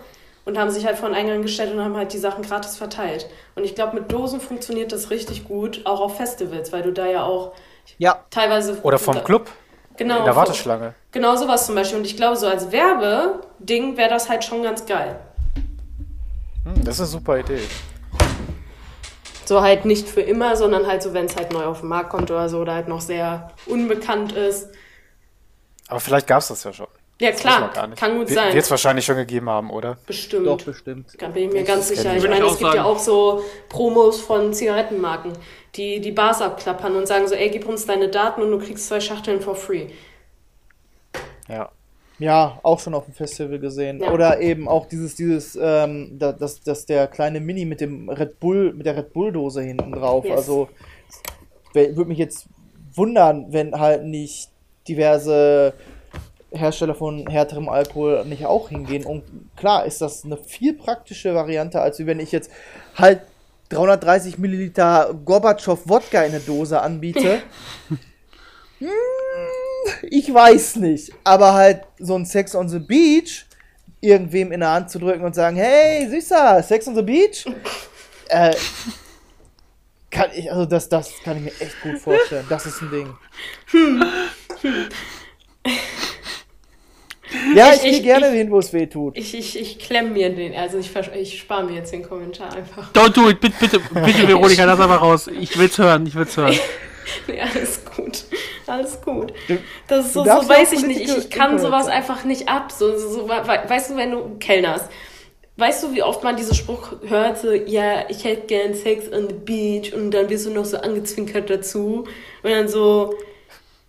[0.46, 3.28] Und haben sich halt vor den Eingang gestellt und haben halt die Sachen gratis verteilt.
[3.56, 7.06] Und ich glaube, mit Dosen funktioniert das richtig gut, auch auf Festivals, weil du da
[7.06, 7.52] ja auch
[7.98, 8.80] Ja, teilweise.
[8.84, 9.50] Oder vom Club
[9.98, 10.20] Genau.
[10.20, 10.94] in der Warteschlange.
[11.12, 11.98] Genau sowas zum Beispiel.
[12.00, 15.20] Und ich glaube, so als Werbeding wäre das halt schon ganz geil.
[16.64, 17.60] Hm, das ist eine super Idee.
[19.46, 22.10] So halt nicht für immer, sondern halt so, wenn es halt neu auf den Markt
[22.10, 24.70] kommt oder so, oder halt noch sehr unbekannt ist.
[25.88, 26.88] Aber vielleicht gab es das ja schon.
[27.20, 28.54] Ja, Das klar, kann gut sein.
[28.54, 29.98] Wird es wahrscheinlich schon gegeben haben, oder?
[30.06, 30.46] Bestimmt.
[30.46, 31.08] doch, bestimmt.
[31.20, 32.16] Da bin ich mir ganz sicher.
[32.16, 32.30] Ich wir.
[32.30, 32.96] meine, ich es gibt auch ja sagen.
[32.96, 35.34] auch so Promos von Zigarettenmarken,
[35.76, 38.88] die die Bars abklappern und sagen so, ey, gib uns deine Daten und du kriegst
[38.88, 39.88] zwei Schachteln for free.
[41.48, 41.70] Ja.
[42.20, 44.00] Ja, auch schon auf dem Festival gesehen.
[44.02, 44.12] Ja.
[44.12, 48.40] Oder eben auch dieses, dieses, ähm, da- dass, dass der kleine Mini mit dem Red
[48.40, 50.26] Bull, mit der Red Bull-Dose hinten drauf.
[50.26, 50.36] Yes.
[50.38, 50.68] Also
[51.74, 52.48] würde mich jetzt
[52.96, 54.50] wundern, wenn halt nicht
[54.88, 55.74] diverse
[56.52, 59.06] Hersteller von härterem Alkohol nicht auch hingehen.
[59.06, 59.24] Und
[59.56, 62.52] klar ist das eine viel praktische Variante, als wenn ich jetzt
[62.96, 63.22] halt
[63.70, 67.42] 330 Milliliter Gorbatschow Wodka in eine Dose anbiete.
[68.80, 68.90] Hm,
[70.04, 71.12] ich weiß nicht.
[71.24, 73.48] Aber halt so ein Sex on the Beach
[74.02, 77.46] irgendwem in der Hand zu drücken und sagen, hey, Süßer, Sex on the Beach?
[78.30, 78.54] äh,
[80.12, 82.46] kann ich, also das, das kann ich mir echt gut vorstellen.
[82.50, 83.16] Das ist ein Ding.
[87.56, 89.18] Ja, ich, Ich- gehe gerne ich- hin, wo es weh tut.
[89.18, 92.94] Ich, ich, ich klemm mir den, also ich, ich spare mir jetzt den Kommentar einfach.
[92.94, 95.28] Don't do it, bitte, bitte, bitte, Veronika, lass einfach raus.
[95.28, 96.58] Ich will's hören, ich will's hören.
[97.26, 98.26] Nee, alles gut.
[98.66, 99.32] Alles gut.
[99.88, 101.00] Das ist so, so weiß ich nicht.
[101.00, 102.70] Ich, ich kann sowas einfach nicht ab.
[102.70, 104.90] So, so, so, we- weißt du, wenn du kellnerst,
[105.56, 109.30] weißt du, wie oft man diesen Spruch hört, so, ja, ich hätte gern Sex on
[109.30, 112.06] the beach und dann wirst du noch so angezwinkert dazu
[112.44, 113.14] und dann so,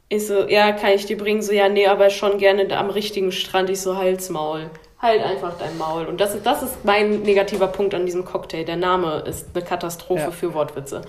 [0.08, 1.42] ich so, ja, kann ich dir bringen?
[1.42, 3.70] So, ja, nee, aber schon gerne am richtigen Strand.
[3.70, 4.70] Ich so, halt's Maul.
[5.00, 6.06] Halt einfach dein Maul.
[6.06, 8.64] Und das ist, das ist mein negativer Punkt an diesem Cocktail.
[8.64, 10.30] Der Name ist eine Katastrophe Ja.
[10.30, 11.02] für Wortwitze.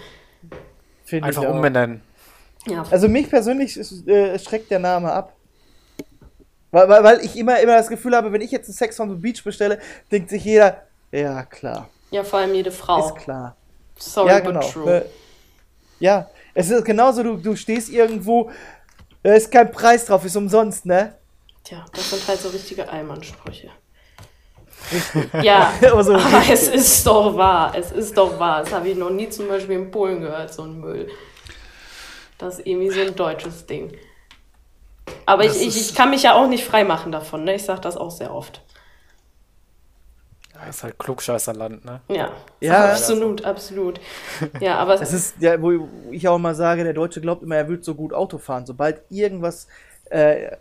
[1.05, 2.01] Finde Einfach umbenennen.
[2.67, 2.83] Ja.
[2.91, 5.33] Also mich persönlich äh, schreckt der Name ab.
[6.71, 9.09] Weil, weil, weil ich immer, immer das Gefühl habe, wenn ich jetzt einen Sex on
[9.09, 9.79] the Beach bestelle,
[10.11, 13.07] denkt sich jeder, ja klar, ja, vor allem jede Frau.
[13.07, 13.55] ist klar.
[13.97, 14.61] Sorry, ja, but genau.
[14.61, 14.97] true.
[14.97, 15.05] Äh,
[15.99, 18.51] ja, es ist genauso, du, du stehst irgendwo,
[19.23, 21.15] da ist kein Preis drauf, ist umsonst, ne?
[21.63, 23.69] Tja, das sind halt so richtige Allmannsprüche.
[25.41, 27.73] ja, Aber so aber es ist doch wahr.
[27.75, 28.63] Es ist doch wahr.
[28.63, 31.09] Das habe ich noch nie zum Beispiel in Polen gehört, so ein Müll.
[32.37, 33.91] Das ist irgendwie so ein deutsches Ding.
[35.25, 37.43] Aber ich, Das ich, ich kann mich ja auch nicht freimachen davon.
[37.43, 37.55] Ne?
[37.55, 38.61] Ich sage das auch sehr oft.
[40.61, 42.01] Ja, ist halt Klugscheißerland, ne?
[42.09, 42.91] Ja, Ja.
[42.91, 43.99] absolut, absolut.
[44.59, 47.67] Ja, aber Es ist ja, wo ich auch immer sage, der Deutsche glaubt immer, er
[47.67, 48.65] würde so gut Auto fahren.
[48.65, 49.67] Sobald irgendwas
[50.09, 50.57] äh,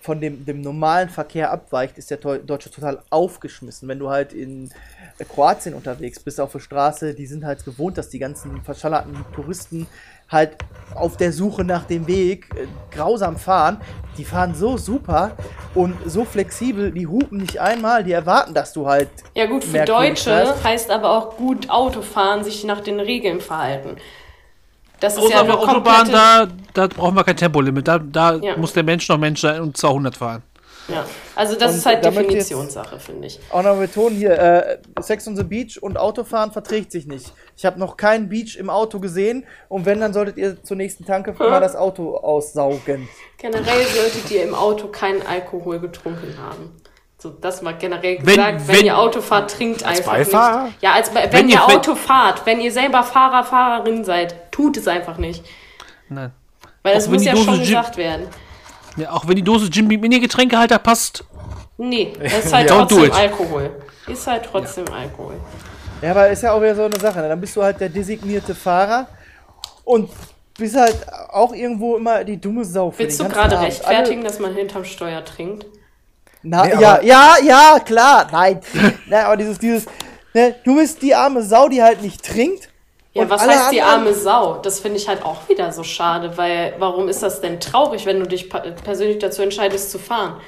[0.00, 3.88] von dem, dem normalen Verkehr abweicht, ist der Deutsche total aufgeschmissen.
[3.88, 4.70] Wenn du halt in
[5.18, 9.24] äh, Kroatien unterwegs bist auf der Straße, die sind halt gewohnt, dass die ganzen verschallerten
[9.34, 9.86] Touristen
[10.30, 10.56] halt
[10.94, 13.78] auf der Suche nach dem Weg äh, grausam fahren.
[14.16, 15.32] Die fahren so super
[15.74, 19.84] und so flexibel, die hupen nicht einmal, die erwarten, dass du halt ja gut, für
[19.84, 20.64] Deutsche fährst.
[20.64, 23.96] heißt aber auch gut Autofahren, sich nach den Regeln verhalten.
[24.98, 27.86] Das ist Außer ja auf der eine Autobahn, da, da brauchen wir kein Tempolimit.
[27.86, 28.56] Da, da Ja.
[28.56, 30.42] muss der Mensch noch Mensch sein und 200 fahren.
[30.88, 31.04] Ja,
[31.36, 33.38] also das Und ist halt Definitionssache, finde ich.
[33.50, 37.30] Auch noch betonen hier, äh, Sex on the Beach und Autofahren verträgt sich nicht.
[37.56, 41.04] Ich habe noch keinen Beach im Auto gesehen und wenn, dann solltet ihr zur nächsten
[41.04, 43.06] Tanke mal das Auto aussaugen.
[43.36, 46.74] Generell solltet ihr im Auto keinen Alkohol getrunken haben.
[47.18, 48.68] So, das mal generell Wenn- gesagt.
[48.68, 50.64] Wenn, wenn- ihr Auto fahrt, trinkt einfach Beifahrer?
[50.66, 50.82] nicht.
[50.82, 54.50] Ja, als, wenn, Wenn ihr ihr- wenn- Auto fahrt, wenn ihr selber Fahrer, Fahrerin seid,
[54.52, 55.44] tut es einfach nicht.
[56.08, 56.30] Nein.
[56.82, 58.28] Weil das Auch wenn muss ja schon gesagt werden.
[58.98, 61.24] Ja, auch wenn die Dose Jim Beam in den Getränkehalter passt.
[61.76, 63.12] Nee, das ist halt trotzdem.
[63.12, 63.70] Alkohol.
[64.06, 65.34] Ist halt trotzdem Alkohol.
[66.02, 67.20] Ja, aber ist ja auch wieder so eine Sache.
[67.20, 67.28] Ne?
[67.28, 69.08] Dann bist du halt der designierte Fahrer
[69.84, 70.10] und
[70.56, 70.96] bist halt
[71.30, 73.68] auch irgendwo immer die dumme Sau für Willst du gerade Abend.
[73.68, 75.66] rechtfertigen, dass man hinterm Steuer trinkt?
[76.42, 78.60] Na, Nee, ja, ja, ja, klar, nein.
[79.06, 79.86] Na, aber dieses, dieses,
[80.34, 82.67] ne, du bist die arme Sau, die halt nicht trinkt.
[83.18, 84.58] Ja, und was heißt die arme Sau?
[84.62, 88.20] Das finde ich halt auch wieder so schade, weil warum ist das denn traurig, wenn
[88.20, 90.40] du dich persönlich dazu entscheidest zu fahren?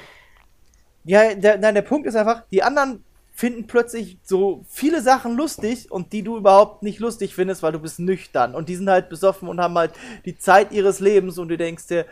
[1.03, 3.03] Ja, der, nein, der Punkt ist einfach, die anderen
[3.33, 7.79] finden plötzlich so viele Sachen lustig und die du überhaupt nicht lustig findest, weil du
[7.79, 8.53] bist nüchtern.
[8.53, 9.93] Und die sind halt besoffen und haben halt
[10.25, 12.05] die Zeit ihres Lebens und du denkst dir,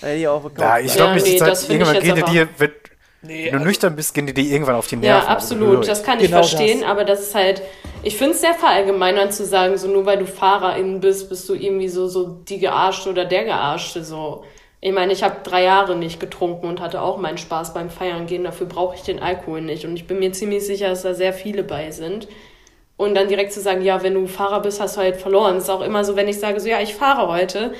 [0.00, 2.90] ey, auf Ja, ich glaube ja, nicht, nee, die Zeit, irgendwann geht dir, wird,
[3.22, 5.24] Nee, Wenn du nüchtern bist, gehen die dir irgendwann auf die Nerven.
[5.24, 6.90] Ja, absolut, das kann ich genau verstehen, das.
[6.90, 7.62] aber das ist halt,
[8.02, 11.54] ich finde es sehr verallgemeinern zu sagen, so nur weil du Fahrerin bist, bist du
[11.54, 14.44] irgendwie so, so die Gearschte oder der Gearschte, so.
[14.84, 18.26] Ich meine, ich habe drei Jahre nicht getrunken und hatte auch meinen Spaß beim Feiern
[18.26, 18.42] gehen.
[18.42, 19.84] Dafür brauche ich den Alkohol nicht.
[19.84, 22.26] Und ich bin mir ziemlich sicher, dass da sehr viele bei sind.
[22.96, 25.54] Und dann direkt zu sagen, ja, wenn du Fahrer bist, hast du halt verloren.
[25.54, 27.74] Das ist auch immer so, wenn ich sage, so, ja, ich fahre heute,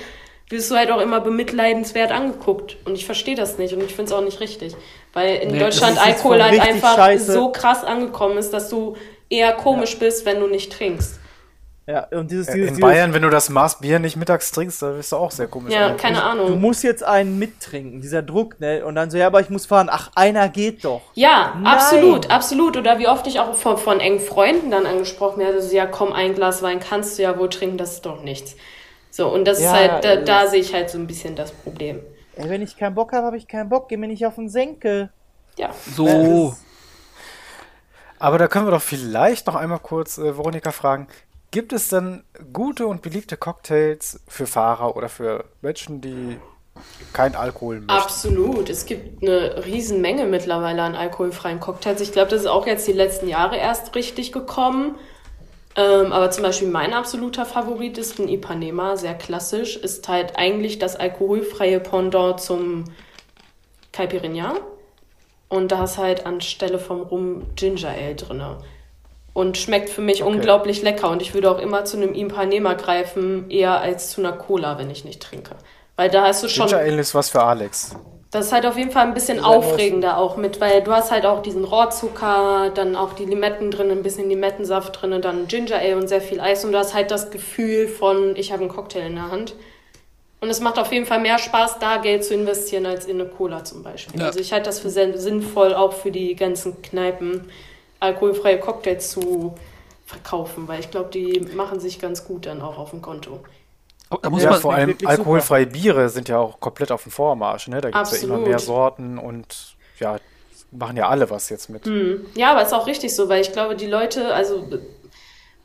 [0.49, 2.77] wirst du halt auch immer bemitleidenswert angeguckt.
[2.85, 4.75] Und ich verstehe das nicht und ich finde es auch nicht richtig.
[5.13, 7.33] Weil in nee, Deutschland Alkohol halt einfach scheiße.
[7.33, 8.97] so krass angekommen ist, dass du
[9.29, 10.01] eher komisch ja.
[10.01, 11.19] bist, wenn du nicht trinkst.
[11.85, 14.83] Ja, und dieses, dieses In Bayern, dieses, wenn du das Maß Bier nicht mittags trinkst,
[14.83, 15.75] dann bist du auch sehr komisch.
[15.75, 16.47] Ja, keine du, Ahnung.
[16.47, 18.85] Du musst jetzt einen mittrinken, dieser Druck, ne?
[18.85, 19.89] Und dann so, ja, aber ich muss fahren.
[19.91, 21.01] Ach, einer geht doch.
[21.15, 21.67] Ja, Nein.
[21.67, 22.77] absolut, absolut.
[22.77, 26.13] Oder wie oft ich auch von, von engen Freunden dann angesprochen werde, so, ja, komm,
[26.13, 28.55] ein Glas Wein kannst du ja wohl trinken, das ist doch nichts.
[29.13, 31.53] So, und das ja, ist halt, da, da sehe ich halt so ein bisschen das
[31.53, 32.01] Problem.
[32.35, 33.91] Ey, wenn ich keinen Bock habe, habe ich keinen Bock.
[33.91, 35.11] Geh mir nicht auf den Senkel.
[35.59, 35.71] Ja.
[35.95, 36.57] So.
[38.19, 41.09] Aber da können wir doch vielleicht noch einmal kurz äh, Veronika fragen.
[41.51, 42.25] Gibt es denn
[42.55, 46.39] gute und beliebte Cocktails für Fahrer oder für Menschen, die
[47.13, 47.91] kein Alkohol möchten?
[47.91, 48.71] Absolut.
[48.71, 52.01] Es gibt eine Riesenmenge mittlerweile an alkoholfreien Cocktails.
[52.01, 54.95] Ich glaube, das ist auch jetzt die letzten Jahre erst richtig gekommen.
[55.75, 59.77] Ähm, aber zum Beispiel mein absoluter Favorit ist ein Ipanema, sehr klassisch.
[59.77, 62.85] Ist halt eigentlich das alkoholfreie Pendant zum
[63.93, 64.55] Caipirinha.
[65.49, 68.59] Und da ist halt anstelle vom Rum Ginger Ale drinne
[69.35, 70.33] und schmeckt für mich okay.
[70.33, 71.11] unglaublich lecker.
[71.11, 74.91] Und ich würde auch immer zu einem Ipanema greifen, eher als zu einer Cola, wenn
[74.91, 75.57] ich nicht trinke.
[75.97, 76.67] Weil da hast du schon.
[76.67, 77.97] Ginger Ale ist was für Alex.
[78.33, 81.27] Das ist halt auf jeden Fall ein bisschen aufregender auch mit, weil du hast halt
[81.27, 85.99] auch diesen Rohrzucker, dann auch die Limetten drin, ein bisschen Limettensaft drin, dann Ginger Ale
[85.99, 89.07] und sehr viel Eis und du hast halt das Gefühl von, ich habe einen Cocktail
[89.07, 89.55] in der Hand.
[90.41, 93.29] Und es macht auf jeden Fall mehr Spaß, da Geld zu investieren, als in eine
[93.29, 94.19] Cola zum Beispiel.
[94.19, 94.29] Ja.
[94.29, 97.51] Also ich halte das für sehr sinnvoll, auch für die ganzen Kneipen
[98.01, 99.55] alkoholfreie Cocktails zu
[100.07, 103.41] verkaufen, weil ich glaube, die machen sich ganz gut dann auch auf dem Konto.
[104.21, 105.73] Da muss ja, man vor allem alkoholfreie super.
[105.73, 107.69] Biere sind ja auch komplett auf dem Vormarsch.
[107.69, 107.81] Ne?
[107.81, 110.17] Da gibt es ja immer mehr Sorten und ja,
[110.71, 111.87] machen ja alle was jetzt mit.
[111.87, 112.27] Hm.
[112.35, 114.69] Ja, aber ist auch richtig so, weil ich glaube, die Leute, also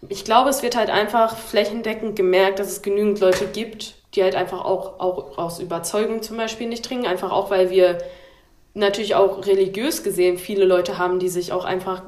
[0.10, 4.36] ich glaube, es wird halt einfach flächendeckend gemerkt, dass es genügend Leute gibt, die halt
[4.36, 7.98] einfach auch, auch aus Überzeugung zum Beispiel nicht trinken, einfach auch, weil wir
[8.74, 12.04] natürlich auch religiös gesehen viele Leute haben, die sich auch einfach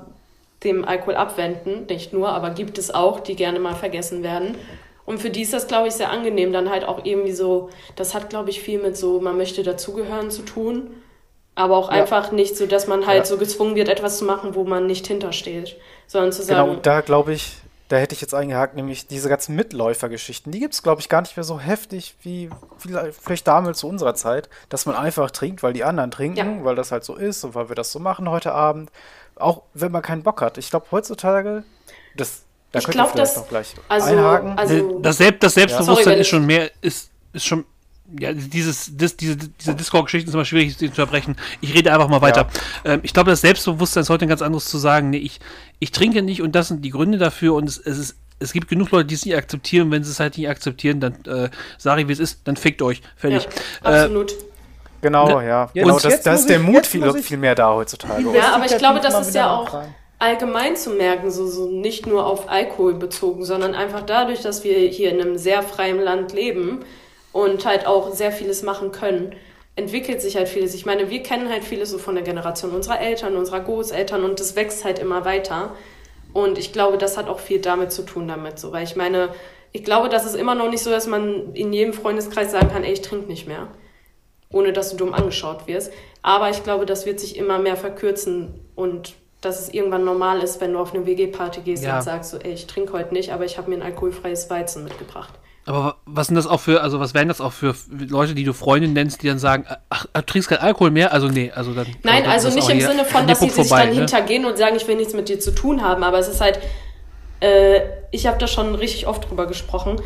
[0.63, 4.55] dem Alkohol abwenden, nicht nur, aber gibt es auch, die gerne mal vergessen werden.
[5.09, 8.13] Und für die ist das, glaube ich, sehr angenehm, dann halt auch irgendwie so, das
[8.13, 10.91] hat, glaube ich, viel mit so, man möchte dazugehören zu tun,
[11.55, 11.99] aber auch ja.
[11.99, 13.25] einfach nicht so, dass man halt ja.
[13.25, 16.69] so gezwungen wird, etwas zu machen, wo man nicht hintersteht, sondern zu genau, sagen.
[16.69, 17.57] Genau, da glaube ich,
[17.87, 20.51] da hätte ich jetzt eingehakt, nämlich diese ganzen Mitläufergeschichten.
[20.51, 24.13] Die gibt es, glaube ich, gar nicht mehr so heftig wie vielleicht damals zu unserer
[24.13, 26.63] Zeit, dass man einfach trinkt, weil die anderen trinken, ja.
[26.63, 28.91] weil das halt so ist und weil wir das so machen heute Abend.
[29.37, 30.59] Auch wenn man keinen Bock hat.
[30.59, 31.63] Ich glaube, heutzutage,
[32.15, 34.57] das, da ich könnt glaub, das, noch gleich also, einhaken.
[34.57, 36.19] Also, das, Selbst, das Selbstbewusstsein ja.
[36.19, 37.65] ist schon mehr, ist, ist schon
[38.19, 41.35] ja, dieses, das, diese, diese Discord-Geschichten ist immer schwierig zu unterbrechen.
[41.61, 42.47] Ich rede einfach mal weiter.
[42.83, 42.93] Ja.
[42.93, 45.39] Ähm, ich glaube, das Selbstbewusstsein ist heute ein ganz anderes zu sagen, nee, ich,
[45.79, 48.69] ich trinke nicht und das sind die Gründe dafür und es, es ist es gibt
[48.69, 49.91] genug Leute, die es nicht akzeptieren.
[49.91, 52.81] Wenn sie es halt nicht akzeptieren, dann äh, sage ich, wie es ist, dann fickt
[52.81, 53.01] euch.
[53.17, 53.43] Fertig.
[53.83, 54.31] Ja, absolut.
[54.31, 54.35] Äh,
[55.01, 55.47] Genau, ne?
[55.47, 55.69] ja.
[55.73, 58.21] Genau, das, das ist der Mut viel, viel mehr da heutzutage.
[58.35, 59.81] Ja, aber ich glaube, das ist ja auch
[60.19, 64.77] allgemein zu merken, so, so nicht nur auf Alkohol bezogen, sondern einfach dadurch, dass wir
[64.77, 66.79] hier in einem sehr freien Land leben
[67.31, 69.35] und halt auch sehr vieles machen können,
[69.75, 70.73] entwickelt sich halt vieles.
[70.73, 74.39] Ich meine, wir kennen halt vieles so von der Generation unserer Eltern, unserer Großeltern und
[74.39, 75.73] das wächst halt immer weiter.
[76.33, 79.29] Und ich glaube, das hat auch viel damit zu tun damit, so, weil ich meine,
[79.71, 82.83] ich glaube, das ist immer noch nicht so, dass man in jedem Freundeskreis sagen kann,
[82.83, 83.69] ey, ich trinke nicht mehr
[84.51, 85.91] ohne dass du dumm angeschaut wirst.
[86.21, 90.59] Aber ich glaube, das wird sich immer mehr verkürzen und dass es irgendwann normal ist,
[90.59, 91.97] wenn du auf eine WG-Party gehst ja.
[91.97, 94.83] und sagst so, ey, ich trinke heute nicht, aber ich habe mir ein alkoholfreies Weizen
[94.83, 95.33] mitgebracht.
[95.65, 98.53] Aber was sind das auch für, also was wären das auch für Leute, die du
[98.53, 101.13] Freundin nennst, die dann sagen, ach, du trinkst kein Alkohol mehr?
[101.13, 101.85] Also nee, also dann.
[102.03, 103.95] Nein, also, also nicht im Sinne von, dass sie sich dann ne?
[103.95, 106.59] hintergehen und sagen, ich will nichts mit dir zu tun haben, aber es ist halt,
[107.39, 110.01] äh, ich habe da schon richtig oft drüber gesprochen,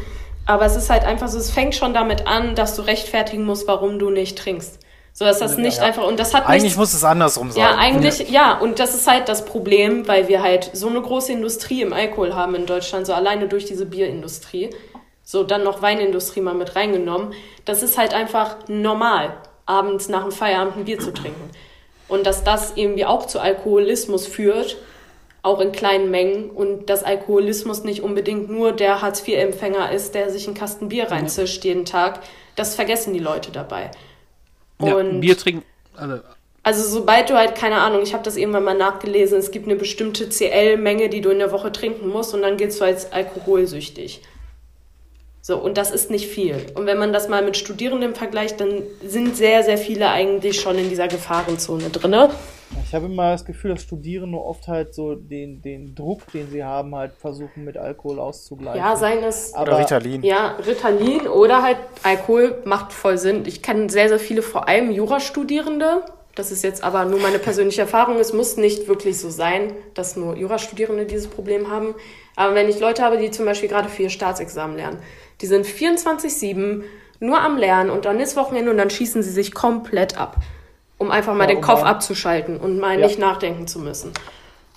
[0.45, 3.67] aber es ist halt einfach so, es fängt schon damit an, dass du rechtfertigen musst,
[3.67, 4.79] warum du nicht trinkst.
[5.15, 5.89] So dass das nicht ja, ja.
[5.89, 7.61] einfach und das hat eigentlich nichts, muss es andersrum sein.
[7.61, 8.57] Ja, eigentlich ja.
[8.57, 12.33] und das ist halt das Problem, weil wir halt so eine große Industrie im Alkohol
[12.33, 14.71] haben in Deutschland, so alleine durch diese Bierindustrie,
[15.23, 17.33] so dann noch Weinindustrie mal mit reingenommen.
[17.63, 19.37] Das ist halt einfach normal,
[19.67, 21.51] abends nach dem Feierabend ein Bier zu trinken.
[22.07, 24.77] Und dass das irgendwie auch zu Alkoholismus führt,
[25.41, 26.49] auch in kleinen Mengen.
[26.49, 31.63] Und dass Alkoholismus nicht unbedingt nur der Hartz-IV-Empfänger ist, der sich einen Kasten Bier reinzischt
[31.63, 32.21] jeden Tag.
[32.55, 33.91] Das vergessen die Leute dabei.
[34.81, 35.63] Ja, Und Bier trinken.
[35.95, 36.19] Also,
[36.63, 39.75] also sobald du halt, keine Ahnung, ich habe das irgendwann mal nachgelesen, es gibt eine
[39.75, 44.21] bestimmte CL-Menge, die du in der Woche trinken musst und dann giltst du als alkoholsüchtig.
[45.41, 46.67] So, und das ist nicht viel.
[46.73, 50.77] Und wenn man das mal mit Studierenden vergleicht, dann sind sehr, sehr viele eigentlich schon
[50.77, 52.29] in dieser Gefahrenzone drin.
[52.85, 56.63] Ich habe immer das Gefühl, dass Studierende oft halt so den, den Druck, den sie
[56.63, 58.79] haben, halt versuchen mit Alkohol auszugleichen.
[58.79, 60.21] Ja, seien es Aber- Oder Ritalin.
[60.23, 63.43] Ja, Ritalin oder halt Alkohol macht voll Sinn.
[63.47, 66.03] Ich kenne sehr, sehr viele, vor allem Jurastudierende.
[66.35, 68.17] Das ist jetzt aber nur meine persönliche Erfahrung.
[68.19, 71.93] Es muss nicht wirklich so sein, dass nur Jurastudierende dieses Problem haben.
[72.35, 74.97] Aber wenn ich Leute habe, die zum Beispiel gerade für ihr Staatsexamen lernen,
[75.41, 76.83] die sind 24-7
[77.19, 80.37] nur am Lernen und dann ist Wochenende und dann schießen sie sich komplett ab,
[81.03, 83.05] um einfach mal Ja, den um Kopf mal- abzuschalten und mal Ja.
[83.07, 84.11] nicht nachdenken zu müssen.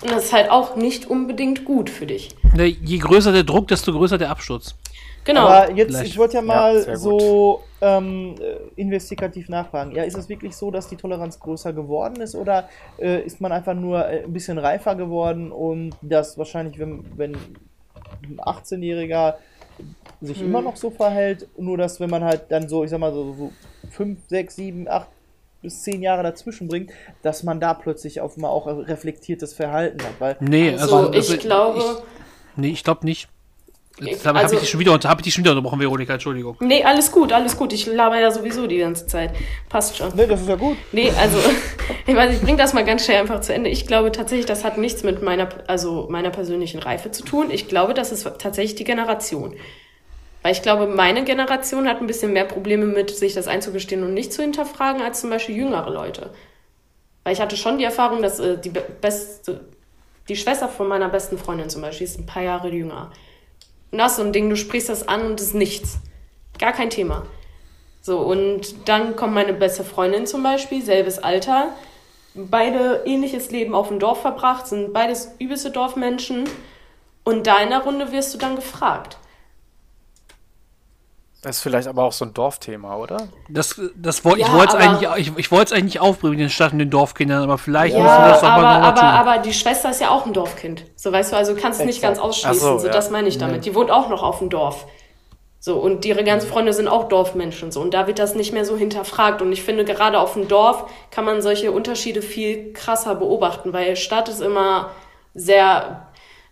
[0.03, 2.35] Und das ist halt auch nicht unbedingt gut für dich.
[2.55, 4.75] ne, je größer der Druck, desto größer der Absturz.
[5.25, 5.47] Genau.
[5.49, 6.07] Aber jetzt, Vielleicht.
[6.11, 6.99] ich wollte ja Ja, mal gut.
[6.99, 9.93] so ähm, äh, investigativ nachfragen.
[9.93, 13.53] Ja, ist es wirklich so, dass die Toleranz größer geworden ist oder äh, ist man
[13.53, 19.35] einfach nur äh, ein bisschen reifer geworden und das wahrscheinlich, wenn, wenn ein 18-Jähriger
[20.21, 20.47] sich Hm.
[20.47, 23.35] immer noch so verhält, nur dass wenn man halt dann so, ich sag mal so,
[23.35, 23.53] so
[23.91, 25.07] 5, 6, 7, 8
[25.67, 26.91] bis 10 Jahre dazwischen bringt,
[27.23, 30.15] dass man da plötzlich auf mal auch reflektiertes Verhalten hat.
[30.19, 33.29] Weil Nee, Also, also, ich also, glaube, Ich, nee, ich glaube nicht.
[33.99, 36.13] Jetzt Ich- habe also- ich, dich schon wieder hab ich dich schon wieder unterbrochen, Veronika,
[36.13, 36.57] Entschuldigung.
[36.61, 37.73] Nee, alles gut, alles gut.
[37.73, 39.31] Ich laber ja sowieso die ganze Zeit.
[39.71, 40.15] Passt schon.
[40.15, 40.77] ne, das ist ja gut.
[40.93, 41.39] Nee, also,
[42.07, 43.71] ich weiß, ich bring das mal ganz schnell einfach zu Ende.
[43.71, 47.51] Ich glaube tatsächlich, das hat nichts mit meiner, also meiner persönlichen Reife zu tun.
[47.51, 49.55] Ich glaube, das ist tatsächlich die Generation.
[50.47, 54.15] Weil ich glaube, meine Generation hat ein bisschen mehr Probleme mit, sich das einzugestehen und
[54.15, 56.31] nicht zu hinterfragen, als zum Beispiel jüngere Leute.
[57.25, 59.65] Weil ich hatte schon die Erfahrung, dass äh, die be- beste,
[60.29, 63.11] die Schwester von meiner besten Freundin zum Beispiel ist ein paar Jahre jünger.
[63.91, 65.99] Und das ist so ein Ding, du sprichst das an und es ist nichts.
[66.61, 67.27] Gar kein Thema.
[68.01, 71.71] So, und dann kommt meine beste Freundin zum Beispiel, selbes Alter.
[72.35, 76.45] Beide ähnliches Leben auf dem Dorf verbracht, sind beides übelste Dorfmenschen.
[77.25, 79.19] Und da in der Runde wirst du dann gefragt.
[81.47, 83.29] Das ist vielleicht aber auch so ein Dorfthema, oder?
[83.49, 86.01] Das, das woll, Ja, ich wollte es aber- eigentlich, ich, ich wollte es eigentlich nicht
[86.01, 88.75] aufbringen mit den Stadt und den Dorfkindern, aber vielleicht Ja, müssen wir das aber, mal
[88.75, 89.09] nochmal aber, tun.
[89.09, 90.85] aber die Schwester ist ja auch ein Dorfkind.
[90.97, 92.59] So, weißt du, also kannst du nicht ganz ausschließen.
[92.61, 92.93] So, so, ja.
[92.93, 93.65] das meine ich damit.
[93.65, 94.87] Die wohnt auch noch auf dem Dorf.
[95.61, 97.71] So, und ihre ganzen Freunde sind auch Dorfmenschen.
[97.71, 99.41] So, und da wird das nicht mehr so hinterfragt.
[99.41, 103.95] Und ich finde, gerade auf dem Dorf kann man solche Unterschiede viel krasser beobachten, weil
[103.95, 104.91] Stadt ist immer
[105.35, 106.06] sehr,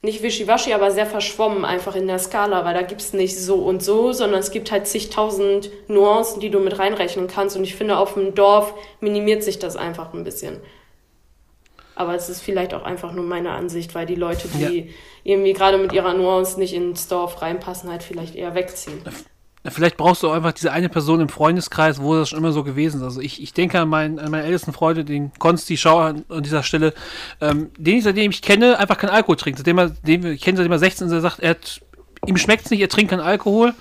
[0.05, 3.83] nicht wischiwaschi, aber sehr verschwommen einfach in der Skala, weil da gibt's nicht so und
[3.83, 7.57] so, sondern es gibt halt zigtausend Nuancen, die du mit reinrechnen kannst.
[7.57, 10.61] Und ich finde, auf dem Dorf minimiert sich das einfach ein bisschen.
[11.97, 14.91] Aber es ist vielleicht auch einfach nur meine Ansicht, weil die Leute, die
[15.23, 19.03] irgendwie gerade mit ihrer Nuance nicht ins Dorf reinpassen, halt vielleicht eher wegziehen.
[19.67, 22.65] Vielleicht brauchst du auch einfach diese eine Person im Freundeskreis, wo das schon immer so
[22.65, 23.05] gewesen ist.
[23.05, 26.63] Also ich, ich denke an meinen, an meinen ältesten Freund, den Konsti Schau an, dieser
[26.63, 26.93] Stelle,
[27.41, 29.59] ähm, den ich seitdem ich kenne, einfach keinen Alkohol trinkt.
[29.59, 31.81] Seitdem er, den wir kennen, seitdem er 16 ist, er sagt, er hat,
[32.27, 33.73] ihm schmeckt's nicht, er trinkt keinen Alkohol.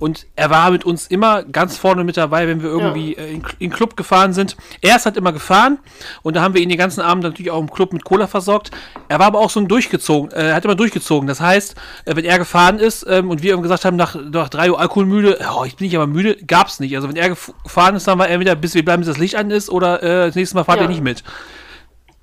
[0.00, 3.42] Und er war mit uns immer ganz vorne mit dabei, wenn wir irgendwie äh, in,
[3.58, 4.56] in den Club gefahren sind.
[4.80, 5.78] Er ist halt immer gefahren
[6.22, 8.70] und da haben wir ihn den ganzen Abend natürlich auch im Club mit Cola versorgt.
[9.08, 11.28] Er war aber auch so ein durchgezogen, äh, er hat immer durchgezogen.
[11.28, 11.74] Das heißt,
[12.06, 14.80] äh, wenn er gefahren ist ähm, und wir ihm gesagt haben, nach, nach drei Uhr
[14.80, 16.96] alkoholmüde, oh, ich bin nicht aber müde, gab's nicht.
[16.96, 19.18] Also wenn er gef- gefahren ist, dann war er wieder, bis wir bleiben, bis das
[19.18, 20.84] Licht an ist oder äh, das nächste Mal fahrt Ja.
[20.86, 21.22] er nicht mit.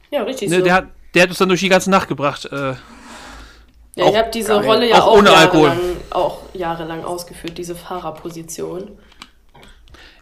[0.09, 0.63] Ja, richtig Ne, so.
[0.63, 2.45] der, hat, der hat uns dann durch die ganze Nacht gebracht.
[2.45, 2.73] Äh,
[3.97, 4.65] ja, auch ich habe diese geil.
[4.65, 5.67] Rolle ja Auch auch, ohne Alkohol.
[5.69, 8.97] jahrelang, auch jahrelang ausgeführt, diese Fahrerposition.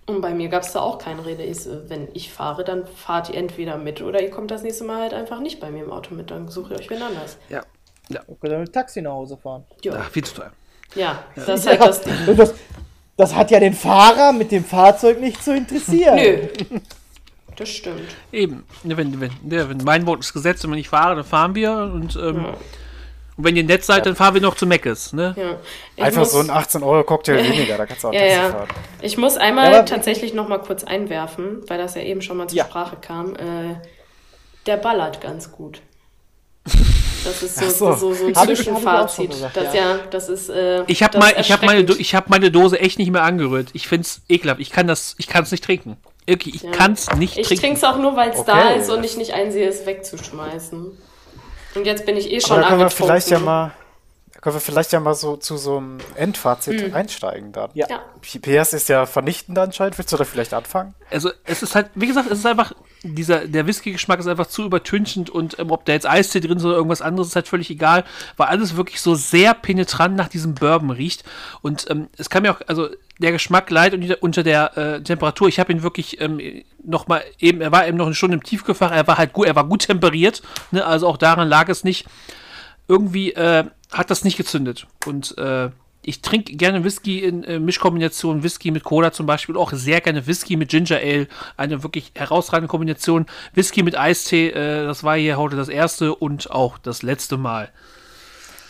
[0.07, 1.43] Und bei mir gab es da auch keine Rede.
[1.43, 4.83] Ich, so, wenn ich fahre, dann fahrt ihr entweder mit oder ihr kommt das nächste
[4.83, 6.29] Mal halt einfach nicht bei mir im Auto mit.
[6.29, 7.37] Dann suche ich euch wen anders.
[7.49, 7.61] ja.
[8.07, 9.63] Ja, Ich kann mit Taxi nach Hause fahren.
[9.83, 10.51] Ja, ach, viel zu teuer.
[10.93, 12.13] ja das ist halt das Ding.
[12.27, 12.53] Und das,
[13.17, 16.15] das hat ja den Fahrer mit dem Fahrzeug nicht zu interessieren.
[16.15, 16.79] Nö.
[17.55, 18.01] Das stimmt.
[18.31, 18.63] Eben.
[18.83, 21.55] Ne, Wenn, wenn, ne, wenn mein Wort ist Gesetz, wenn wir nicht fahren, dann fahren
[21.55, 21.71] wir.
[21.71, 22.53] Und, ähm, Ja.
[23.37, 25.13] Und wenn ihr nett seid, dann fahren wir noch zu Meckes.
[25.13, 25.33] Ne?
[25.37, 25.55] Ja.
[25.95, 28.49] Ich Einfach muss- so ein 18-Euro-Cocktail weniger, da kannst du auch Ja, Taxi ja.
[28.51, 28.67] fahren.
[29.01, 32.37] Ich muss einmal Ja, aber- tatsächlich noch mal kurz einwerfen, weil das ja eben schon
[32.37, 32.65] mal zur Ja.
[32.65, 33.35] Sprache kam.
[33.35, 33.75] Äh,
[34.65, 35.81] der ballert ganz gut.
[37.23, 37.93] Das ist so, so.
[37.93, 38.13] so.
[38.13, 39.31] so, ein ich- ich Zwischenfazit.
[39.31, 39.81] gesagt, das ja.
[39.95, 40.49] ja, das ist.
[40.49, 43.69] Äh, Ich habe ich meine, Do- ich hab meine Dose echt nicht mehr angerührt.
[43.73, 44.61] Ich find's ekelhaft.
[44.61, 45.97] Ich kann das, ich kann's nicht trinken.
[46.27, 46.71] Wirklich, ich Ja.
[46.71, 47.61] kann's nicht Ich trinken.
[47.63, 48.51] trinke es auch nur, weil es Okay.
[48.51, 50.97] da ist und ich nicht einsehe, es wegzuschmeißen.
[51.75, 53.71] Und jetzt bin ich eh schon Aber da können wir vielleicht ja mal,
[54.45, 56.93] können wir vielleicht ja mal so zu so einem Endfazit Hm.
[56.93, 57.71] einsteigen dann.
[57.73, 57.87] Ja.
[57.89, 58.03] Ja.
[58.21, 59.97] PS ist ja vernichtend anscheinend.
[59.97, 60.93] Willst du da vielleicht anfangen?
[61.09, 64.63] Also es ist halt, wie gesagt, es ist einfach, dieser, der Whisky-Geschmack ist einfach zu
[64.63, 67.71] übertünchend und ähm, ob da jetzt Eistee drin ist oder irgendwas anderes, ist halt völlig
[67.71, 68.03] egal,
[68.37, 71.23] weil alles wirklich so sehr penetrant nach diesem Bourbon riecht.
[71.63, 75.47] Und ähm, es kann mir auch, also der Geschmack leidet unter, unter der äh, Temperatur.
[75.47, 76.39] Ich habe ihn wirklich ähm,
[76.83, 79.47] noch mal eben, er war eben noch eine Stunde im Tiefgefach, er war halt gut,
[79.47, 80.85] er war gut temperiert, ne?
[80.85, 82.05] also auch daran lag es nicht.
[82.87, 83.63] Irgendwie äh,
[83.95, 84.87] hat das nicht gezündet.
[85.05, 85.69] Und äh,
[86.03, 90.27] ich trinke gerne Whisky in äh, Mischkombinationen, Whisky mit Cola zum Beispiel, auch sehr gerne
[90.27, 91.27] Whisky mit Ginger Ale,
[91.57, 93.25] eine wirklich herausragende Kombination.
[93.53, 97.71] Whisky mit Eistee, äh, das war hier heute das erste und auch das letzte Mal.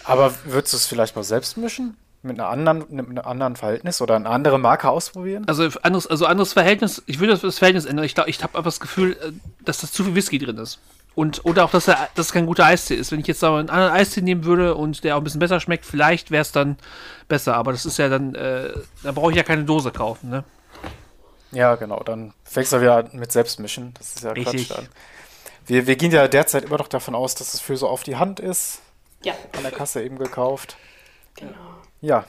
[0.06, 1.98] Aber würdest du es vielleicht mal selbst mischen?
[2.22, 5.44] Mit einer anderen, mit einem anderen Verhältnis oder eine andere Marke ausprobieren?
[5.48, 8.06] Also anderes, also anderes Verhältnis, ich würde das Verhältnis ändern.
[8.06, 9.32] Ich glaube, ich habe einfach das Gefühl, äh,
[9.64, 10.80] dass das zu viel Whisky drin ist.
[11.16, 13.12] Und, oder auch, dass, er, dass es kein guter Eistee ist.
[13.12, 15.62] Wenn ich jetzt aber einen anderen Eistee nehmen würde und der auch ein bisschen besser
[15.62, 16.78] schmeckt, vielleicht wäre es dann
[17.30, 17.56] besser.
[17.56, 18.70] Aber das ist ja dann, äh,
[19.02, 20.44] da brauche ich ja keine Dose kaufen, ne?
[21.52, 22.04] Ja, genau.
[22.04, 23.94] Dann fängst du wieder an mit Selbstmischen.
[23.98, 24.68] Das ist ja Richtig.
[24.68, 24.90] Quatsch dann.
[25.68, 28.18] Wir, wir gehen ja derzeit immer noch davon aus, dass es für so auf die
[28.18, 28.82] Hand ist.
[29.24, 30.76] Ja, An der Kasse eben gekauft.
[31.36, 31.52] genau.
[32.02, 32.26] Ja.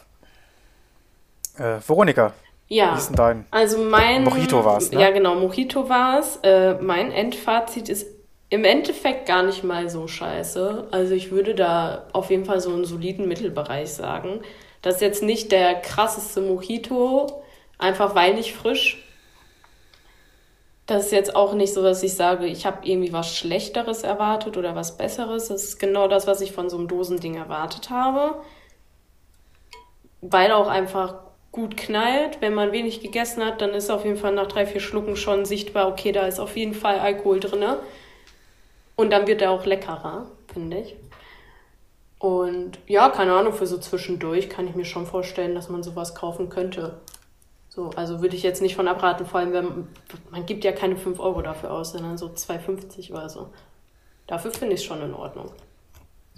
[1.58, 2.32] Äh, Veronika,
[2.68, 2.94] Ja.
[2.94, 3.46] wie ist denn dein?
[3.50, 5.00] Also mein Mojito war's, ne?
[5.00, 6.36] Ja, genau, Mojito war es.
[6.42, 8.06] Äh, mein Endfazit ist
[8.48, 10.88] im Endeffekt gar nicht mal so scheiße.
[10.90, 14.40] Also ich würde da auf jeden Fall so einen soliden Mittelbereich sagen.
[14.82, 17.42] Das ist jetzt nicht der krasseste Mojito,
[17.78, 19.02] einfach weil nicht frisch.
[20.86, 24.56] Das ist jetzt auch nicht so, dass ich sage, ich habe irgendwie was Schlechteres erwartet
[24.56, 25.48] oder was Besseres.
[25.48, 28.40] Das ist genau das, was ich von so einem Dosending erwartet habe.
[30.20, 31.16] Weil auch einfach
[31.50, 32.40] gut knallt.
[32.40, 35.44] Wenn man wenig gegessen hat, dann ist auf jeden Fall nach drei, vier Schlucken schon
[35.44, 37.64] sichtbar, okay, da ist auf jeden Fall Alkohol drin.
[38.96, 40.96] Und dann wird er auch leckerer, finde ich.
[42.18, 46.14] Und ja, keine Ahnung, für so zwischendurch kann ich mir schon vorstellen, dass man sowas
[46.14, 46.98] kaufen könnte.
[47.68, 49.88] So, also würde ich jetzt nicht von abraten, vor allem, wenn
[50.30, 53.52] man gibt ja keine 5 Euro dafür aus, sondern so 2,50 oder so.
[54.26, 55.52] Dafür finde ich es schon in Ordnung.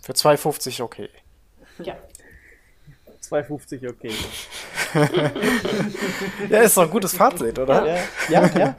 [0.03, 1.09] Für 2,50 okay.
[1.79, 1.97] Ja.
[3.23, 4.11] 2,50, okay.
[6.51, 7.87] Ja, ist doch ein gutes Fazit, oder?
[7.87, 8.77] Ja, ja, ja.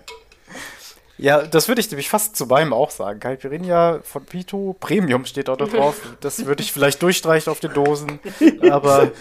[1.19, 3.19] Ja, das würde ich nämlich fast zu meinem auch sagen.
[3.19, 5.97] Caipirinha von Pito, Premium steht auch da drauf.
[6.21, 8.19] Das würde ich vielleicht durchstreichen auf den Dosen.
[8.71, 9.11] Aber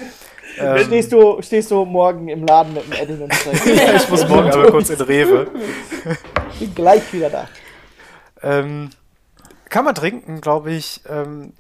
[0.59, 4.29] ähm, Stehst, du, stehst du morgen im Laden mit dem Edding und sagst, ich muss
[4.29, 5.49] morgen aber kurz in Rewe.
[6.53, 7.49] ich bin gleich wieder da.
[8.43, 8.91] Ähm,
[9.69, 11.03] kann man trinken, glaube ich.
[11.09, 11.53] Ähm,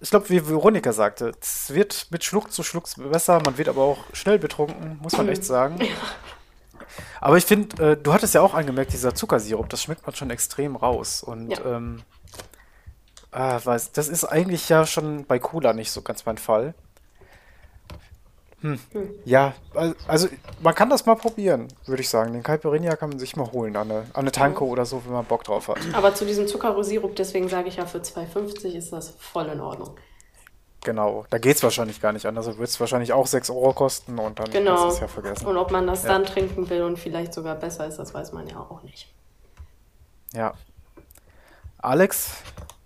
[0.00, 3.40] ich glaube, wie Veronika sagte, es wird mit Schluck zu Schluck besser.
[3.44, 5.78] Man wird aber auch schnell betrunken, muss man echt sagen.
[7.20, 10.30] Aber ich finde, äh, du hattest ja auch angemerkt, dieser Zuckersirup, das schmeckt man schon
[10.30, 11.22] extrem raus.
[11.22, 11.58] Und Ja.
[11.64, 12.02] ähm,
[13.32, 16.74] ah, weiß, das ist eigentlich ja schon bei Cola nicht so ganz mein Fall.
[18.62, 18.78] Hm.
[19.26, 20.28] Ja, al- also
[20.60, 22.32] man kann das mal probieren, würde ich sagen.
[22.32, 25.12] Den Caipirinha kann man sich mal holen an eine, an eine Tanke oder so, wenn
[25.12, 25.76] man Bock drauf hat.
[25.92, 29.96] Aber zu diesem Zuckerrosirup, deswegen sage ich ja, für 2,50 ist das voll in Ordnung.
[30.86, 32.46] Genau, da geht es wahrscheinlich gar nicht anders.
[32.46, 34.70] Da wird es wahrscheinlich auch 6 Euro kosten und dann Genau.
[34.70, 35.44] hast du es ja vergessen.
[35.46, 36.10] Und ob man das Ja.
[36.10, 39.08] dann trinken will und vielleicht sogar besser ist, das weiß man ja auch nicht.
[40.32, 40.54] Ja.
[41.78, 42.30] Alex,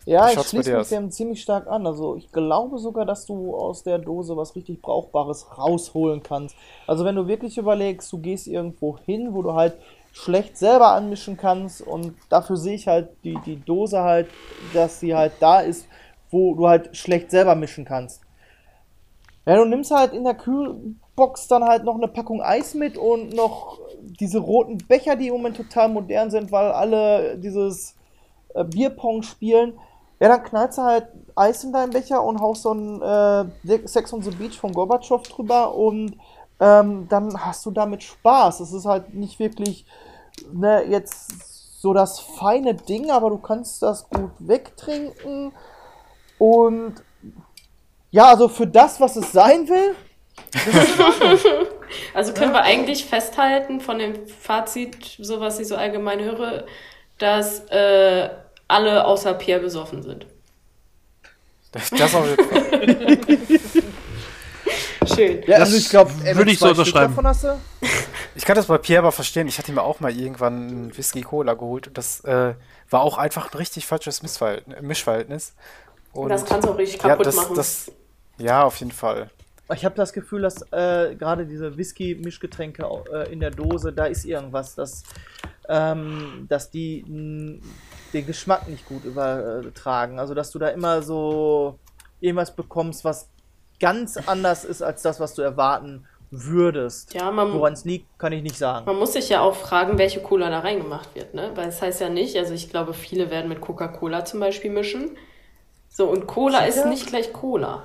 [0.07, 1.87] Ja, ich schließe mich dem ziemlich stark an.
[1.87, 6.57] Also ich glaube sogar, dass du aus der Dose was richtig Brauchbares rausholen kannst.
[6.87, 9.75] Also wenn du wirklich überlegst, du gehst irgendwo hin, wo du halt
[10.13, 14.29] schlecht selber anmischen kannst und dafür sehe ich halt die, die Dose halt,
[14.73, 15.87] dass sie halt da ist,
[16.31, 18.23] wo du halt schlecht selber mischen kannst.
[19.47, 23.35] Ja, du nimmst halt in der Kühlbox dann halt noch eine Packung Eis mit und
[23.35, 27.95] noch diese roten Becher, die im Moment total modern sind, weil alle dieses
[28.55, 29.79] äh, Bierpong spielen.
[30.21, 34.13] Ja, dann knallst du halt Eis in deinen Becher und haust so ein äh, Sex
[34.13, 36.17] on the Beach von Gorbatschow drüber und
[36.61, 38.61] ähm, dann hast du damit Spaß.
[38.61, 39.87] Es ist halt nicht wirklich
[40.53, 45.53] ne, jetzt so das feine Ding, aber du kannst das gut wegtrinken
[46.41, 46.95] und
[48.11, 49.95] ja, also für das, was es sein will,
[52.15, 56.65] Also können wir eigentlich festhalten von dem Fazit, so was ich so allgemein höre,
[57.19, 58.31] dass äh,
[58.69, 60.27] alle außer Pierre besoffen sind.
[61.73, 63.19] das, das auf jeden Fall.
[65.15, 65.43] Schön.
[65.43, 67.17] ja, Das also ich glaube, würde ich so unterschreiben.
[68.37, 69.49] Ich kann das bei Pierre aber verstehen.
[69.49, 72.55] Ich hatte mir auch mal irgendwann einen Whisky Cola geholt und das äh,
[72.89, 75.55] war auch einfach ein richtig falsches Missverhältnis, Mischverhältnis.
[76.13, 77.55] Und Das kannst du auch richtig ja, kaputt das, machen.
[77.57, 77.93] Das,
[78.39, 79.31] ja, auf jeden Fall.
[79.73, 84.25] Ich habe das Gefühl, dass äh, gerade diese Whisky-Mischgetränke äh, in der Dose, da ist
[84.25, 85.05] irgendwas, dass,
[85.69, 87.61] ähm, dass die mh,
[88.13, 90.19] den Geschmack nicht gut übertragen.
[90.19, 91.79] Also, dass du da immer so
[92.21, 93.29] irgendwas bekommst, was
[93.79, 97.15] ganz anders ist als das, was du erwarten würdest.
[97.15, 98.87] Ja, man- Woran es liegt, kann ich nicht sagen.
[98.87, 101.53] Man muss sich ja auch fragen, welche Cola da reingemacht wird, ne?
[101.55, 105.17] Weil es heißt ja nicht, also ich glaube, viele werden mit Coca-Cola zum Beispiel mischen.
[106.01, 107.83] So, und Cola ist nicht gleich Cola.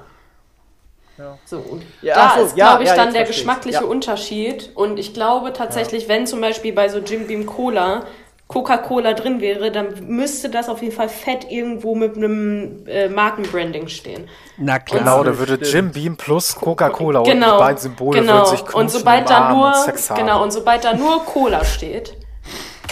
[1.17, 1.37] Ja.
[1.43, 3.85] So, und Ja, da so, ist, ja, glaube ich, ja, dann jetzt der geschmackliche Ja.
[3.85, 4.71] Unterschied.
[4.73, 8.05] Und ich glaube tatsächlich, wenn zum Beispiel bei so Jim Beam Cola
[8.47, 13.89] Coca-Cola drin wäre, dann müsste das auf jeden Fall fett irgendwo mit einem äh, Markenbranding
[13.89, 14.29] stehen.
[14.55, 14.99] Na klar.
[15.01, 15.55] Genau, da würde.
[15.65, 18.33] Jim Beam plus Coca-Cola und Genau, die beiden Symbole genau.
[18.33, 22.15] würden sich und sobald da nur und genau und sobald da nur Cola steht,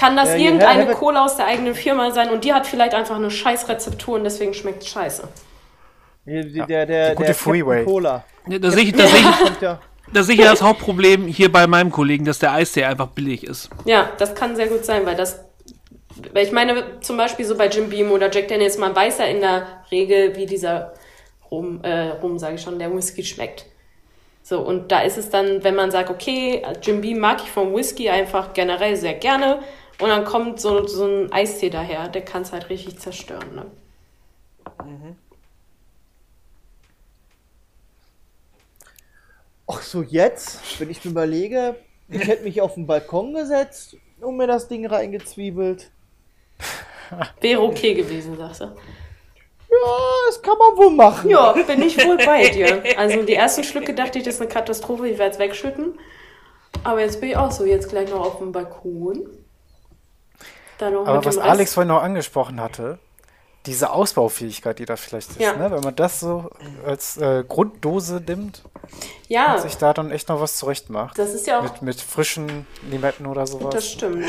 [0.04, 3.16] kann das Ja, irgendeine Cola aus der eigenen Firma sein und die hat vielleicht einfach
[3.16, 5.28] eine scheiß Rezeptur und deswegen schmeckt es scheiße.
[6.26, 7.86] Der, der, der, die gute der Freeway.
[7.86, 8.26] Cola.
[8.48, 9.78] Ja, Da sehe ich, da ich,
[10.14, 13.70] da sehe ich das Hauptproblem hier bei meinem Kollegen, dass der Eistee einfach billig ist.
[13.86, 15.40] Ja, das kann sehr gut sein, weil das
[16.34, 19.26] weil ich meine, zum Beispiel so bei Jim Beam oder Jack Daniels, man weiß ja
[19.26, 20.94] in der Regel, wie dieser
[21.50, 23.66] Rum, äh, Rum sage ich schon, der Whisky schmeckt.
[24.44, 27.74] So, und da ist es dann, wenn man sagt, okay, Jim Beam mag ich vom
[27.74, 29.60] Whisky einfach generell sehr gerne,
[30.00, 33.56] und dann kommt so, so ein Eistee daher, der kann es halt richtig zerstören.
[33.56, 33.66] Ne?
[39.68, 41.76] Ach so, jetzt, wenn ich mir überlege,
[42.10, 45.90] ich hätte mich auf den Balkon gesetzt und mir das Ding reingezwiebelt.
[47.42, 48.66] Wäre okay gewesen, sagst du.
[48.66, 49.98] Ja,
[50.28, 51.30] das kann man wohl machen.
[51.30, 52.84] Ja, bin ich wohl bei dir.
[52.98, 56.00] Also die ersten Schlücke dachte ich, das ist eine Katastrophe, ich werde es wegschütten.
[56.84, 59.28] Aber jetzt bin ich auch so, jetzt gleich noch auf dem Balkon.
[60.92, 61.38] Dann Aber was.
[61.38, 62.98] Alex vorhin noch angesprochen hatte,
[63.66, 65.54] diese Ausbaufähigkeit, die da vielleicht ist, Ja.
[65.56, 65.72] ne?
[65.72, 66.50] wenn man das so
[66.86, 68.62] als äh, Grunddose nimmt
[69.30, 71.18] Ja, und sich da dann echt noch was zurecht macht.
[71.18, 73.74] das ist ja auch Mit, mit frischen Limetten oder sowas.
[73.74, 74.26] Das stimmt.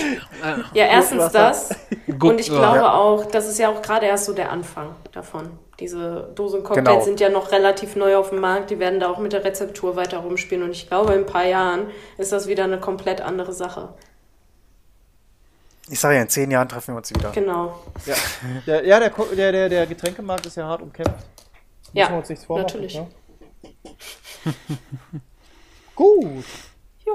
[0.73, 1.71] Ja, erstens das.
[2.23, 2.95] Und ich glaube Ja.
[2.95, 5.51] auch, das ist ja auch gerade erst so der Anfang davon.
[5.81, 7.01] Diese Dosencocktails Genau.
[7.05, 8.71] sind ja noch relativ neu auf dem Markt.
[8.71, 10.63] Die werden da auch mit der Rezeptur weiter rumspielen.
[10.63, 13.89] Und ich glaube, in ein paar Jahren ist das wieder eine komplett andere Sache.
[15.91, 17.31] Ich sage ja, in zehn Jahren treffen wir uns wieder.
[17.33, 17.79] Genau.
[18.07, 18.15] Ja,
[18.67, 21.13] der, ja der, der, der, der Getränkemarkt ist ja hart umkämpft.
[21.15, 22.95] Müssen Ja, wir uns nichts vormachen, natürlich.
[22.95, 23.07] Ne?
[25.95, 26.45] Gut,
[27.07, 27.13] Jo.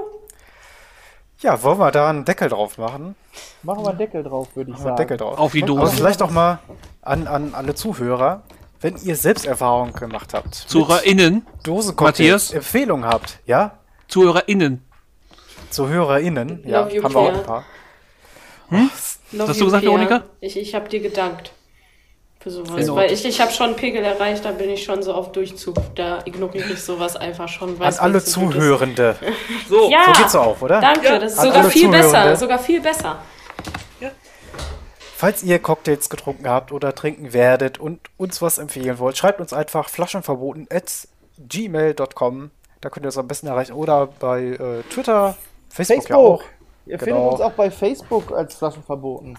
[1.40, 3.14] Ja, wollen wir da einen Deckel drauf machen?
[3.62, 4.88] machen wir einen Deckel drauf, würde ich Machen wir sagen.
[4.90, 5.38] einen Deckel drauf.
[5.38, 5.96] Auf die Aber Dose.
[5.96, 6.58] vielleicht auch mal
[7.02, 8.42] an, an alle Zuhörer,
[8.80, 10.54] wenn ihr Selbsterfahrungen gemacht habt.
[10.54, 12.50] ZuhörerInnen, Dosencocktails, Matthias?
[12.52, 13.78] Empfehlungen habt, ja?
[14.08, 14.84] ZuhörerInnen.
[15.70, 17.64] ZuhörerInnen, ja, haben wir auch ein paar.
[18.70, 20.00] Love hast you, du gesagt, Pierre.
[20.00, 20.24] Veronika?
[20.40, 21.52] Ich, ich habe dir gedankt.
[22.40, 22.88] Für sowas.
[22.88, 25.30] In Weil ich, ich habe schon einen Pegel erreicht, da bin ich schon so auf
[25.32, 25.76] Durchzug.
[25.94, 27.80] Da ignoriere ich sowas einfach schon.
[27.80, 28.24] An alle.
[28.24, 29.16] Zuhörende.
[29.68, 30.80] So, Ja, So geht's auch, oder?
[30.80, 32.36] Danke, das ist An sogar viel besser.
[32.36, 33.18] Sogar viel besser.
[35.20, 39.52] Falls ihr Cocktails getrunken habt oder trinken werdet und uns was empfehlen wollt, schreibt uns
[39.52, 41.06] einfach flaschenverboten at
[41.38, 42.50] gmail.com.
[42.80, 43.74] Da könnt ihr uns am besten erreichen.
[43.74, 45.36] Oder bei äh, Twitter,
[45.68, 46.42] Facebook, ja auch.
[46.86, 47.04] Ihr Genau.
[47.16, 49.38] findet uns auch bei Facebook als Flaschenverboten.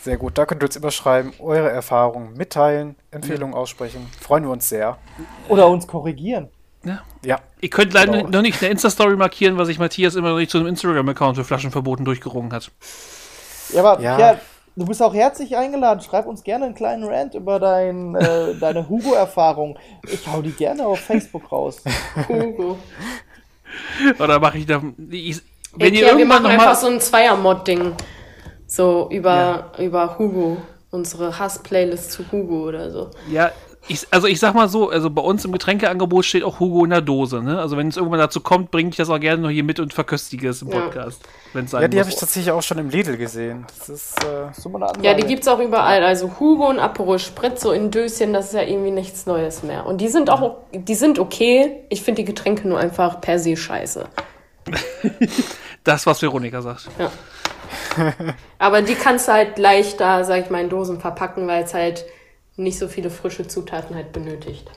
[0.00, 0.38] Sehr gut.
[0.38, 4.06] Da könnt ihr uns immer schreiben, eure Erfahrungen mitteilen, Empfehlungen aussprechen.
[4.20, 4.96] Freuen wir uns sehr.
[5.48, 6.48] Oder uns korrigieren.
[7.24, 7.40] Ja.
[7.60, 8.28] Ihr könnt leider Genau.
[8.28, 11.42] noch nicht eine Insta-Story markieren, weil sich Matthias immer noch nicht zu einem Instagram-Account für
[11.44, 12.70] Flaschenverboten durchgerungen hat.
[13.72, 14.18] Ja, aber Ja.
[14.20, 14.40] ja.
[14.76, 16.00] du bist auch herzlich eingeladen.
[16.00, 19.76] Schreib uns gerne einen kleinen Rant über dein, äh, deine Hugo-Erfahrung.
[20.04, 21.82] Ich hau die gerne auf Facebook raus.
[22.28, 22.78] Hugo.
[24.20, 24.80] Oder mache ich da.
[25.10, 25.42] Ich,
[25.76, 27.94] wenn Ey, ihr Pierre, wir irgendwann machen noch einfach mal, so ein Zweier-Mod-Ding.
[28.66, 30.56] So über, über Hugo.
[30.90, 33.10] Unsere Hass-Playlist zu Hugo oder so.
[33.30, 33.50] Ja,
[33.88, 36.90] ich, also ich sag mal so, also bei uns im Getränkeangebot steht auch Hugo in
[36.90, 37.60] der Dose, ne?
[37.60, 39.94] Also wenn es irgendwann dazu kommt, bringe ich das auch gerne noch hier mit und
[39.94, 40.80] verköstige es im Ja.
[40.80, 41.22] Podcast.
[41.52, 43.64] Sein Ja, die habe ich tatsächlich auch schon im Lidl gesehen.
[43.78, 45.06] Das ist, äh, So eine Ansage.
[45.06, 46.02] Ja, die gibt's auch überall.
[46.02, 49.86] Also Hugo und Aperol Spritz so in Döschen, das ist ja irgendwie nichts Neues mehr.
[49.86, 51.84] Und die sind auch, die sind okay.
[51.88, 54.06] Ich finde die Getränke nur einfach per se scheiße.
[55.86, 56.88] das, was Veronika sagt.
[56.98, 57.10] Ja.
[58.58, 62.04] Aber die kannst du halt leichter, sag ich mal, in Dosen verpacken, weil es halt
[62.56, 64.70] nicht so viele frische Zutaten halt benötigt.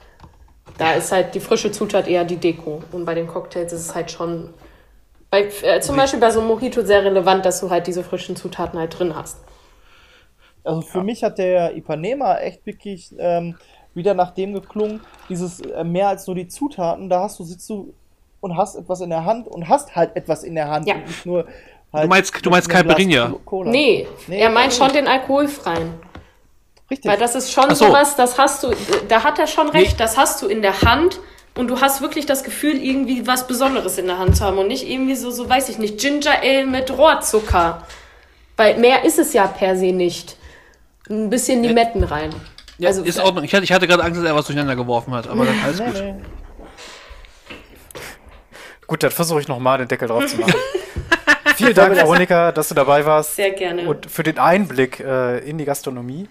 [0.77, 2.84] Da ist halt die frische Zutat eher die Deko.
[2.91, 4.53] Und bei den Cocktails ist es halt schon,
[5.30, 8.36] bei, äh, zum Beispiel bei so einem Mojito sehr relevant, dass du halt diese frischen
[8.36, 9.38] Zutaten halt drin hast.
[10.64, 13.57] Also für mich hat der Ipanema echt wirklich ähm,
[13.94, 17.69] wieder nach dem geklungen, dieses äh, mehr als nur die Zutaten, da hast du, sitzt
[17.69, 17.94] du
[18.41, 20.95] und hast etwas in der Hand und hast halt etwas in der Hand Ja.
[20.95, 21.45] und nicht nur
[21.94, 22.70] halt Du meinst- du meinst?
[23.45, 23.70] Cola.
[23.72, 24.78] Nee, Nee, er meint nee.
[24.78, 25.94] schon den alkoholfreien.
[26.91, 27.10] Richtig.
[27.11, 27.88] Weil das ist schon so.
[27.88, 28.72] sowas, das hast du,
[29.07, 31.20] da hat er schon recht, das hast du in der Hand
[31.56, 34.68] und du hast wirklich das Gefühl, irgendwie was Besonderes in der Hand zu haben und
[34.68, 37.84] nicht irgendwie so, so weiß ich nicht, Ginger Ale mit Rohrzucker.
[38.57, 40.36] Weil mehr ist es ja per se nicht.
[41.10, 42.34] Ein bisschen Limetten rein.
[42.78, 43.44] Ja, Also, ist Ordnung.
[43.44, 45.80] Ich hatte, ich hatte gerade Angst, dass er was durcheinander geworfen hat, aber dann alles
[45.80, 45.94] nee, gut.
[45.95, 46.16] nee.
[48.90, 50.53] Gut, dann versuche ich nochmal den Deckel drauf zu machen.
[51.56, 53.36] Vielen Dank, Veronika, dass du dabei warst.
[53.36, 53.88] Sehr gerne.
[53.88, 56.28] Und für den Einblick äh, in die Gastronomie.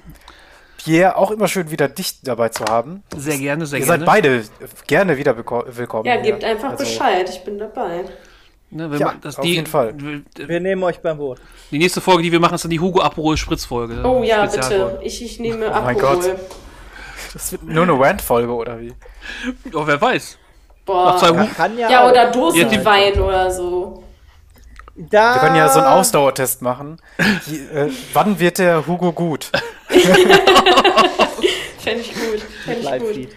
[0.76, 3.05] Pierre, auch immer schön wieder dich dabei zu haben.
[3.16, 4.01] Sehr gerne, sehr Ihr gerne.
[4.01, 4.44] seid beide
[4.89, 6.05] gerne wieder willkommen.
[6.06, 6.22] ja, hier.
[6.22, 8.05] gebt einfach Also, Bescheid, ich bin dabei.
[8.70, 9.94] Ne, Ja, auf die, jeden Fall.
[10.36, 11.39] Wir nehmen euch beim Boot.
[11.70, 14.02] Die nächste Folge, die wir machen, ist dann die Hugo Aperol Spritzfolge.
[14.05, 14.98] Oh ja, bitte.
[15.02, 15.97] Ich, ich nehme Oh mein.
[15.97, 16.28] Gott.
[17.32, 18.93] Das wird nur eine Rant-Folge, oder wie?
[19.74, 20.39] Oh, wer weiß.
[20.89, 21.16] Boah.
[21.19, 21.55] Zwei Kann, Hugo.
[21.55, 22.10] kann ja, ja, auch.
[22.10, 24.02] oder Dosenwein oder so.
[24.97, 26.97] Da Wir können ja so einen Ausdauertest machen.
[27.47, 29.52] Die, äh, wann wird der Hugo gut?
[31.78, 32.43] Fände ich gut.
[32.65, 33.28] Fände ich gut.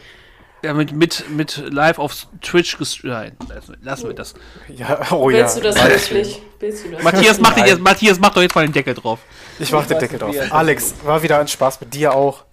[0.64, 3.34] Ja, mit, mit, mit live auf Twitch gestreamt.
[3.50, 4.34] Nein, lassen wir- das.
[4.70, 5.62] Ja, oh Willst ja.
[5.64, 6.42] du das wirklich?
[6.60, 7.04] Willst du das?
[7.04, 9.20] Matthias, mach, jetzt, Matthias, mach doch jetzt mal den Deckel drauf.
[9.60, 10.36] Ich mach den Deckel drauf.
[10.52, 12.44] Alex, war wieder ein Spaß mit dir auch.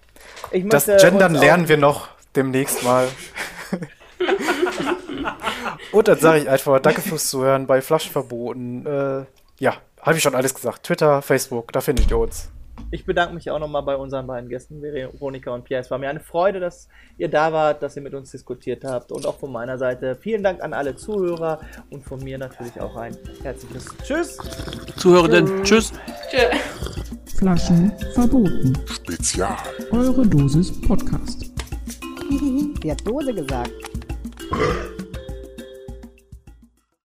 [0.51, 3.07] Ich Das möchte Gendern lernen wir noch demnächst mal.
[5.91, 8.85] Und dann sage ich einfach Danke fürs Zuhören bei Flaschenverboten.
[8.85, 9.25] Äh,
[9.59, 10.83] ja, habe ich schon alles gesagt.
[10.83, 12.49] Twitter, Facebook, da findet ihr uns.
[12.91, 15.81] Ich bedanke mich auch nochmal bei unseren beiden Gästen, Veronika und Pierre.
[15.81, 16.87] Es war mir eine Freude, dass
[17.17, 19.11] ihr da wart, dass ihr mit uns diskutiert habt.
[19.11, 21.59] Und auch von meiner Seite vielen Dank an alle Zuhörer
[21.91, 24.37] und von mir natürlich auch ein herzliches Tschüss.
[24.97, 25.93] Zuhörenden, tschüss.
[26.31, 26.57] Tschö.
[27.37, 28.73] Flaschen verboten.
[28.87, 29.57] Spezial.
[29.91, 31.45] Eure Dosis Podcast.
[32.83, 33.71] Die hat Dose gesagt.